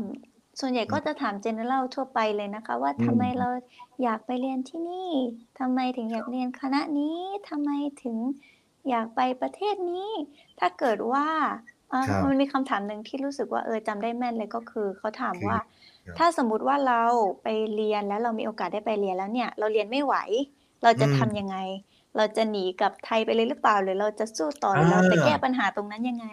[0.59, 3.47] ส่วนใหญ่ก็จะถาม general ทั่วไปเลยนะคะ ว่าอืมทำไมเรา
[4.03, 5.11] อยากไปเรียนที่นี่
[5.59, 7.17] ทำไมถึงอยากเรียนคณะนี้
[7.49, 7.71] ทำไม
[8.03, 8.17] ถึง
[8.89, 10.09] อยากไปประเทศนี้
[10.59, 11.27] ถ้าเกิดว่า
[11.89, 15.57] เอ่อครับมันมีคำถามหนึ่งที่รู้สึกว่าเออจำได้แม่นเลยก็คือเขาถามคือว่า
[16.07, 17.03] ครับถ้าสมมุติว่าเรา
[17.43, 20.15] ไปเรียนแล้วเรามีโอกาสได้ไปเรียนแล้วเนี่ย เราเรียนไม่ไหว
[20.83, 21.55] เราจะอืมทำยังไง
[22.15, 26.27] เราจะหนีกลับไทยไปเลยหรือเปล่า หรือเราจะสู้ต่อหรือเราจะอ่าแก้ปัญหาตรงนั้นยังไง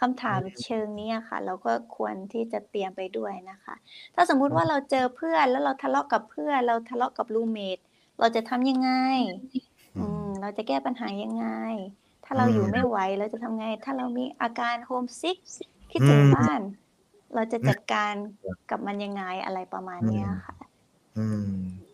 [0.00, 3.74] คำถามอืมเชิงนี้อะค่ะ เราก็ควรที่จะเตรียมไปด้วยนะคะ
[4.14, 7.78] ถ้าสมมุติว่าเราเจอเพื่อนแล้วเราทะเลาะกับเพื่อนเราทะเลาะกับ roommate
[8.20, 8.90] เราจะทำยังไง
[9.94, 11.46] อือืมมเราจะแก้ปัญหายังไง
[12.24, 15.36] ถ้าเราอืมอยู่ไม่ไหวเราจะทำไง ถ้าเรามีอาการ homesick
[15.92, 16.60] คิดถึงอืมบ้าน
[17.34, 18.14] เราจะจัดการ
[18.70, 20.56] กับมันยังไงอะไรประมาณเนี้ยค่ะ
[21.16, 21.85] อืมใช่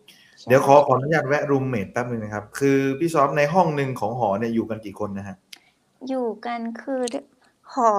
[0.47, 5.35] เดี๋ยวขอขออนุญาตแวะ roommate แป๊บนึงนะครับ คือพี่ซอฟในห้องหนึ่งของหอเนี่ยอยู่กันกี่คนนะฮะ
[6.07, 7.01] อยู่กันคือ
[7.73, 7.93] หอ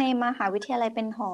[0.00, 1.32] ในมหาวิทยาลัยเป็นหอ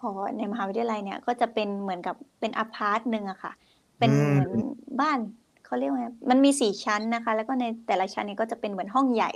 [0.00, 3.52] หอในมหาวิทยาลัยเนี่ย ก็จะเป็นเหมือนกับเป็นอพาร์ตหนึ่งอะค่ะ
[3.98, 4.52] เป็นอืมเหมือน
[5.00, 5.18] บ้าน
[5.64, 9.30] เขาเรียกว่าไงมันมีสี่ชั้นนะคะ แล้วก็ในแต่ละชั้นเนี่ยก็จะเป็นเหมือนห้องใหญ่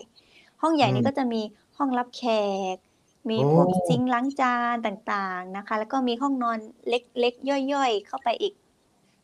[0.62, 1.40] ห้องใหญ่นี่ก็จะมี
[1.78, 2.24] ห้องรับแข
[2.74, 2.76] ก
[3.28, 8.52] มีพวกโอ้ซิงค์ล้างจานต่างๆนะคะ แล้วก็มีห้องนอนเล็กๆย่อยๆเข้าไปอีก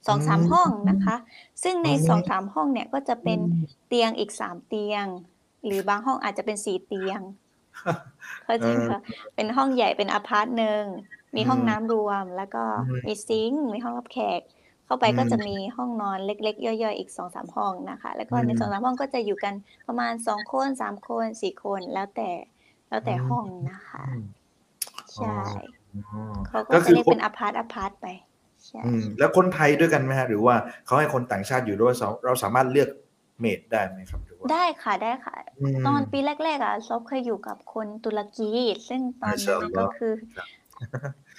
[0.07, 1.17] สองสามห้องนะคะ
[1.63, 3.39] ซึ่งในสองสามห้องเนี่ยก็จะเป็น
[3.87, 5.07] เตียงอีกสามเตียง
[5.65, 7.21] หรือบางห้องอาจจะเป็นสี่เตียง
[8.45, 8.99] เข้าใจคะ
[9.35, 10.85] เป็นห้องใหญ่เป็น apart หนึ่ง
[11.37, 14.41] มีห้องน้ำรวม แล้วก็อืมมี sink มีห้องรับแขก
[14.87, 19.55] เข้าไปอืมก็จะมีห้องนอนเล็กๆ ย่อยๆ อีกสองสามห้องนะคะ แล้วก็ในอืมสองสามห้องก็จะอยู่กัน
[19.87, 22.31] ประมาณสองคนสามคนสี่คนแล้วแต่
[22.89, 24.23] แล้วแต่อืมห้องนะคะอืม
[25.17, 25.39] ใช่
[25.95, 28.32] อ๋อเขาก็ก็จะคือเรียกคนเป็นอพาร์ต apart ไปใช่อืม
[29.19, 30.55] แล้วคนไทยด้วยกันไหมฮะหรือว่า
[30.87, 32.89] เขาให้คนต่างชาติอยู่ด้วยเราเราสามารถเลือก
[33.41, 38.51] เมดได้ไหมครับหรือว่าได้ค่ะได้ค่ะมตอนปีแรกๆอะซอฟเคยอยู่กับคนตุรกี
[38.89, 40.49] ซึ่งตอนมาชานั้อันลลอฮ์ก็คือครับ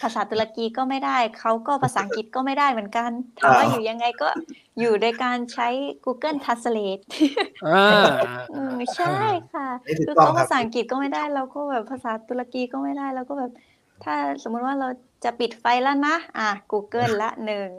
[0.02, 4.30] ภาษาตุรกีก็ไม่ได้เขาก็ภาษาอังกฤษก็ไม่ได้เหมือนกันถามว่าอ้าวอยู่ยังไงก็
[4.80, 5.68] อยู่โดยการใช้
[6.06, 7.04] Google Translate
[7.68, 8.04] อ่า
[8.54, 9.18] อืมใช่
[9.54, 13.52] ค่ะนี่ถูกคือต้องเขาครัภาบษาอังกฤษก็ไม่ได้เราก็แบบภาษาตุรกีก็ไม่ได้เราก็แบบ
[14.04, 14.88] ถ้าสมมุติว่าเรา
[15.24, 17.70] จะปิดไฟแล้วนะ อะ Google ละหนึ่ง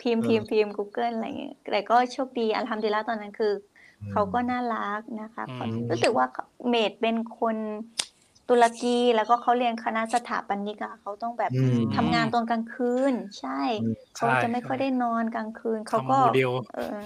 [0.00, 3.52] พิมพ์พิมพ์พิมพ์ Google อะไรอย่างเงี้ยแต่ก็โชคดีอัลฮัมดุลิลละตอนนั้นคือ
[4.12, 6.26] เขาก็น่ารักนะคะอืมเขารู้สึกว่า
[6.68, 7.56] เมดเป็นคน
[8.48, 16.98] ตุรกีแล้วก็เขาเรียนคณะสถาปนิกอะเขาต้องแบบอืมทำงานตอนกลางคืน ใช่อืมเขาจะไม่ค่อยได้นอนกลางคืนเขาทำก็โมเดลเออ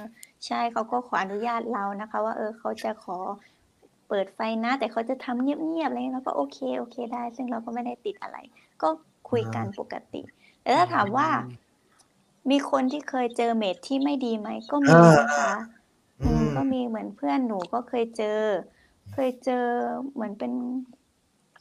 [0.46, 3.18] ใช่เขาก็ขออนุญาตเรานะคะ ว่า เออเขาจะขอ
[4.08, 8.36] เปิดไฟนะ แต่เขาจะทำเงียบๆอะไรเงี้ยแล้วก็โอเคโอเคได้ ซึ่งเราก็ไม่ได้ติดอะไร
[8.82, 8.88] ก็
[9.30, 10.22] คุยกันปกติ
[10.62, 11.28] แต่ถ้าถามว่า
[12.50, 15.50] มีคนที่เคยเจอเมดที่ไม่ดีไหมก็มีอ่านะคะ
[16.20, 18.40] อือืมมก็มีเหมือนเพื่อนหนูก็เคยเจอ
[19.12, 19.64] เคยเจอ
[20.12, 20.52] เหมือนเป็น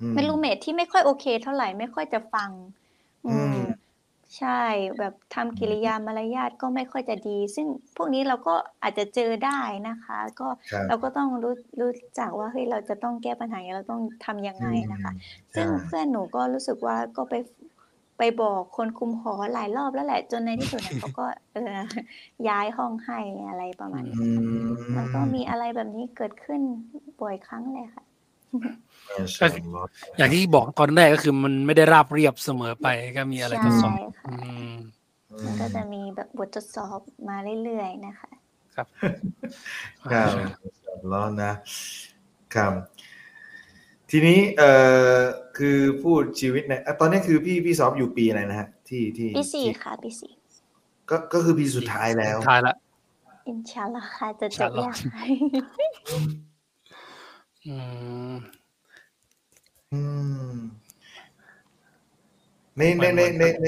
[0.02, 2.52] อืมเป็นรูเมทที่ไม่ค่อยโอเค เท่าไหร่ไม่ค่อยจะฟัง
[3.26, 3.88] อือืมม
[4.38, 4.62] ใช่
[4.98, 15.12] แบบทำกิริยามารยาทก็ไม่ค่อยจะดี ซึ่งพวกนี้เราก็อาจจะเจอได้นะคะ ก็ครับเราก็ต้องรู้รู้จักว่าเฮ้ยเราจะต้องแก้ปัญหาเราต้องทำยังไงนะคะ
[15.56, 17.34] ซึ่งใช่เพื่อนหนูก็รู้สึกว่าก็ไป
[18.18, 21.76] ไปบอกคนคุมหอหลายรอบแล้วแหละ จนในที่สุดเนี่ยเขาก็เออ
[22.50, 24.28] ย้ายห้องให้อะไรประมาณนี้อื
[24.64, 26.62] มมันก็มีอะไรแบบนี้เกิดขึ้น
[27.22, 28.04] บ่อยครั้งเลยค่ะ
[29.10, 29.88] มาชาอัลลอฮ์
[30.18, 32.88] อย่างที่บอกตอนแรกก็คือมันไม่ได้ราบเรียบเสมอไป
[33.18, 34.76] ก็มีอะไรทดสอบใช่ค่ะอืม
[35.46, 37.00] มันก็จะมีแบบบททดสอบ
[37.30, 38.30] มาเรื่อยๆนะคะ
[38.76, 38.88] ครับ
[40.12, 40.32] ครับ
[40.64, 41.52] มาชาอัลลอฮ์นะ
[42.56, 42.74] ครับ
[44.12, 44.72] ทีนี้เอ่
[45.18, 45.20] อ
[45.58, 50.32] คือพูดชีวิตในอะตอนนี้คือพี่พี่ซอฟอยู่ปีอะไรนะฮะที่ที่ปีสี่ที่ค่ะปีสี่
[51.10, 52.76] ก็ก็คือปีสุดท้ายแล้วท้ายละ
[53.48, 54.98] อินชาอัลลอฮ์ค่ะจะจบอินชาอัลลอฮ์ยัง
[57.68, 57.76] อื
[58.34, 58.36] ม
[59.94, 60.02] อื
[60.54, 60.56] ม
[62.78, 63.66] ในในในในใน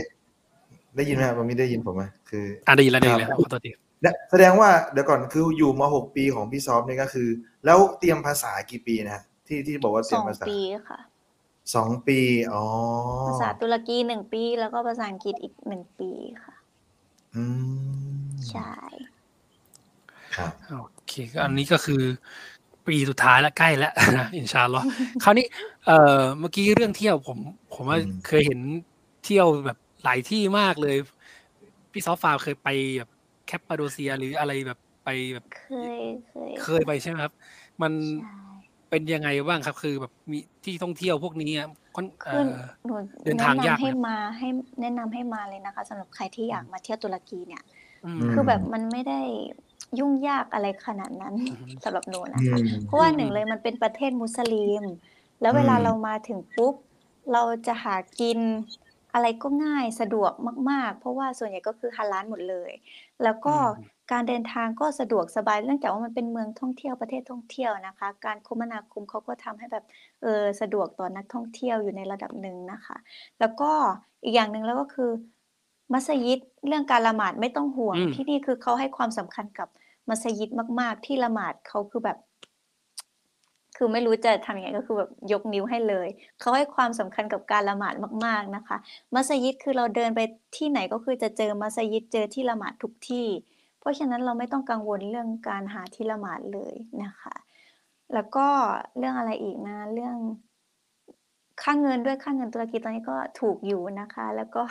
[0.96, 3.72] ได้ยินไหมครับมันไม่ได้ยินผมไหมคืออะได้ยินแล้วได้ยินครัแล้วบขอโทษที
[4.02, 7.28] เนี่ยแสดงว่าเดี๋ยวก่อนคืออยู่มาหกปีของพี่ซอฟนี่ก็คือ
[7.66, 11.00] แล้วเตรียมภาษากี่ปีนะฮะ ที่ที่บอกว่าเตสรียอมงภาษาปีค่ะ
[11.76, 12.20] สองปี
[12.54, 12.64] อ๋อ
[13.28, 16.12] ภาษาตุรกีหนึ่งปี แล้วก็ภาษาอังกฤษอีกหนึ่งปี
[16.44, 16.56] ค่ะ
[17.36, 17.44] อื
[18.18, 18.74] มใช่
[20.36, 22.02] ครับโอเคก็อันนี้ก็คือ
[22.88, 24.86] ปีสุดท้ายแล้วใกล้แล้วนะ إن شاء الله
[25.24, 25.46] คราวนี้
[25.86, 27.38] เอ่อเมื่อกี้เรื่องเที่ยวผม
[27.74, 28.60] ผมว่าอืมเคยเห็น
[29.26, 30.96] เที่ยวแบบหลายที่มากเลย
[31.92, 33.10] พี่ซอฟฟาเคยไปแบบ
[33.48, 37.34] แคปปาโดเซียหรืออะไรแบบไปแบบเคยเคยเคยไปใช่ไหมครับ
[37.82, 37.92] มัน
[38.24, 38.39] ใช่
[38.90, 42.50] เป็นยังไงบ้างครับ คือแบบมีที่ท่องเที่ยวพวกนี้อะค่อนเอ่คืออ
[42.86, 44.48] หนูเดินทางแนะยากนำให้ไหมมาให้
[44.82, 47.64] แนะนำให้มาเลยนะคะสำหรับใครที่อยากมาเที่ยวตุรกีเนี่ย
[48.04, 49.20] อืมคือแบบมันไม่ได้
[50.00, 54.84] ยุ่งยากอะไรขนาดนั้นอือฮึสำหรับหนูนะอืคะมเพราะว่าอืมหนึ่งเลยมันเป็นประเทศมุสลิม
[55.42, 56.76] แล้วเวลาอืมเรามาถึงปุ๊บ
[57.34, 58.40] เราจะหากิน
[59.14, 60.32] อะไรก็ง่ายสะดวก
[60.72, 62.72] มาก ๆ เพราะว่าส่วนใหญ่ก็คือฮาลาลหมดเลย
[63.24, 69.86] แล้วก็อืม การเดินทางก็สะดวกสบายเนื่องจากว่ามันเป็นเมืองท่องเที่ยวประเทศท่องเที่ยวนะคะ การคมนาคมเขาก็ทำให้แบบ
[70.22, 72.98] เออสะดวกต่อนักท่องเที่ยวอยู่ในระดับหนึ่งนะคะ
[73.40, 73.72] แล้วก็
[74.24, 75.10] อีกอย่างหนึ่งแล้วก็คือ
[75.94, 79.68] มัสยิดเรื่องการละหมาดไม่ต้องห่วงอืมที่นี่คือเขาให้ความสำคัญกับ
[80.10, 80.50] มัสยิด
[80.80, 82.18] มาก ๆ ที่ละหมาดเขาคือแบบ
[83.78, 86.08] คือไม่รู้จะทำยังไงก็คือแบบยกนิ้วให้เลย
[86.40, 87.96] เขาให้ความสำคัญกับการละหมาด
[88.26, 88.78] มาก ๆนะคะ
[89.14, 90.20] มัสยิดคือเราเดินไป
[90.58, 93.28] ที่ไหนก็คือจะเจอมัสยิดเจอที่ละหมาดทุกที่
[93.80, 97.36] เพราะฉะนั้นเราไม่ต้องกังวลเรื่องการหาที่ละหมาดเลยนะคะ
[98.14, 98.48] แล้วก็
[98.98, 100.18] เรื่องอะไรอีกนะ เรื่อง
[101.62, 104.62] ค่าเงินด้วยค่าเงินตุรกีตอนนี้ก็ถูกอยู่นะคะ แล้วก็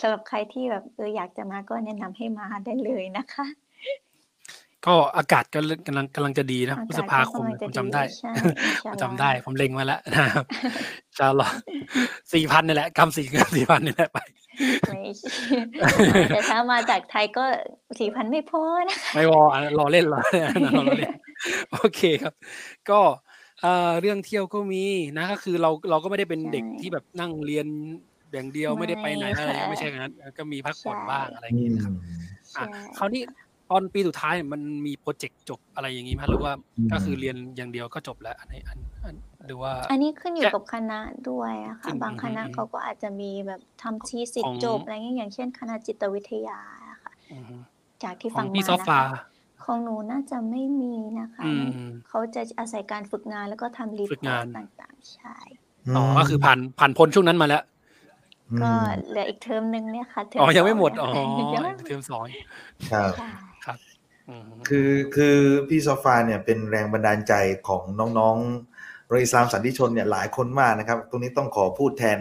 [0.00, 3.44] สำหรับใครที่แบบเอออยากจะมาก็แนะนำให้มาได้เลยนะคะ
[4.86, 11.54] ก็อากาศก็กำลังกำลังจะดีนะอาพฤกาษศภาก็คมกำลังผจะมดีจำได้ใช่ผมอินชาอัลลอฮ์จำได้ ผมเล็งมาแล้วนะครับอินชาอัลลอฮ์
[12.32, 13.26] สี่พันนี่แหละกำสี่
[13.56, 14.18] สี่พันนี่แหละไป
[14.88, 15.30] ไม่ใช่
[16.34, 17.44] แต่ถ้ามาจากไทยก็
[17.98, 20.44] สี่พันไม่พอนะไม่วออะรอเล่นรอเล่น
[20.78, 21.12] รอเล่น
[21.72, 22.34] โอเคครับ
[22.90, 23.00] ก็
[23.60, 24.84] เอ่อเรื่องเที่ยวก็มี
[25.18, 27.66] นะก็คือเราเราก็ไม่ได้เป็นเด็กใช่ที่แบบนั่งเรียน
[28.32, 32.02] อย่างเดียวไม่ได้ไปไหนไม่อะไรค่ะไม่ใช่อย่างนั้นก็มีพักผ่อนใช่บ้างอะไรอย่างอืงี้มนะครับอะ
[32.52, 32.62] ใช่
[32.98, 33.22] คราวนี้
[33.70, 40.98] ตอนปีสุดท้ายมันมีโปรเจกต์จบอะไรอย่างงี้ไหมหรือว่าอืมก็คือเรียนอย่างเดียวก็จบแล้วอันนี้อันอันหรือว่า อันนี้ขึ้นอยู่แค่กับคณะ
[41.30, 46.58] ด้วยอะค่ะอืมบางคณะอืมเขาก็อาจจะมีแบบทำทีสิทของธิ์จบอะไรเงี้ยอย่างเช่น คณะจิตวิทยา
[46.90, 47.56] อะค่ะอือฮึ
[48.02, 49.06] จากที่ขฟัองงพี่มาซอฟนะฟาคะ
[49.64, 51.66] ของหนูน่าจะไม่มีนะคะอืม
[52.08, 55.36] เขาจะอาศัยการฝึกงานแล้วก็ทำรีฝึกพอร์งาตนต่างๆใช่
[55.96, 57.62] อ๋อก็คือผ่านผ่านพ้นช่วงนั้นมาแล้ว
[58.62, 58.72] ก็
[59.08, 62.24] เหลืออีกเทอมนึงเนี่ยค่ะเทอมอ๋อยังไม่สหมดเนี่ยอ๋อค่ะยังไม่หมดเทอมสอง
[62.90, 63.28] ครับใช่
[64.26, 65.36] ครับอืมคือคือ
[65.68, 67.34] พี่ซอฟาเนี่ยเป็นแรงบันดาลใจ
[67.68, 67.82] ของ
[68.18, 72.18] น้องๆโรงเรียนอิสลามสันติชนเนี่ยหลายคนมากนะครับ ตรงนี้ต้องขอพูดแทน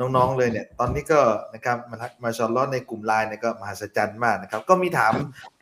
[0.00, 1.20] น้องๆเลยเนี่ย ตอนนี้ก็
[1.54, 5.14] นะครับมามาชอลลอดในกลุ่มไลน์เนี่ยก็มหัศจรรย์มากนะครับ ก็มีถาม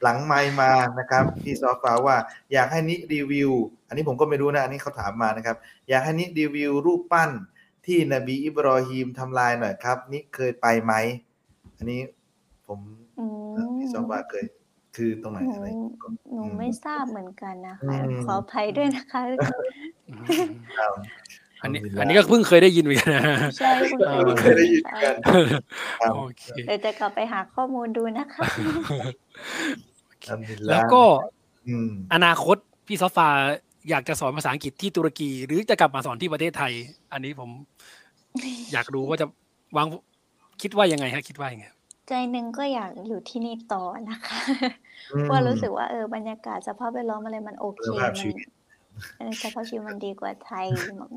[0.03, 2.16] หลังไมค์มานะครับพี่ซอฟาว่า
[2.53, 3.51] อยากให้นิรีวิว
[3.89, 5.57] อันนี้ผมก็ไม่รู้นะ อันนี้เขาถามมานะครับ
[5.89, 7.30] อยากให้นิรีวิวรูปปั้น
[7.87, 10.93] ที่นบีอิบรอฮีมทำลายหน่อยครับ นี่เคยไปไหม
[11.76, 12.01] อันนี้
[12.66, 12.78] ผม
[13.18, 13.24] อื
[13.66, 14.45] มพี่ซอฟาเคย
[14.97, 15.68] คือตรงไหนหนูอะไร
[16.32, 19.20] หนูไม่ทราบเหมือนกันนะคะอืมขออภัยด้วยนะคะ
[20.09, 20.92] อืมครับ
[21.62, 23.24] อันนี้อัลฮัมดุลิลลาห์อันนี้ก็เพิ่งเคยได้ยินเหมือนกันนะ
[23.59, 25.14] ใช่คุณเอครูอเคยได้ยินกัน
[26.01, 28.42] ครับโอเค เดี๋ยวจะกลับไปหาข้อมูลดูนะคะ
[30.28, 31.03] อัลฮัมดุลิลาห์แล้วก็
[31.68, 33.28] อืม อนาคตพี่ซอฟฟา
[33.90, 36.72] อยากจะสอนภาษาอังกฤษที่ตุรกี หรือจะกลับมาสอนที่ประเทศไทย
[37.12, 37.51] อันนี้ผม
[38.72, 39.26] อยากรู้ว่าจะ
[39.76, 39.86] วาง
[40.62, 41.66] คิดว่ายังไงฮะคิดว่ายังไง
[42.09, 44.41] ใจหนึ่งก็อยากอยู่ที่นี่ต่อนะคะ
[45.11, 48.43] อืมเพราะรู้สึกว่าเออบรรยากาศสภาพแวดล้อมอะไรมันโอเคคุณภาพมัชีนวิต
[49.19, 50.69] เออสภาพชีวิตมันดีกว่าไทย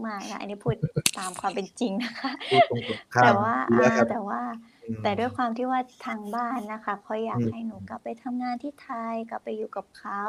[0.07, 0.75] มากๆนะอันนี้พูด
[1.19, 4.41] ตามความเป็นจริงนะคะพูดตรงๆข้มแต่ว่าแล้อ่าครับแต่ว่า
[4.87, 10.23] อืมแต่ด้วยความที่ว่าทางบ้านนะคะเขาอยากอืมให้หนูกลับไปทำงานที่ไทยกลับไปอยู่กับเขา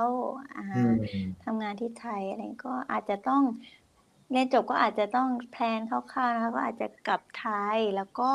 [0.57, 0.97] อ่าอืม
[1.45, 3.43] ทำงานที่ไทยอะไรก็อาจจะต้อง
[4.31, 7.47] เรียนจบก็อาจจะต้องแพลนคร่าวๆนะคะก็อาจจะกลับไท
[7.77, 8.31] ยแล้วก็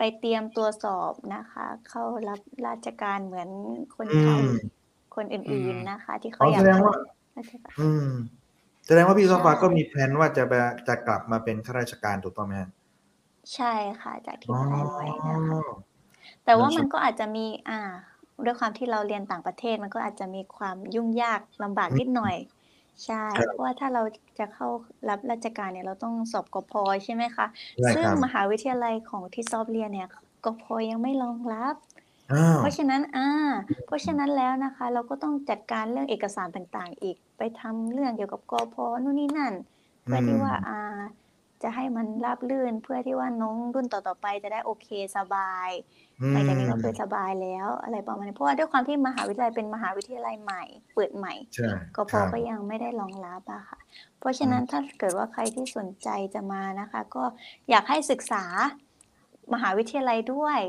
[0.00, 3.50] ไปเตรียมตัวสอบนะคะ เข้ารับราชการเหมือน
[3.96, 4.70] คนไทยอืม
[5.14, 6.94] คนอื่นๆนะคะ ที่อ๋เขาออยาแสกดงว่า
[7.36, 8.06] ราชการอืม
[8.86, 10.52] แสดงว่าพี่ซอฟาใช่ก็มีแผนว่าจะไป
[10.88, 12.70] จะกลับมาเป็นข้าราชการถูกต้องไหมฮะ
[13.54, 15.56] ใช่ค่ะ จากที่อ๋อ แพลนไว้นะคะ
[16.44, 17.80] แต่ว่ามันก็อาจจะมี อ่า
[18.44, 22.34] ด้วยความที่เราเรียนต่างประเทศมันก็อาจจะมีความยุ่งยากลำบากนิดหน่อย
[23.04, 24.02] ใช่ ครับเพราะว่าถ้าเรา
[24.38, 24.68] จะเข้า
[25.08, 26.72] รับราชการเนี่ย เราต้องสอบกพ
[27.04, 27.46] ใช่ไหมคะ
[27.78, 30.08] ใช่ซึ่งครับ มหาวิทยาลัยของที่ซอฟเรียนเนี่ย
[30.44, 31.74] กพ ยังไม่รองรับ
[32.32, 33.28] อ้าวเพราะฉะนั้น อ่า
[33.86, 39.54] เพราะฉะนั้นแล้วนะคะ เราก็ต้องจัดการเรื่องเอกสารต่างๆ อีก ไปทำเรื่องเกี่ยวกับกพ นู่นนี่นั่น
[40.04, 41.00] เพื่อที่ว่า อ่า
[41.62, 45.70] จะให้มันราบรื่น เพื่อที่ว่าน้องรุ่นต่อๆไปจะได้โอเคสบาย
[46.32, 50.62] หลังจากนี้ก็คือสบายแล้วอะไรประมาณนี้เพราะว่าด้วยความที่มหาวิทยาลัยเป็นมหาวิทยาลัยใหม่
[50.94, 53.78] เปิดใหม่ใช่กพครับก็ยังไม่ได้รองรับอะค่ะ
[54.18, 57.24] เพราะฉะนั้นถ้าเกิดว่าใครที่สนใจจะมานะคะ ก็
[57.70, 58.44] อยากให้ศึกษา
[59.54, 60.60] มหาวิทยาลัยด้วย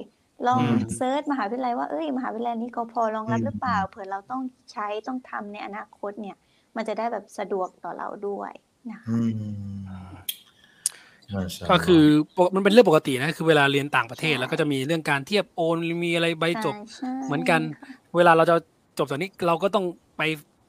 [0.48, 4.42] ลองอืมเซิร์ชมหาวิทยาลัยว่าเอ้ยมหาวิทยาลัยนี้ก็พอรองรับหรือเปล่าเผื่อเราต้อง
[4.72, 6.38] ใช้ต้องทำในอนาคตเนี่ย
[6.76, 8.52] มันจะได้แบบสะดวกต่อเราด้วย
[8.92, 9.52] นะคะอืมมา
[9.86, 9.91] ชา
[11.34, 12.04] ก็ลลอฮ์คือ
[12.38, 18.56] ปกมันเป็นเรื่องปกตินะ คือเวลาเรียนต่างประเทศใช่แล้วก็จะมีเรื่องการเทียบโอนมีอะไรใบจบใช่เหมือนกันค่ะเวลาเราจะ
[19.00, 19.86] จบจากนี้เราก็ต้อง
[20.18, 20.22] ไป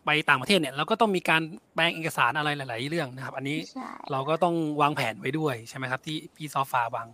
[0.06, 1.42] ไปต่างประเทศเนี่ยเราก็ต้องมีการ
[1.74, 7.06] แปลงเอกสารอะไรหลาย ๆ เรื่องนะครับ อันนี้ใช่เราก็ต้องวางแผนไว้ด้วยใช่ไหมครับ ที่พี่ซอฟาบาง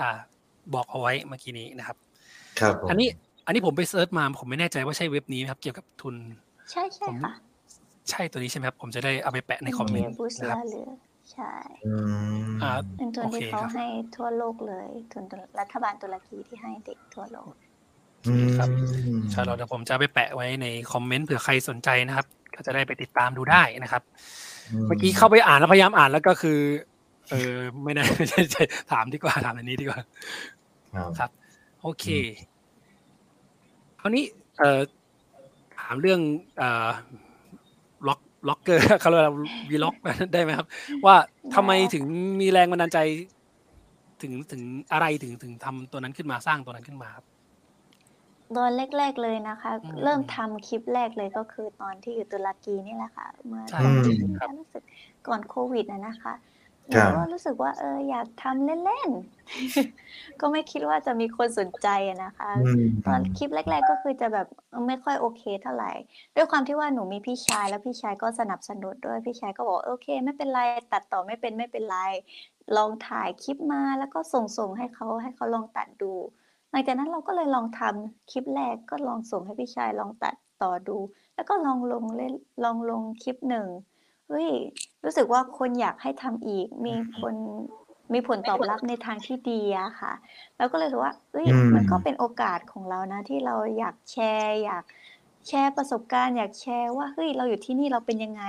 [0.00, 0.16] อ่า
[0.74, 1.96] บอกเอาไว้เมื่อกี้นี้นะครับ
[2.60, 3.08] ครับผมอันนี้
[3.46, 6.14] อันนี้ผมไปเซิร์ชมาผมไม่แน่ใจว่าใช่เว็บนี้ไหมครับ เกี่ยวกับทุน
[6.70, 7.34] ใช่ใช่ผมค่ะ
[8.10, 10.88] ใช่ตัวนี้ใช่ไหมครับ ผมจะได้เอาไปแปะในคอมเมนต์บูสนะครับลาเหลือ
[11.32, 11.52] ใช่
[11.84, 11.92] อื
[12.48, 15.24] มอ่า เป็นทุนโอเคที่เขาครับ ให้ทั่วโลกเลยทุน
[15.60, 17.52] รัฐบาลตุรกีที่ให้เด็กทั่วโลก
[18.26, 18.68] อืมครับ
[19.30, 24.02] ใช่เราเดี๋ยวผมจะเอาไปแปะไว้ในคอมเมนต์เผื่อใครสนใจนะครับ ก็จะได้ไปติดตามดูได้นะครับ
[24.86, 26.60] เมื่อกี้เข้าไปอ่านแล้วพยายามอ่านแล้วก็คือ
[27.30, 27.54] เออ
[27.84, 28.62] ไม่ได้ไม่ได้
[28.92, 30.00] ถามดีกว่าถามอันนี้ดีกว่า
[30.94, 31.30] ครับครับ
[31.82, 32.06] โอเค
[34.00, 34.24] คราวนี้
[34.58, 34.80] เอ่อ
[35.78, 36.20] ถามเรื่อง
[36.58, 36.88] เอ่อ
[38.48, 39.34] ล็อกล็อกเกอร์เขาเรียกว่า
[39.70, 39.94] วีล็อก
[40.32, 40.66] ได้ไหมครับ
[41.06, 41.16] ว่า
[41.54, 42.04] ทำไมถึง
[42.40, 42.98] มีแรงบันดาลใจ
[44.22, 47.24] ถึงถึงอะไรถึงถึงทำตัวนั้นขึ้นมาสร้างตัวนั้นขึ้นมาครับ
[48.56, 54.82] ตอนแรก ๆเลยนะคะอืมเริ่มทำคลิปแรกเลยก็คือตอนที่อยู่ตุรกีนี่แหละค่ะ เมื่อใช่ตอนที่อืมมีรู้สึก
[55.26, 56.34] ก่อนโควิดนะนะคะ
[56.90, 64.46] หครันูบก็รู้สึกว่า เอออยากทำเล่นๆ ก็ไม่คิดว่าจะมีคนสนใจอะนะคะอืมตอนคลิปแรก ๆ ก็คือจะแบบ
[64.86, 65.92] ไม่ค่อยโอเคเท่าไหร่
[66.36, 70.60] ด้วยความที่ว่าหนูมีพี่ชายแล้วพี่ชายก็สนับสนุนด้วยพี่ชายก็บอกโอเค ไม่เป็นไร
[70.92, 71.98] ตัดต่อไม่เป็นไม่เป็นไร
[72.76, 76.12] ลองถ่ายคลิปมาแล้วก็ส่งส่งให้เขาให้เขาลองตัดดู
[76.70, 80.96] หลังจากนั้นเราก็เลยลองทำคลิปแรกก็ลองส่งให้พี่ชายลองตัดต่อดู
[81.34, 82.32] แล้วก็ลองลงเล่น
[82.64, 83.66] ลองลงคลิปหนึ่ง
[84.28, 84.50] เฮ้ย
[85.06, 87.34] รู้สึกว่าคนอยากให้ทำอีก มีคน
[88.12, 90.12] มีผลตอบรับในทางที่ดีอะค่ะ
[90.56, 94.84] แล้วก็เลยรู้สึกว่าเอ้ยอืมมันก็เป็นโอกาสของเรานะ ที่เราอยากแชร์อยาก
[95.48, 98.42] แชร์ประสบการณ์ อยากแชร์ว่าเฮ้ยเราอยู่ที่นี่เราเป็นยังไง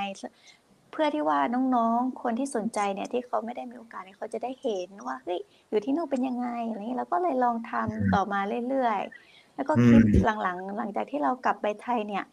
[0.91, 1.39] เพื่อที่ว่า
[1.75, 5.39] น้องๆ คนที่สนใจเนี่ยที่เขาไม่ได้มีโอกาสเนี่ยเขาจะได้เห็นว่าเฮ้ย
[5.69, 8.39] อยู่ที่นู่นเป็นยังไงอะไรอย่างนี้เราก็เลยลองทำต่อมา
[8.69, 12.23] เรื่อยๆแล้วก็คลิปอืมหลังๆ หลังจากที่เรากลับไปไทยเนี่ย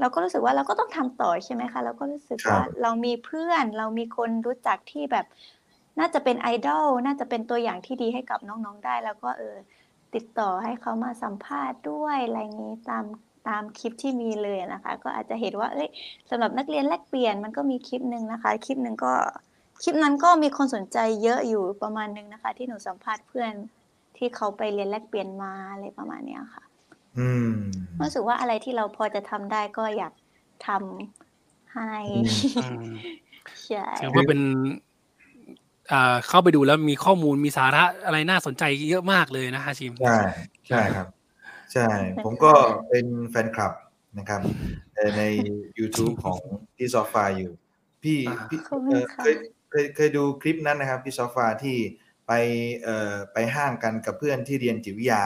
[0.00, 5.26] เราก็รู้สึกว่าเราก็ต้องทำต่อใช่ไหมคะเราก็รู้สึกว่าเรามีเพื่อนเรามีคนรู้จักที่แบบ
[5.98, 9.56] น่าจะเป็นไอดอลน่าจะเป็นตัวอย่างที่ดีให้กับน้องๆได้ แล้วก็เออ
[10.14, 13.04] ติดต่อให้เขามาสัมภาษณ์ด้วยอะไรอย่างนี้ตาม
[13.48, 15.88] ตามคลิปที่มีเลยนะคะ ก็อาจจะเห็นว่า เอ้ย
[16.30, 19.14] สำหรับนักเรียนแลกเปลี่ยนมันก็มีคลิปหนึ่งนะคะ คลิปหนึ่งก็
[19.82, 23.52] คลิปนั้นก็มีคนสนใจเยอะอยู่ประมาณนึงนะคะ ที่หนูสัมภาษณ์เพื่อน
[24.16, 26.65] ที่เขาไปเรียนแลกเปลี่ยนมาอะไรประมาณเนี้ยค่ะ
[27.18, 27.52] อืม
[28.00, 30.12] รู้สึกว่าอะไรที่เราพอจะทำได้ก็อยาก
[30.66, 31.94] ทำให้
[32.62, 32.90] อืม
[33.66, 34.40] ใช่ ถือว่าเป็น
[35.92, 40.18] อ่าเข้าไปดูแล้วมีข้อมูลมีสาระอะไรน่าสนใจเยอะมากเลยนะฮาชิม ใช่
[40.68, 41.06] ใช่ครับ
[41.72, 41.88] ใช่
[42.24, 42.52] ผมก็
[42.88, 43.72] เป็นแฟนคลับ
[44.18, 44.40] นะครับ
[44.94, 45.22] เอ่อใน
[45.78, 46.40] YouTube ของ
[46.76, 47.52] พี่ซอฟาอยู่
[48.02, 49.34] พี่อ่า พี่ขอบคุเอ่ณอค่ะ เคย
[49.70, 51.76] เคยเคยดูคลิปนั้นนะครับ พี่ซอฟาที่
[52.26, 52.32] ไป
[52.82, 55.22] เอ่อไปห้างกันกับเพื่อนที่เรียนจิตวิทยา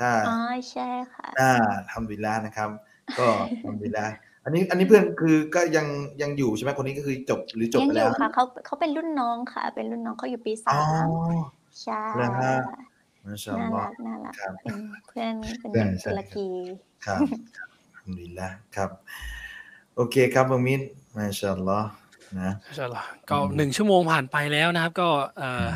[0.00, 0.36] ถ้าอ๋อ
[0.70, 1.52] ใช่ค่ะอ่า
[1.90, 2.70] ทำวิลานะครับ
[3.18, 3.26] ก็
[3.64, 4.04] ทำวิลา
[4.44, 5.86] อันนี้อันนี้เพื่อนคือก็ยัง
[6.22, 11.06] ยังอยู่ใช่ไหมคนนี้ก็คือจบหรือจบยังไปอแล้วยู่ค่ะเขาเขาเป็นรุ่นน้องค่ะ เป็นรุ่นน้องเขาอยู่ปีอ๋อสาม
[11.82, 12.54] ใช่แล้วฮะ
[13.24, 14.76] มาชาอัน่าลลอรัฮ์ กน่ารักครับเป็น
[15.08, 16.48] เพื่อนเป็นใช่เด็กใช่ ตุรกี
[17.06, 17.20] ครับ
[17.96, 18.90] ทำดีแล้วครับ
[19.96, 20.80] โอเคครับบังมิน
[21.16, 21.88] มาชาอัลลอฮ์
[22.40, 25.66] นะ ใช่หรอก็อืมหนึ่งชั่วโมงผ่านไปแล้วนะครับ ก็เอ่อ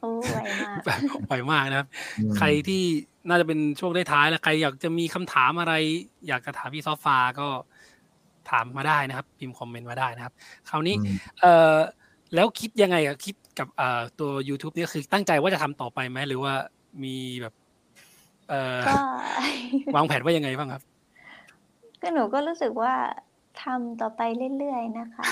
[0.00, 1.88] โอ้ไวมากแบบไวมากนะครับ
[2.18, 2.82] อืมใครที่
[3.28, 5.74] น่าจะเป็นช่วงท้ายๆแล้วใครอยากจะมีคำถามอะไร
[6.28, 7.46] อยากจะถามพี่ซอฟฟาก็
[8.50, 10.34] ถามมาได้นะครับ พิมพ์คอมเมนต์มาได้นะครับ
[10.68, 11.76] คราวนี้อืมเอ่อ
[12.34, 16.52] แล้วคิดยังไงอะคิดกับเอ่อตัว YouTube เนี่ยคือตั้งใจว่าจะทำต่อไปไหมหรือว่า
[17.04, 17.54] มีแบบ
[18.48, 18.96] เอ่อก็
[19.94, 20.82] วางแผนว่ายังไงบ้างครับ
[22.00, 22.94] ก็หนูก็รู้สึกว่า
[23.62, 24.20] ทำต่อไป
[24.58, 25.24] เรื่อยๆนะคะ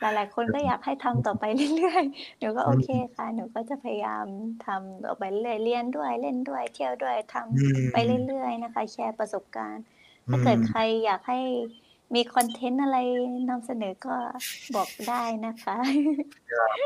[0.00, 1.44] หลายๆคนก็อยากให้ทำต่อไป
[1.76, 4.26] เรื่อยๆ หนูก็โอเคค่ะ หนูก็จะพยายาม
[4.66, 7.96] ทำต่อไปเรื่อยๆเรียนด้วยเล่นด้วย เที่ยวด้วยทำอืมไป
[8.26, 9.84] เรื่อยๆนะคะ แชร์ประสบการณ์
[10.30, 11.40] ถ้าเกิดใครอยากให้
[12.14, 12.98] มีคอนเทนต์อะไร
[13.50, 14.16] นำเสนอก็
[14.76, 15.76] บอกได้นะคะ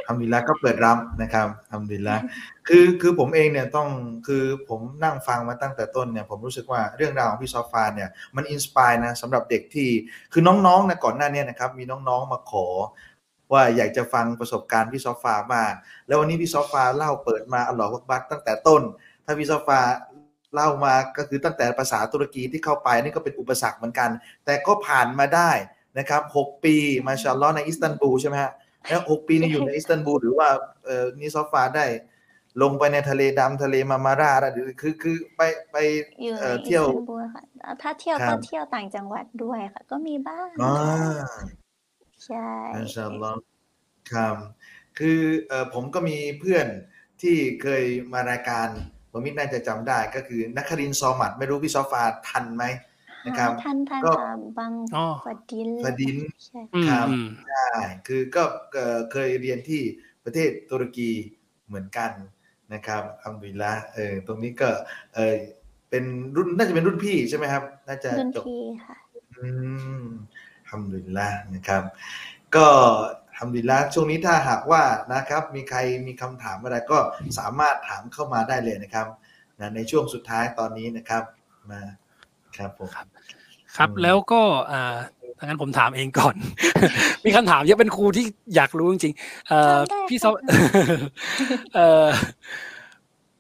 [0.06, 2.20] ทำดีแล้วก็เปิดรับนะครับทำดีแล้ว
[2.68, 3.88] คือคือผมเองเนี่ยต้อง
[4.26, 9.88] คือผมนั่งฟังมาตั้งแต่ต้นเนี่ยผมรู้สึกว่าเรื่องราวของพี่ซอฟฟานเนี่ยมัน inspire นะสำหรับเด็กที่
[10.32, 12.66] คือน้องๆนะก่อนหน้าเนี้นะครับมีน้องๆมาขอ
[13.52, 15.74] ว่าอยากจะฟังประสบการณ์พี่ซอฟฟามาก
[16.06, 18.82] แล้ววันนี้พี่ซอฟฟาเล่าเปิดมาالله أكبرตั้งแต่ต้น
[19.24, 19.80] ถ้าพี่ซอฟฟา
[20.54, 24.10] เล่ามาก็คือตั้งแต่ภาษาตุรกีที่เข้าไปนี่ก็เป็นอุปสรรคเหมือนกัน
[24.44, 25.50] แต่ก็ผ่านมาได้
[25.98, 26.74] นะครับหกปี
[27.06, 28.52] ما شاء اللهในอิสตันบูลใช่ไหมฮะ
[28.88, 30.48] แล้วหกปีนี่อยู่ในอิสตันบูลหรือว่า
[30.84, 31.86] เอ่อนี่ซอฟฟาได้
[32.62, 35.40] ลงไปในทะเลดำทะเลมามาราอะไรหรือคือคือไป
[35.72, 35.76] ไป
[36.22, 37.42] อยู่ในเอ่ออิเที่ยวสตันบูลค่ะ
[37.82, 40.74] ถ้าเที่ยวครัก็บเที่ยวต่างจังหวัดด้วยค่ะ ก็มีบ้างอ่า
[42.28, 43.40] ใช่อัชาอัลลอฮ์
[44.12, 44.36] ครับ
[44.98, 46.66] คือเอ่อผมก็มีเพื่อน
[47.22, 48.68] ที่เคยมารายการ
[49.10, 52.64] ผมมิตรน่าจะจำได้ก็คือนักครินทร์ซอมัดไม่รู้พี่ซอฟาทันไหม
[53.26, 57.66] นะครับหาท่านท่านก็ค่ะบางอ๋อฟดินฟาดินใช่อืมครับอืมใช่
[58.06, 58.42] คือก็
[58.74, 59.82] เอ่อเคยเรียนที่
[60.24, 61.10] ประเทศตุรกี
[61.66, 62.10] เหมือนกัน
[62.74, 64.70] นะครับอัลฮัมดุลิลละเออตรงนี้ก็
[65.14, 65.36] เออ
[65.90, 66.04] เป็น
[66.36, 68.96] รุ่นน่าจะเป็นรุ่นพี่ใช่ไหมครับ น่าจะรุ่นจบพี่ค่ะ
[69.36, 69.48] อื
[70.00, 70.02] ม
[70.68, 71.82] ทำดุลิลละนะครับ
[72.56, 72.66] ก็
[73.36, 74.82] ทำดุลิลละช่วงนี้ถ้าหากว่า
[75.12, 76.98] นะครับ มีใครมีคำถามอะไรก็
[77.38, 79.06] สามารถถามเข้ามาได้เลยนะครับ
[79.60, 81.22] นะในช่วงสุดท้ายตอนนี้นะครับ
[81.70, 81.80] มา
[82.56, 83.06] ครับผมครับ
[83.76, 84.40] ครับอืมแล้วก็
[84.72, 84.98] อ่า
[85.38, 86.34] ถ้างั้นผมถามเองก่อน
[87.24, 90.34] มีคำถามเยอะเป็นครูที่อยากรู้จริงๆเอ่อถามได้พี่ซค่ะอ
[91.74, 92.08] เอ่อ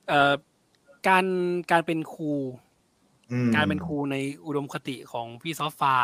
[0.08, 0.32] เอ่อ
[1.08, 1.24] การ
[1.70, 2.32] การเป็นครู
[3.32, 5.96] อืมการเป็นครูในอุดมคติของพี่ซอฟฟา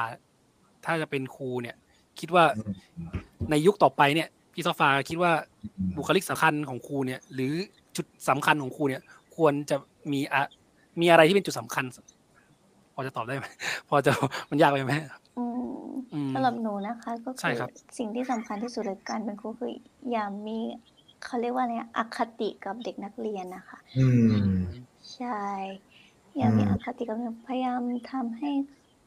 [0.85, 1.77] ถ้าจะเป็นครูเนี่ย
[2.21, 2.75] คิดว่าอืม
[3.51, 5.33] ในยุคต่อไปเนี่ย พี่ซอฟฟาคิดว่า
[5.63, 7.53] อืมบุคลิกสำคัญของครูเนี่ย หรือ
[7.97, 9.03] จุดสำคัญของครูเนี่ย
[9.37, 9.77] ควรจะ
[10.13, 10.43] มีอะ
[11.01, 11.85] มีอะไรที่เป็นจุดสำคัญ
[12.95, 13.47] พอจะตอบได้ไหม
[13.89, 14.13] พอจะ
[14.51, 14.93] มันยากไปไหม
[15.37, 15.45] อื
[15.87, 19.73] มอืมสำหรับหนูนะคะ ก็ใช่คือครับสิ่งที่สำคัญที่สุดเลยการเป็นครูคือ
[20.11, 20.59] อย่ามี
[21.25, 24.45] เขาเรียกว่าอะไรอะอคติกับเด็กนักเรียนนะคะอืม
[25.15, 25.41] ใช่
[26.37, 27.81] อย่ามีอืมอคติกับเด็กพยายาม
[28.13, 28.51] ทำให้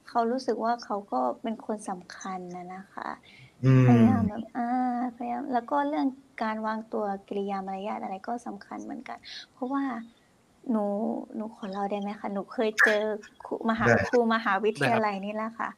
[0.09, 3.09] เขารู้สึกว่าเขาก็เป็นคนสำคัญนะนะคะ
[3.65, 4.67] อืมพยายามแบบอ่า
[5.17, 6.07] พยายามแล้วก็เรื่อง
[6.43, 9.17] การวางตัวกิริยามารยาทอะไรก็สำคัญเหมือนกัน
[9.53, 9.83] เพราะว่า
[10.71, 10.85] หนู
[11.35, 13.01] หนูขอเล่าได้ไหมคะหนูเคยเจอ
[13.45, 15.69] ครูมหาได้ครูมหาวิทยาลัยนี่แหละค่ะ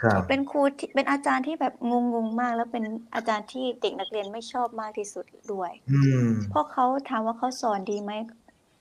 [0.00, 2.84] ครับเป็นครูที่เป็นอาจารย์ที่แบบงงงๆมาก แล้วเป็น
[3.14, 8.12] อาจารย์ที่เด็กนักเรียนไม่ชอบมากที่สุดด้วยอืมเพราะเขาถามว่าเขาสอนดีไหม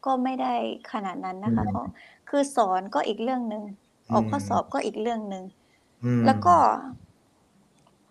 [0.06, 0.54] ก็ไม่ได้
[0.92, 1.84] ขนาดนั้นนะคะอืมเขา
[2.30, 3.64] คือสอนก็อีกเรื่องหนึ่ง
[4.14, 5.44] ออกข้ออืมสอบก็อีกเรื่องหนึ่ง
[6.04, 6.56] อืมแล้วก็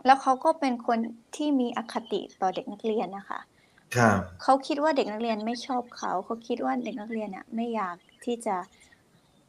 [0.07, 0.99] แล้วเขาก็เป็นคน
[1.37, 3.41] ที่มีอคติต่อเด็กนักเรียนนะคะ
[3.97, 8.57] ครับเขาคิดว่าเด็กนักเรียนไม่ชอบเขาเขาคิดว่าเด็กนักเรียนเนี่ยไม่อยากที่จะ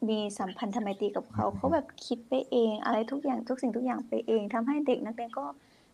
[0.08, 5.44] มีสัมพันธไมตรีกับเขาเขาแบบคิดไปเอง อะไรทุกอย่างทุกสิ่งทุกอย่างไปเองทำให้เด็กนักเรียนก็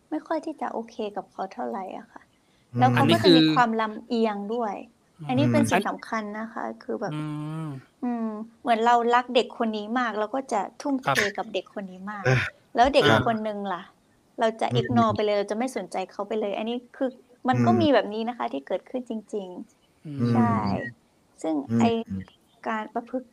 [0.09, 2.21] ไม่ค่อยที่จะโอเคกับเขาเท่าไหร่อะค่ะ
[2.79, 4.75] แล้วอัเขานนี้ก็จะมีคือความลำเอียงด้วย
[5.25, 7.19] อันนี้เป็นอืมสิ่งสำคัญนะคะ คือแบบอื
[7.65, 7.67] ม
[8.03, 8.27] อืม
[8.61, 12.39] เหมือนเรารักเด็กคนนี้มาก เราก็จะทุ่มครับเทกับเด็กคนนี้มากเอ้ย
[12.75, 13.81] แล้วเด็กครัอีบกคนนึงล่ะ
[14.39, 17.09] เราจะอืมอิกนอไปเลยเราจะไม่สนใจเขาไปเลย อันนี้คือ
[17.47, 19.47] มันก็อืมมีแบบนี้นะคะ ที่เกิดขึ้นจริง
[20.05, 20.53] อืมๆใช่
[21.41, 21.83] ซึ่งอืมไอ
[22.67, 23.27] การประพฤติ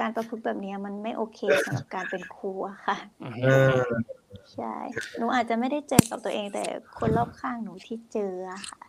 [0.00, 4.08] การประพฤติแบบเนี้ยมันไม่โอเคสำหรับการเป็นครูอะค่ะเออ
[4.54, 4.74] ใช่
[5.16, 6.64] หนูอาจจะไม่ได้เจอกับตัวเองแต่
[6.98, 8.80] คนรอบข้างหนูที่เจออะค่ะ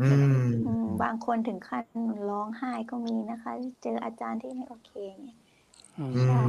[0.00, 0.08] อื
[0.40, 1.84] ม อืมบางคนถึงขั้น
[2.30, 3.52] ร้องไห้ก็มีนะคะ
[3.82, 5.38] เจออาจารย์ที่ไม่โอเคอย่างเงี้ย
[5.98, 6.40] อืมใช่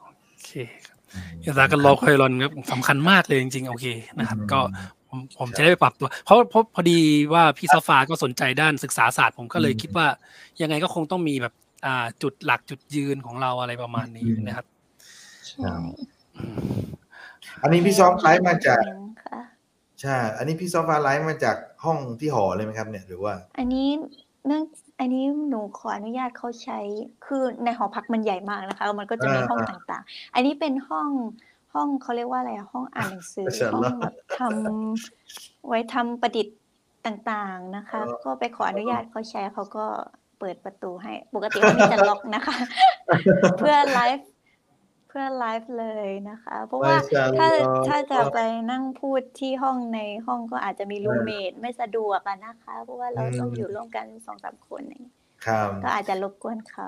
[0.00, 0.50] โอเค
[0.86, 0.98] ครับ
[1.44, 3.86] جزاك الله خيراครับสำคัญมากเลยจริงๆโอเค
[4.18, 4.60] นะครับอืมก็
[5.08, 6.98] ผมผมจะได้ไปปรับตัว เพราะเพราะพอดี
[7.32, 10.06] ว่าพี่ซอฟาก็สนใจด้านศึกษาศาสตร์ผมก็เลยอืม คิดว่า
[10.62, 11.54] ยังไงก็คงต้องมีแบบ
[11.86, 14.66] อ่าจุดหลักจุดยืนของเราอะไรประมาณนี้อืมนะครับ
[15.46, 15.58] ใช่
[16.36, 16.80] อืม
[17.62, 18.78] อันนี้พี่ซอฟไลฟ์มาจาก
[19.24, 19.40] ค่ะ
[20.00, 23.88] ใช่ อันนี้พี่ซอฟไลฟ์มาจาก ห้องที่หอเลยไหมครับเนี่ยหรือว่า อันนี้
[24.46, 24.62] เนื่อง
[25.00, 26.78] อันนี้หนูขออนุญาตเขาใช้
[27.26, 31.08] คือในหอพักมันใหญ่มากนะคะแล้วมันก็จะมีอ่าห้องต่างๆ อันนี้เป็นห้อง
[31.74, 36.58] ห้องเขาเรียกว่าอะไรอะห้องอ่านหนังสือมาชาอัห้ลอลองฮ์แบบทำไว้ทำประดิษฐ์
[37.06, 39.86] ต่างๆนะคะอ๋อก็ไปขออนุญาตเขาใช้เขาก็
[40.38, 42.56] เปิดประตูให้ปกติเขามีจะล็อกนะคะ
[43.58, 44.28] เพื่อไลฟ์
[45.10, 47.48] เพื่อไลฟ์เลยนะคะ เพราะว่ามาชาอัลลอฮ์ถ้า
[47.88, 48.38] ถ้าจะไป
[48.70, 55.14] นั่งพูดที่ห้องในห้องก็อาจจะมี roommate ไม่สะดวกอะนะคะ เพราะว่าเราต้องอืมอยู่ร่วมกันสองสามคนอย่างเงี้ย
[55.46, 56.86] ครับก็อาจจะรบกวนเขา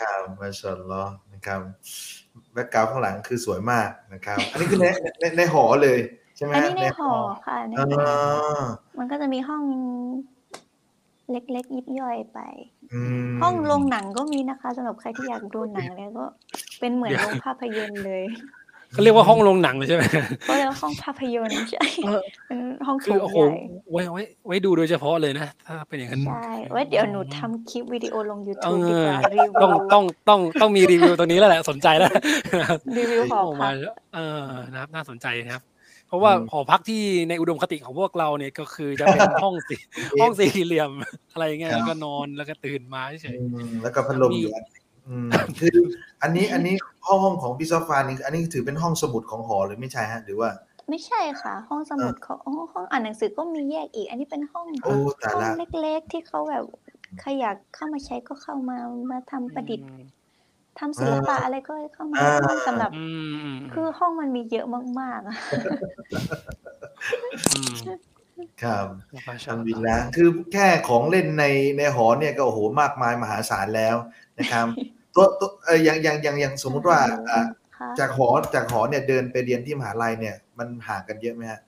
[0.00, 1.60] ครับما شاء اللهนะครับ
[2.52, 4.86] background ข้างหลังคือสวยมากนะครับ อันนี้คือใน
[5.20, 5.98] ในในหอเลย
[6.36, 7.12] ใช่ไหมอันฮะนี้ในหอ
[7.46, 8.62] ค่ะในอ๋หออ
[8.98, 9.62] มันก็จะมีห้อง
[11.32, 12.38] เล็กๆ ยิบย่อยไป
[12.92, 16.24] อืมห้องโรงหนังก็มีนะคะสำหรับใครที่อยากดูหนังเลยก็
[16.80, 18.24] เป็นเหมือนเดี๋ยวโรงภาพยนตร์เลย
[18.92, 20.04] เขาเรียกว่าห้องโรงหนังเลยใช่ไหม
[20.48, 23.60] ก็เรียกว่าห้องภาพยนตร์ใช่เออเป็นห้องคืสูองโอ้โหใหญ่
[23.92, 32.10] ไว้ไว้ไว้ดูโดยเฉพาะเลยนะ ถ้าเป็นอย่างนั้น ใช่ไว้เดี๋ยวหนูทำคลิปวิดีโอลง เอ YouTube ดีกอ ว่ารีวิต้องวต้องต้องต้องมีรีวิวตรงนี้แล้วแหละสนใจแล้ว
[32.96, 33.74] รีวิวหอออกพัมาก
[34.14, 35.62] เออนะครับน่าสนใจนะครับ
[36.10, 39.80] เพราะว่าอืมหอพักที่ในอุดมคติของพวกเราเนี่ยก็คือจะเป็นห้องสี่
[40.20, 40.90] ห้องสี่เหลี่ยม
[41.32, 44.64] อะไรเงี้ยครับแล้วก็นอนแล้วก็ตื่นมาเฉยอืมแล้วก็พัดลมอยู่อัน
[45.08, 45.28] อืม
[45.60, 45.76] คือ
[46.22, 46.74] อันนี้อันนี้
[47.06, 50.50] ห้องห้องของพี่ซอฟฟานี่อันนี้ถือเป็นห้องสมุดของหอหรือไม่ใช่ฮะหรือว่า
[50.88, 56.64] ไม่ใช่ค่ะ ห้องสมุดเขาอ๋อห้องอ่านหนังสือก็มีแยกอีก อันนี้เป็นห้องโอ้ตายห้อละงเล็กๆที่เขาแบบ
[57.20, 58.78] ใครอยากเข้ามาใช้ก็เข้ามา
[59.10, 59.88] มาทำประดิษฐ์
[60.80, 64.66] ทำศิลปะอะไรก็เข้ามาอ่าห้องสำหรับอืมอืมคือห้องมันมีเยอะ
[65.00, 65.36] มากๆอะ
[67.56, 67.76] อืม
[68.62, 68.86] ครับ
[69.28, 71.44] มาชาทำอัลบินลอฮ์แล้วคือแค่ของเล่นใน
[71.78, 73.96] ในหอเนี่ยก็โอ้โหมากมายมหาศาลแล้ว
[74.38, 74.66] นะครับ
[75.14, 76.98] ตัวตัวเอออย่างอย่างอย่างอย่างสมมุติว่า
[77.32, 77.42] อะ
[77.78, 81.60] ค่ะ จากหอจากหอเนี่ยเดินไปเรียนที่มหาลัยเนี่ย มันห่างกันเยอะไหมฮะ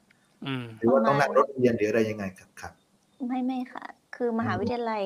[0.47, 2.73] อืม หรือว่าต้องนั่งรถเรียนหรืออะไรยังไงครับครับ
[3.29, 3.85] ไม่ไม่ค่ะ
[4.17, 5.03] คือมหาวิทยาลัย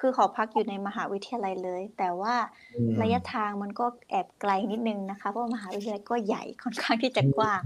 [0.00, 2.34] คือหอพักอยู่ในมหาวิทยาลัยเลย แต่ว่า
[2.76, 7.60] อืมระยะทางมันก็แอบไกลนิดนึงนะคะ เพราะว่ามหาวิทยาลัยก็ใหญ่ค่อนข้างที่จะกว้าง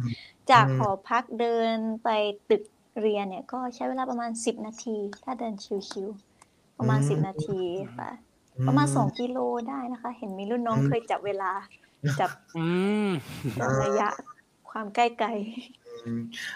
[0.51, 2.09] จากอืมหอพักเดินไป
[2.51, 2.63] ตึก
[3.01, 5.55] เรียนเนี่ย ก็ใช้เวลาประมาณ 10 นาที ถ้าเดิน
[5.91, 7.61] ชิวๆประมาณ 10 นาที
[7.97, 8.11] ค่ะ
[8.67, 9.39] ประมาณ 2 กิโล
[9.69, 11.53] ได้นะคะ เห็นมีรุ่นน้องเคยจับเวลา
[12.21, 12.67] จับอื
[13.07, 13.09] ม
[13.59, 14.09] จับระยะ
[14.71, 15.29] ความใกล้ไกล
[15.84, 15.84] อืม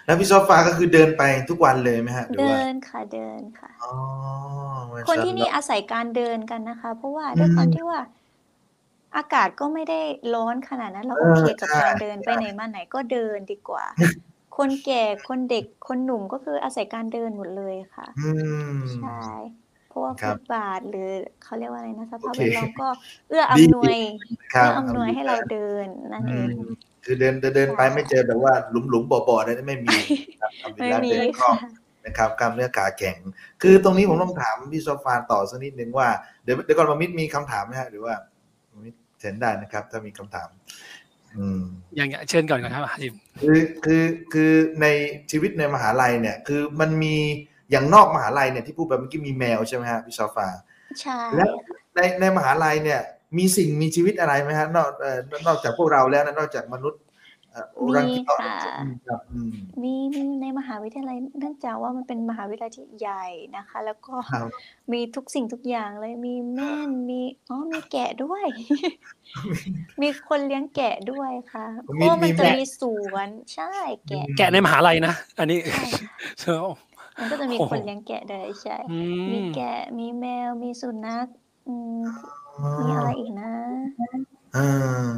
[0.04, 3.92] แล้วพี่ซอฟ้าก็คือเดินไปทุกวันเลยไหมฮะหรือเดิว่านค่ะเดินค่ะ อ๋อ
[4.92, 8.00] มาคนชาที่อัลลนี่อฮ์อาศัยการเดินกันนะคะ เพราะว่าด้วยความอืมที่ว่า
[9.16, 10.00] อากาศก็ไม่ได้
[10.34, 13.86] ร้อนขนาดนั้น เราเอโออเคกับใช่การเดินไปไหนมาไหนก็เดินดีกว่า
[14.56, 18.28] คนแก่คนเด็กคนหนุ่มก็คืออาศัยการเดินหมดเลยค่ะ อื
[18.82, 19.22] ม ใช่
[19.88, 21.08] เพราะว่าครัฟุบตบาทหรือ
[21.42, 22.88] เขาเรียกว่าอะไรนะสภาพโอเคแวดล้อมก็
[23.28, 23.96] เอื้อดีอำนวย
[24.52, 26.52] ครับ เอื้ออำนวยให้เราเดินนั่นอืเอมง
[27.10, 29.96] คือเดินเดินเดินไปไม่เจอแบบว่าหลุมหลุมๆบ่อบ่อๆอะไรนั่นไม่มี
[30.40, 31.56] ครับทำบินไม่แล้วมีเดินคล่อค่ะง
[32.06, 33.18] นะครับกล้ามเนื้อขาแข็ง
[33.62, 36.08] คือตรงนี้ผมต้องถามพี่ซอฟานต่อสักนิดนึงว่า
[36.44, 38.14] เดี๋ยวเดี๋ยวก่อนมามิดมีคำถามไหมฮะหรือว่า
[38.72, 40.48] มามิดเชิญได้นะครับ ถ้ามีคำถาม
[41.36, 41.62] อืม
[41.96, 44.52] อย่างเชิญก่อนก่อนครับอาจิมคือคือคือ
[44.82, 44.86] ใน
[45.30, 47.16] ชีวิตในมหาลัยเนี่ย คือมันมี
[47.70, 50.48] อย่างนอกมหาลัยเนี่ยที่พูดไปเมื่อกี้มีแมวใช่ไหมฮะพี่ซอฟา
[51.00, 51.50] ใช่แล้ว
[51.94, 53.00] ในในมหาลัยเนี่ย
[53.36, 57.00] มีสิ่งมีชีวิตอะไรไหมฮะนอกเอ่อนอกจากพวกเราแล้วนะนอกจากมนุษย์
[57.50, 58.56] เอ่อโอรังมีกิตอนค่ะ
[59.08, 63.26] ครับอืมมีมีในมหาวิทยาลัยเนื่องจากว่ามันเป็นมหาวิทยาลัยที่ใหญ่
[63.56, 64.46] นะคะ แล้วก็ครับ
[64.92, 68.44] มีทุกสิ่งทุกอย่างเลยมีแม่นมีอ๋อมีแกะด้วย
[70.02, 72.82] มีคนเลี้ยงแกะด้วยค่ะเพมีราะว่ามันมีจะแม่มีส
[73.12, 73.72] วนใช่
[74.08, 76.60] แกะแกะในมหาลัยนะอันนี้ใช่ค่ะเชื่อ
[77.18, 78.98] มันก็จะมีโอ้โหคนเลี้ยงแกะด้วยใช่อื
[79.30, 81.26] มีมแกะมีแมวมีสุนัข
[81.68, 81.74] อื
[82.62, 83.50] มมีอะไรอีกนะ
[84.56, 85.08] อ่า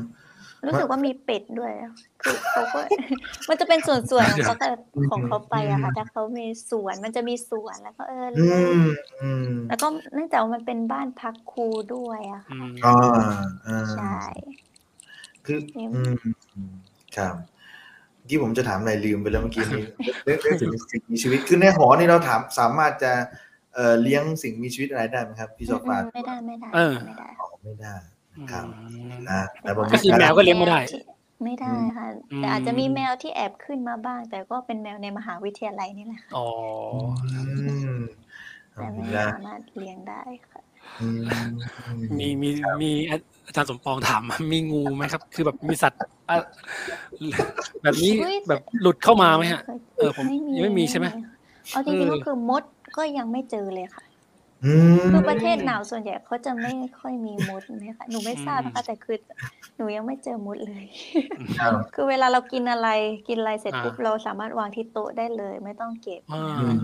[0.66, 1.92] รู้สึกว่ามีเป็ดด้วยอะ
[2.22, 2.78] คือเขาก็
[3.48, 4.68] มันจะเป็นส่วนๆของเขาแต่
[5.10, 8.86] ของเขาไปอะค่ะถ้าเขามีสวนมันจะมีสวนแล้วก็เอออืเลี้ยงม
[9.20, 14.16] อืมแล้วก็เนื่องจากว่ามันเป็นบ้านพักครูด้วยอะอืค่ะมอ่าอ่าใช่
[15.46, 16.14] คืออืมอืม
[16.54, 16.72] อืม
[17.16, 17.34] ครับ
[18.16, 19.84] เมื่อกี้ผมจะถามอะไรลืมไปแล้วเมื่อกี้นี้
[20.24, 23.12] เรื่องเรื่องสิ่งสิ่งมีชีวิตคือในหอนี่เราถามสามารถจะ
[23.74, 27.94] เอ่อเลี้ยงสิ่งมีชีวิตอะไรได้ไหมครับ พี่ซอฟาอืมไม่ได้ไม่ได้เออไม่ได้อ๋อไม่ได้
[28.52, 30.80] ครับอืมนะแต่ผมก็คือแมวก็เลี้ยงไม่ได้
[31.44, 36.46] ไม่ได้ค่ะอืมแต่อาจจะมีแมวที่แอบขึ้นมาบ้าง แต่ก็เป็นแมวในมหาวิทยาลัยนี่แหละค่ะอ๋อ
[37.66, 37.98] อืม
[38.74, 40.60] แต่ไม่นะสามารถเลี้ยงได้ค่ะ
[41.00, 41.50] อืม
[42.18, 42.50] มีมี
[42.82, 42.90] มี
[43.46, 44.22] อาจารย์สมปองถาม
[44.52, 46.36] มีงูไหมครับ คือแบบมีสัตว์อะ
[47.82, 49.60] แบบนี้อุ๊ยแบบหลุดเข้ามาไหมฮะ
[49.98, 51.06] เออผมไม่มียังไม่มีใช่ไหม
[51.72, 52.62] เอาจริงๆเออก็คือมด
[52.96, 54.04] ก็ยังไม่เจอเลยค่ะ
[54.64, 59.16] อืมคือประเทศหนาวส่วนใหญ่เขาจะไม่ค่อยมีมดนะคะหนูไม่ทราบนะคะแต่คือ
[59.76, 60.84] หนูยังไม่เจอมดเลย
[61.58, 62.88] ครับคือเวลาเรากินอะไร
[63.28, 66.76] กินอะไรเสร็จอ่าปุ๊บเราสามารถวางที่โต๊ะได้เลย ไม่ต้องเก็บอ่าอืม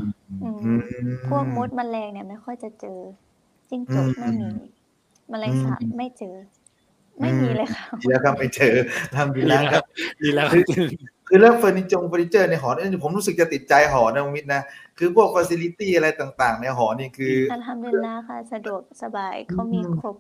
[0.42, 2.98] อืมอืมพวกมดแมลงเนี่ยไม่ค่อยจะเจอ
[3.70, 4.48] จิ้งจกอืมไม่มี
[5.30, 6.36] แมลงสาบอืมไม่เจอ
[7.20, 8.74] ไม่มีเลยค่ะดีแล้วครับไปเจอ
[9.14, 9.84] ทำดีดีแล้วแล้วครับ
[10.22, 10.46] ดีแล้ว
[11.28, 14.62] คือคือเรื่องเฟอร์นิเจอร์เฟอร์นิเจอร์ในหอเนี่ยผมรู้สึกจะติดใจหอนะคุณมิตรนะ
[14.98, 20.16] คือพวกฟ a ซิลิตี้อะไรต่างๆ ในหอนี่คือال حمد للهค่ะ สะดวกสบายเขามีครบ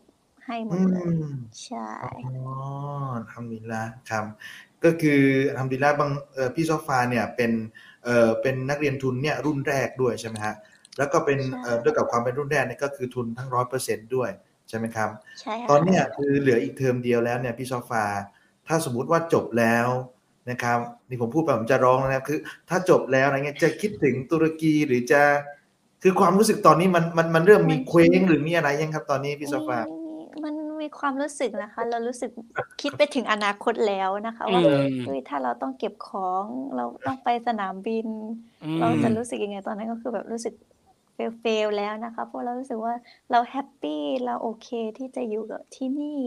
[0.46, 1.34] ให้หมอืดเลยม
[1.64, 2.54] ใช่อ๋อ
[3.30, 4.24] الحمد لله ครับ
[4.84, 5.20] ก็คือ
[5.56, 7.52] الحمد لله บางเอ่อพี่ซอฟาเนี่ยเป็น
[8.04, 10.54] เอ่อเป็นนักเรียนทุนเนี่ยรุ่นแรกด้วยใช่ไหมฮะ
[10.98, 14.30] แล้วก็เป็นเอ่อด้วยกับความเป็นรุ่นแรกเนี่ยก็คือทุนทั้งร้อยเปอร์เซ็นด้วย
[14.68, 15.10] ใช่ไหมครับ
[15.40, 18.04] ใช่ค่ะตอนเนี้ยคือเหลืออีกเทอมเดียวแล้วเนี่ยพี่ซอฟา
[18.66, 19.88] ถ้าสมมุติว่าจบแล้ว
[20.50, 20.78] นะครับ
[21.08, 25.22] นี่ผมพูดไปผมจะร้องแล้วนะครับคือ ถ้าจบแล้วอะไรเงี้ยจะคิดถึงตุรกีหรือจะ
[26.02, 29.96] คือความรู้สึกตอนนี้มันมันมันเริ่มมีเคว้งหรือมีอะไรยังครับ ตอนนี้พี่ซอฟามี
[30.44, 32.30] มันมีความรู้สึกนะคะ เรารู้สึก
[32.82, 36.44] คิดไปถึงอนาคตแล้วนะคะว่าอืมเฮ้ยถ้าเราต้องเก็บของ
[36.76, 38.06] เราต้องไปสนามบิน
[38.64, 40.54] อืมเราจะรู้สึกยังไงตอนนั้นก็คือแบบรู้สึก
[41.16, 42.94] fail fail แล้วนะคะเพราะเรารู้สึกว่า
[43.30, 44.68] เรา happy เราโอเค
[44.98, 46.20] ที่จะอยู่กับที่นี่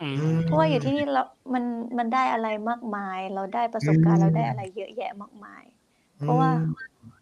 [0.00, 0.04] อื
[0.34, 1.22] มเพราะว่าอยู่ที่นี่เรา
[1.54, 1.64] มัน
[1.98, 5.64] มันได้อะไรมากมาย เราได้ประสบการอืมณ์เราได้อะไรเยอะแยะมากมาย
[6.20, 6.50] เพราะว่า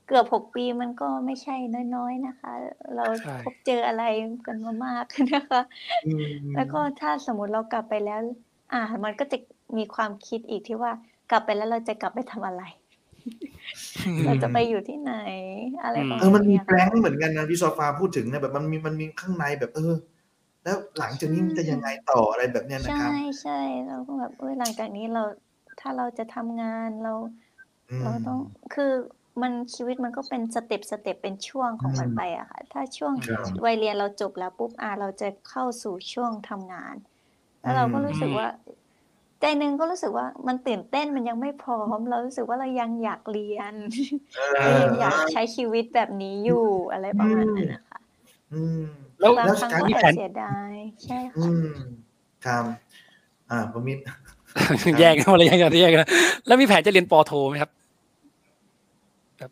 [0.07, 1.57] เกือบหกปีมันก็ไม่ใช่
[1.95, 2.53] น้อยๆนะคะ
[2.97, 4.03] เราใช่พบเจออะไร
[4.47, 5.05] กันมามาก
[5.35, 5.61] นะคะ
[6.05, 8.21] อืมแล้วก็ถ้าสมมติเรากลับไปแล้ว
[8.73, 9.39] อ่า มันก็จะ
[9.77, 10.93] มีความคิดอีกที่ว่า
[11.31, 12.63] กลับไปแล้วเราจะกลับไปทำอะไร
[14.25, 15.13] เราจะไปอยู่ที่ไหน
[15.85, 19.95] อะไรประเออมามัณนมีเนี้ยแปลค่ะงเหมือนกันนะพี่โซฟาพูดถึงเนี่ยแบบมันมีมันมีข้างในแบบเออ
[20.65, 23.53] แล้วหลังจากนี้มันจะยังไงต่ออะไรแบบเนี้ยนะคใช่รับใช่
[23.87, 25.23] เราก็แบบเออหลังจากนี้เรา
[25.81, 27.13] ถ้าเราจะทำงานเรา
[27.91, 28.39] อืเรามต้อง
[28.75, 28.93] คือ
[29.43, 36.95] มันชีวิตมันก็เป็นสเต็ปสเต็ปเป็นช่วงของมันอืมไปอะค่ะถ้าช่วงครับวัยเรียนเราจบแล้วปุ๊บอะเราจะเข้าสู่ช่วงทำงาน
[37.61, 38.47] แล้วเราก็รู้สึกอืมว่า
[39.41, 43.75] ใจหนึ่งก็รู้สึกว่ามันตื่นเต้นมันยังไม่พร้อม เรารู้สึกว่าเรายังอยากเรียน
[44.57, 47.99] เอเราอยังอยากใช้ชีวิตแบบนี้อยู่อะไรประมาณนั้นนะคะ
[48.53, 48.83] อืม
[49.21, 50.73] แล้วบางแล้วครั้งการก็ที่แอแผบนเสียดาย
[51.05, 51.75] ใช่อืค่ะม
[52.47, 52.65] ครับ
[53.51, 53.93] อ่าผมมี
[55.01, 56.01] แยกกันหมดเลยแยกกันแยกกัน
[56.47, 57.71] แล้วมีแผนจะเรียนปอโทไหมครับ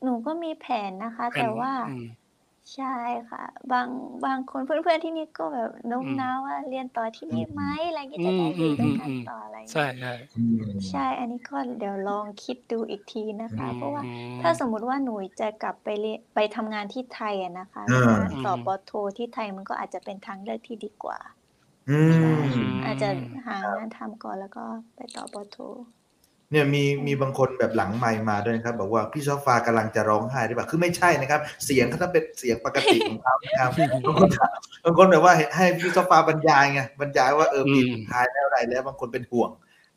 [0.05, 2.07] หนูก็มีแผนนะคะแผนแต่ว่าอืม
[2.75, 2.85] ใช่
[3.31, 3.41] ค่ะ
[3.71, 3.89] บาง
[4.25, 14.07] บางคนเพื่อนๆที่นี่ก็แบบโน้มอืม น้าวว่าเรียนต่อที่นี่ไหมอะไรอย่างเงี้ยอืจะมได้อยู่ด้วยอืมกันอืมต่ออะไรอย่างใช่เงี้ย ใช่อืมใช่ อันนี้ก็เดี๋ยวลองคิดดูอีกทีนะคะอืมเพราะว่าอื
[14.41, 21.19] มถ้าสมมุติว่าหนูจะกลับไปเรียนไปทำงานที่ไทยอะนะคะ อ่าการต่ออืมปอโทที่ไทยมันก็อาจจะเป็นทางเลือกที่ดีกว่า
[21.89, 22.29] อืใช่
[22.61, 23.07] มอาจจะ
[23.47, 24.61] หางานทำก่อนแล้วก็
[24.97, 25.55] ไปต่อปอโท
[26.51, 33.71] เนี่ยมีมีบางคนแบบหลังไมค์มาด้วยนะครับบอกว่าพี่ซอฟากำลังจะร้องไห้หรือเปล่าคือไม่ใช่นะครับ เสียงเขาต้องเป็นเสียงปกติของเขานะครับ
[34.05, 34.29] บางคน
[34.85, 39.51] บางคนแบบว่าให้พี่ซอฟาบรรยายไงบรรยายว่าเออปีสุดท้ายแล้วอะไรแล้วบางคนเป็นห่วง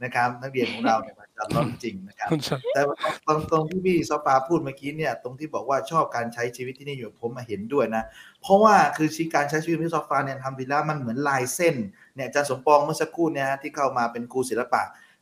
[0.04, 2.30] นะครับนักเรียนของเราเนี่ยมันจะร้องจริงนะครับ
[2.74, 2.82] แต่
[3.28, 8.04] ตรงตรงที่พี่ซอฟาพูดเมื่อกี้เนี่ยตรงที่บอกว่าชอบการใช้ชีวิตที่นี่อยู่ผมมาเห็นด้วยนะ
[8.42, 11.76] เพราะว่าคือชีวิตการใช้ชีวิตพี่ซอฟาเนี่ยทำดีแล้วมันเหมือนลายเส้น
[12.16, 14.82] เนี่ยอาจารย์สมปองเมื่อสักครู่เนี่ยฮะที่เข้ามาเป็นครูศิลปะ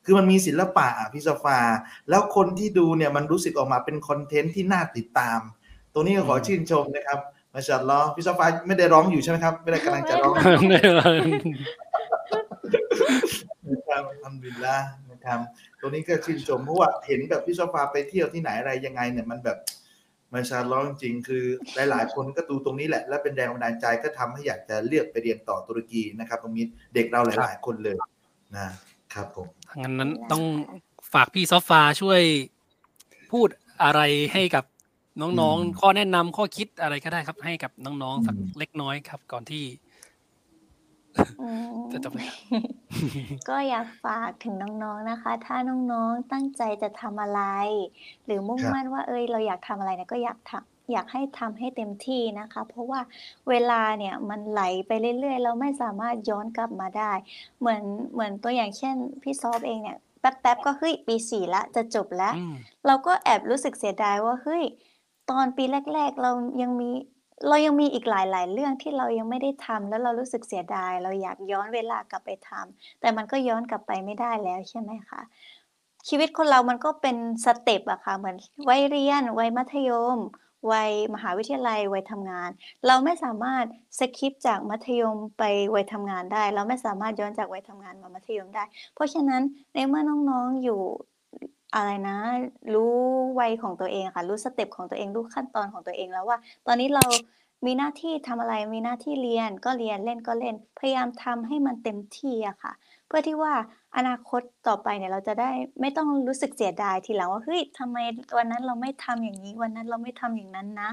[0.09, 1.59] คือมันมีศิลปะอะพี่ซอฟา
[2.09, 5.39] แล้วคนที่ดูเนี่ยมันรู้สึกออกมาเป็นคอนเทนต์ที่น่าติดตาม
[5.93, 7.19] ตรงนี้ก็ขอชื่นชมนะครับ
[7.53, 14.77] มาชาอัลลอฮ์พี่ซอฟาไม่ได้ร้องอยู่ใช่ไหมครับ ไม่ได้กำลังจะร้องนะครับทำดีละ
[15.11, 15.39] นะครับ
[15.79, 19.57] ตรงนี้ก็ชื่นชมเพราะว่าเห็นแบบพี่โซฟาไปเที่ยวที่ไหนอะไรยังไงเนี่ยมันแบบ
[20.33, 21.43] มาชาร้องจริงๆ คือ
[21.89, 27.95] หลายๆ คนก็ดูตรงนี้แหละ และเป็นแรงบันดาลใจก็ทำให้อยากจะเลือกไปเรียนต่อตุรกีนะครับ ตรงนี้เด็กเราหลายๆ คนเลย
[28.55, 28.67] นะ
[29.13, 29.47] ครับผม
[29.81, 30.43] งั้นนั้นต้อง
[31.13, 32.21] ฝากพี่ซอฟฟ้าช่วย
[33.31, 33.47] พูด
[33.83, 34.01] อะไร
[34.33, 34.65] ให้กับ
[35.21, 39.63] น้องอืมๆข้อแนะนำข้อคิดอะไรก็ได้ครับ ให้กับน้องๆสักอืมเล็กน้อยครับ ก่อนที่
[41.39, 41.43] อื
[41.85, 42.29] มจะจบเลย
[43.49, 47.41] ก็อยากฝากถึงน้องๆนะคะ ถ้าน้องๆตั้งใจจะทำอะไร
[48.25, 53.01] หรือมุ่งครับมั่นว่าเอ้ยเราอยากทำอะไรเนี่ยก็อยากทำ อยากให้ทำให้เต็มที่นะคะ เพราะว่า
[53.49, 57.11] เวลาเนี่ยมันไหลไปเรื่อยๆ เราไม่สามารถย้อนกลับมาได้
[57.59, 57.83] เหมือน
[58.13, 62.55] เหมือนตัวอย่างเช่นพี่ซอฟเองเนี่ยแป๊บๆก็เฮ้ยปีสี่ละจะจบแล้วอืม
[62.85, 64.63] เราก็แอบรู้สึกเสียดายว่าเฮ้ย
[65.31, 66.31] ตอนปีแรก ๆ เรา
[66.61, 66.89] ยังมี
[67.47, 75.21] เรายังมีอีกหลาย ๆ เรื่องที่เรายังไม่ได้ทำแล้วเรารู้สึกเสียดาย เราอยากย้อนเวลากลับไปทำแต่มันก็ย้อนกลับไปไม่ได้แล้วใช่ไหมคะ
[76.07, 78.35] ชีวิตคนเรามันก็เป็นสเต็ปอะค่ะเหมือน
[78.69, 80.17] วัยเรียนวัยมัธยม
[80.71, 82.49] วัยมหาวิทยาลัยวัยทำงาน
[82.87, 83.65] เราไม่สามารถ
[83.99, 85.43] สคิปจากมัธยมไป
[85.75, 88.63] วัยทำงานได้ เราไม่สามารถย้อนจากวัยทำงานมามัธยมได้
[88.95, 89.41] เพราะฉะนั้น
[89.73, 90.81] ในเมื่อน้องๆอยู่
[91.75, 92.17] อะไรนะ
[92.73, 92.95] รู้
[93.39, 97.05] วัยของตัวเองค่ะ รู้สเต็ปของตัวเองรู้ขั้นตอนของตัวเองแล้วว่า ตอนนี้เรา
[97.65, 102.73] มีหน้าที่ทำอะไรมีหน้าที่เรียนก็เรียนเล่นก็เล่น พยายามทำให้มันเต็มที่อะค่ะ
[103.07, 103.53] เพื่อที่ว่า
[103.97, 105.51] อนาคตต่อไปเนี่ยเราจะได้
[105.81, 107.97] ไม่ต้องรู้สึกเสียดายทีหลังว่าเฮ้ยทำไม
[108.37, 110.89] วันนั้นเราไม่ทำอย่างนี้ วันนั้นเราไม่ทำอย่างนั้นนะ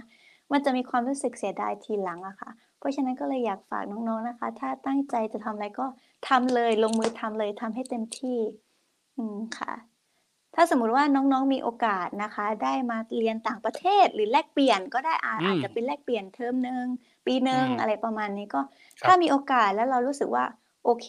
[0.52, 5.86] มันจะมีความรู้สึกเสียดายทีหลังอะค่ะ เพราะฉะนั้นก็เลยอยากฝากน้องๆนะคะ ถ้าตั้งใจจะทำอะไรก็
[6.28, 8.38] ทำเลยลงมือทำเลยทำให้เต็มที่
[9.16, 9.72] อืมค่ะ
[10.54, 16.84] ถ้าสมมุติว่าน้องๆมีโอกาสนะคะ ได้มาเรียนต่างประเทศหรือแลกเปลี่ยนก็ได้อาอืมอาจจะเป็นแลกเปลี่ยนเทอมหนึ่ง
[17.26, 18.60] ปีหนึ่งอืมอะไรประมาณนี้ก็
[19.02, 20.44] ครับถ้ามีโอกาสแล้วเรารู้สึกว่า
[20.84, 21.08] โอเค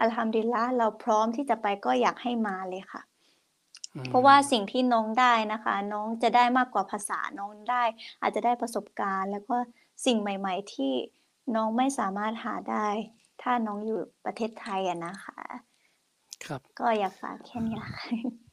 [0.00, 3.02] อัลฮัมดุลิลละห์เราพร้อมที่จะไปก็อยากให้มาเลยค่ะ
[3.94, 7.82] อืมเพราะว่าสิ่งที่น้องได้นะคะ น้องจะได้มากกว่าภาษาน้องได้
[8.20, 9.56] อาจจะได้ประสบการณ์ แล้วก็
[10.06, 10.92] สิ่งใหม่ ๆ ที่
[11.54, 12.86] น้องไม่สามารถหาได้
[13.42, 15.38] ถ้าน้องอยู่ประเทศไทยอะนะคะ
[16.44, 18.08] ครับก็อยากฝากแค่นี้ละค่ะ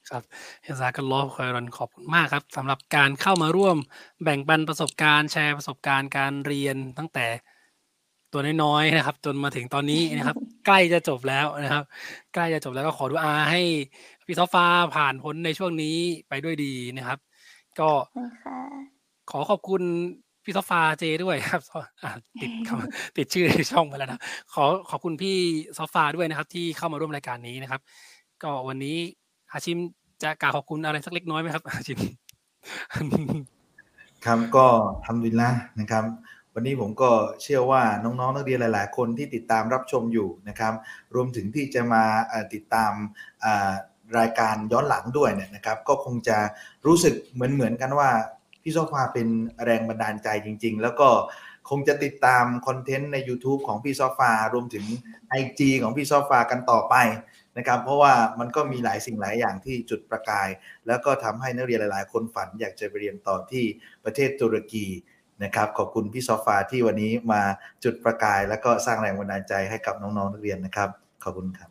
[0.10, 0.24] ครับ
[0.64, 3.78] เฮซากันลอคอยรอนขอบคุณมากครับสำหรับการเข้ามาร่วม
[4.24, 7.26] แบ่งปันประสบการณ์ แชร์ประสบการณ์การเรียนตั้งแต่
[8.36, 11.84] ตัวน้อยๆนะครับ จนมาถึงตอนนี้นะครับ ใกล้จะจบแล้วนะครับ
[12.34, 13.62] ใกล้จะจบแล้วก็ขอดูอาให้
[14.26, 15.95] พี่ซอฟ้าผ่านพ้นในช่วงนี้
[16.30, 17.20] ไปด้วยดีนะครับ
[17.80, 18.57] ก็ขอบคุณค่ะ
[19.32, 19.82] ขอขอบคุณ
[20.44, 21.62] พี่ซอฟ้าเจด้วยครับ
[22.03, 24.22] อะติดคำติดชื่อในช่องไปแล้วนะ
[24.53, 25.36] ขอขอบคุณพี่
[25.78, 27.82] ซอฟ้าด้วยนะครับ ที่เข้ามาร่วมรายการนี้นะครับ
[28.44, 28.98] ก็วันนี้
[29.52, 29.78] อาชิม
[30.24, 31.99] จะกล่าวขอบคุณอะไรสักเล็กน้อยไหมครับอาชิม
[34.26, 34.66] ครับก็
[35.06, 35.49] ทำดีละ
[35.80, 36.06] นะครับ
[36.57, 37.11] วันนี้ผมก็
[37.41, 40.73] เชื่อว่าน้องๆนักเรียนหลาย ๆ คนที่ติดตามรับชมอยู่นะครับ
[41.15, 42.03] รวมถึงที่จะมา
[42.53, 42.91] ติดตาม
[44.18, 46.38] รายการย้อนหลังด้วยเนี่ยนะครับ ก็คงจะ
[46.88, 48.10] รู้สึกเหมือนเหมือนกันว่า
[48.64, 49.27] พี่โซฟาเป็น
[49.65, 51.10] แรงบันดาลใจจริง ๆ แล้วก็
[51.69, 54.86] คงจะติดตามคอนเทนต์ใน YouTube ของพี่ซอฟารวมถึง
[55.41, 56.95] IG ของพี่ซอฟากันต่อไป
[57.57, 60.49] นะครับ เพราะว่ามันก็มีหลายสิ่งหลายอย่างที่จุดประกาย
[60.88, 63.65] แล้วก็ทำให้นักเรียนหลาย ๆ คนฝันอยากจะไปเรียนต่อที่
[64.06, 64.88] ประเทศตุรกี
[65.44, 67.41] นะครับขอบคุณพี่ซอฟาที่วันนี้มา
[67.84, 70.90] จุดประกาย แล้วก็สร้างแรงบันดาลใจให้กับน้องๆนักเรียนนะครับ
[71.24, 71.70] ขอบคุณครับ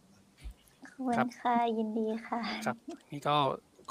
[0.86, 2.77] ขอบคุณครับค่ะยินดีค่ะครับ
[3.12, 3.36] นี่ก็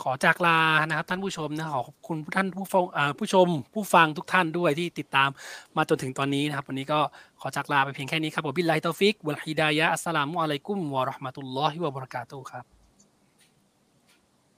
[0.01, 5.29] ขอจากลานะครับท่านผู้ชมนะขอขอบคุณท่านผู้ฟังอ่าผู้ชม ผู้ฟังทุกท่านด้วยที่ติดตาม
[5.77, 6.99] มาจนถึงตอนนี้นะครับ วันนี้ก็
[7.41, 12.65] ขอจากลาไปเพียงแค่นี้ครับوبالله التوفيق والهداية السلام عليكم ورحمة الله وبركاتهครับ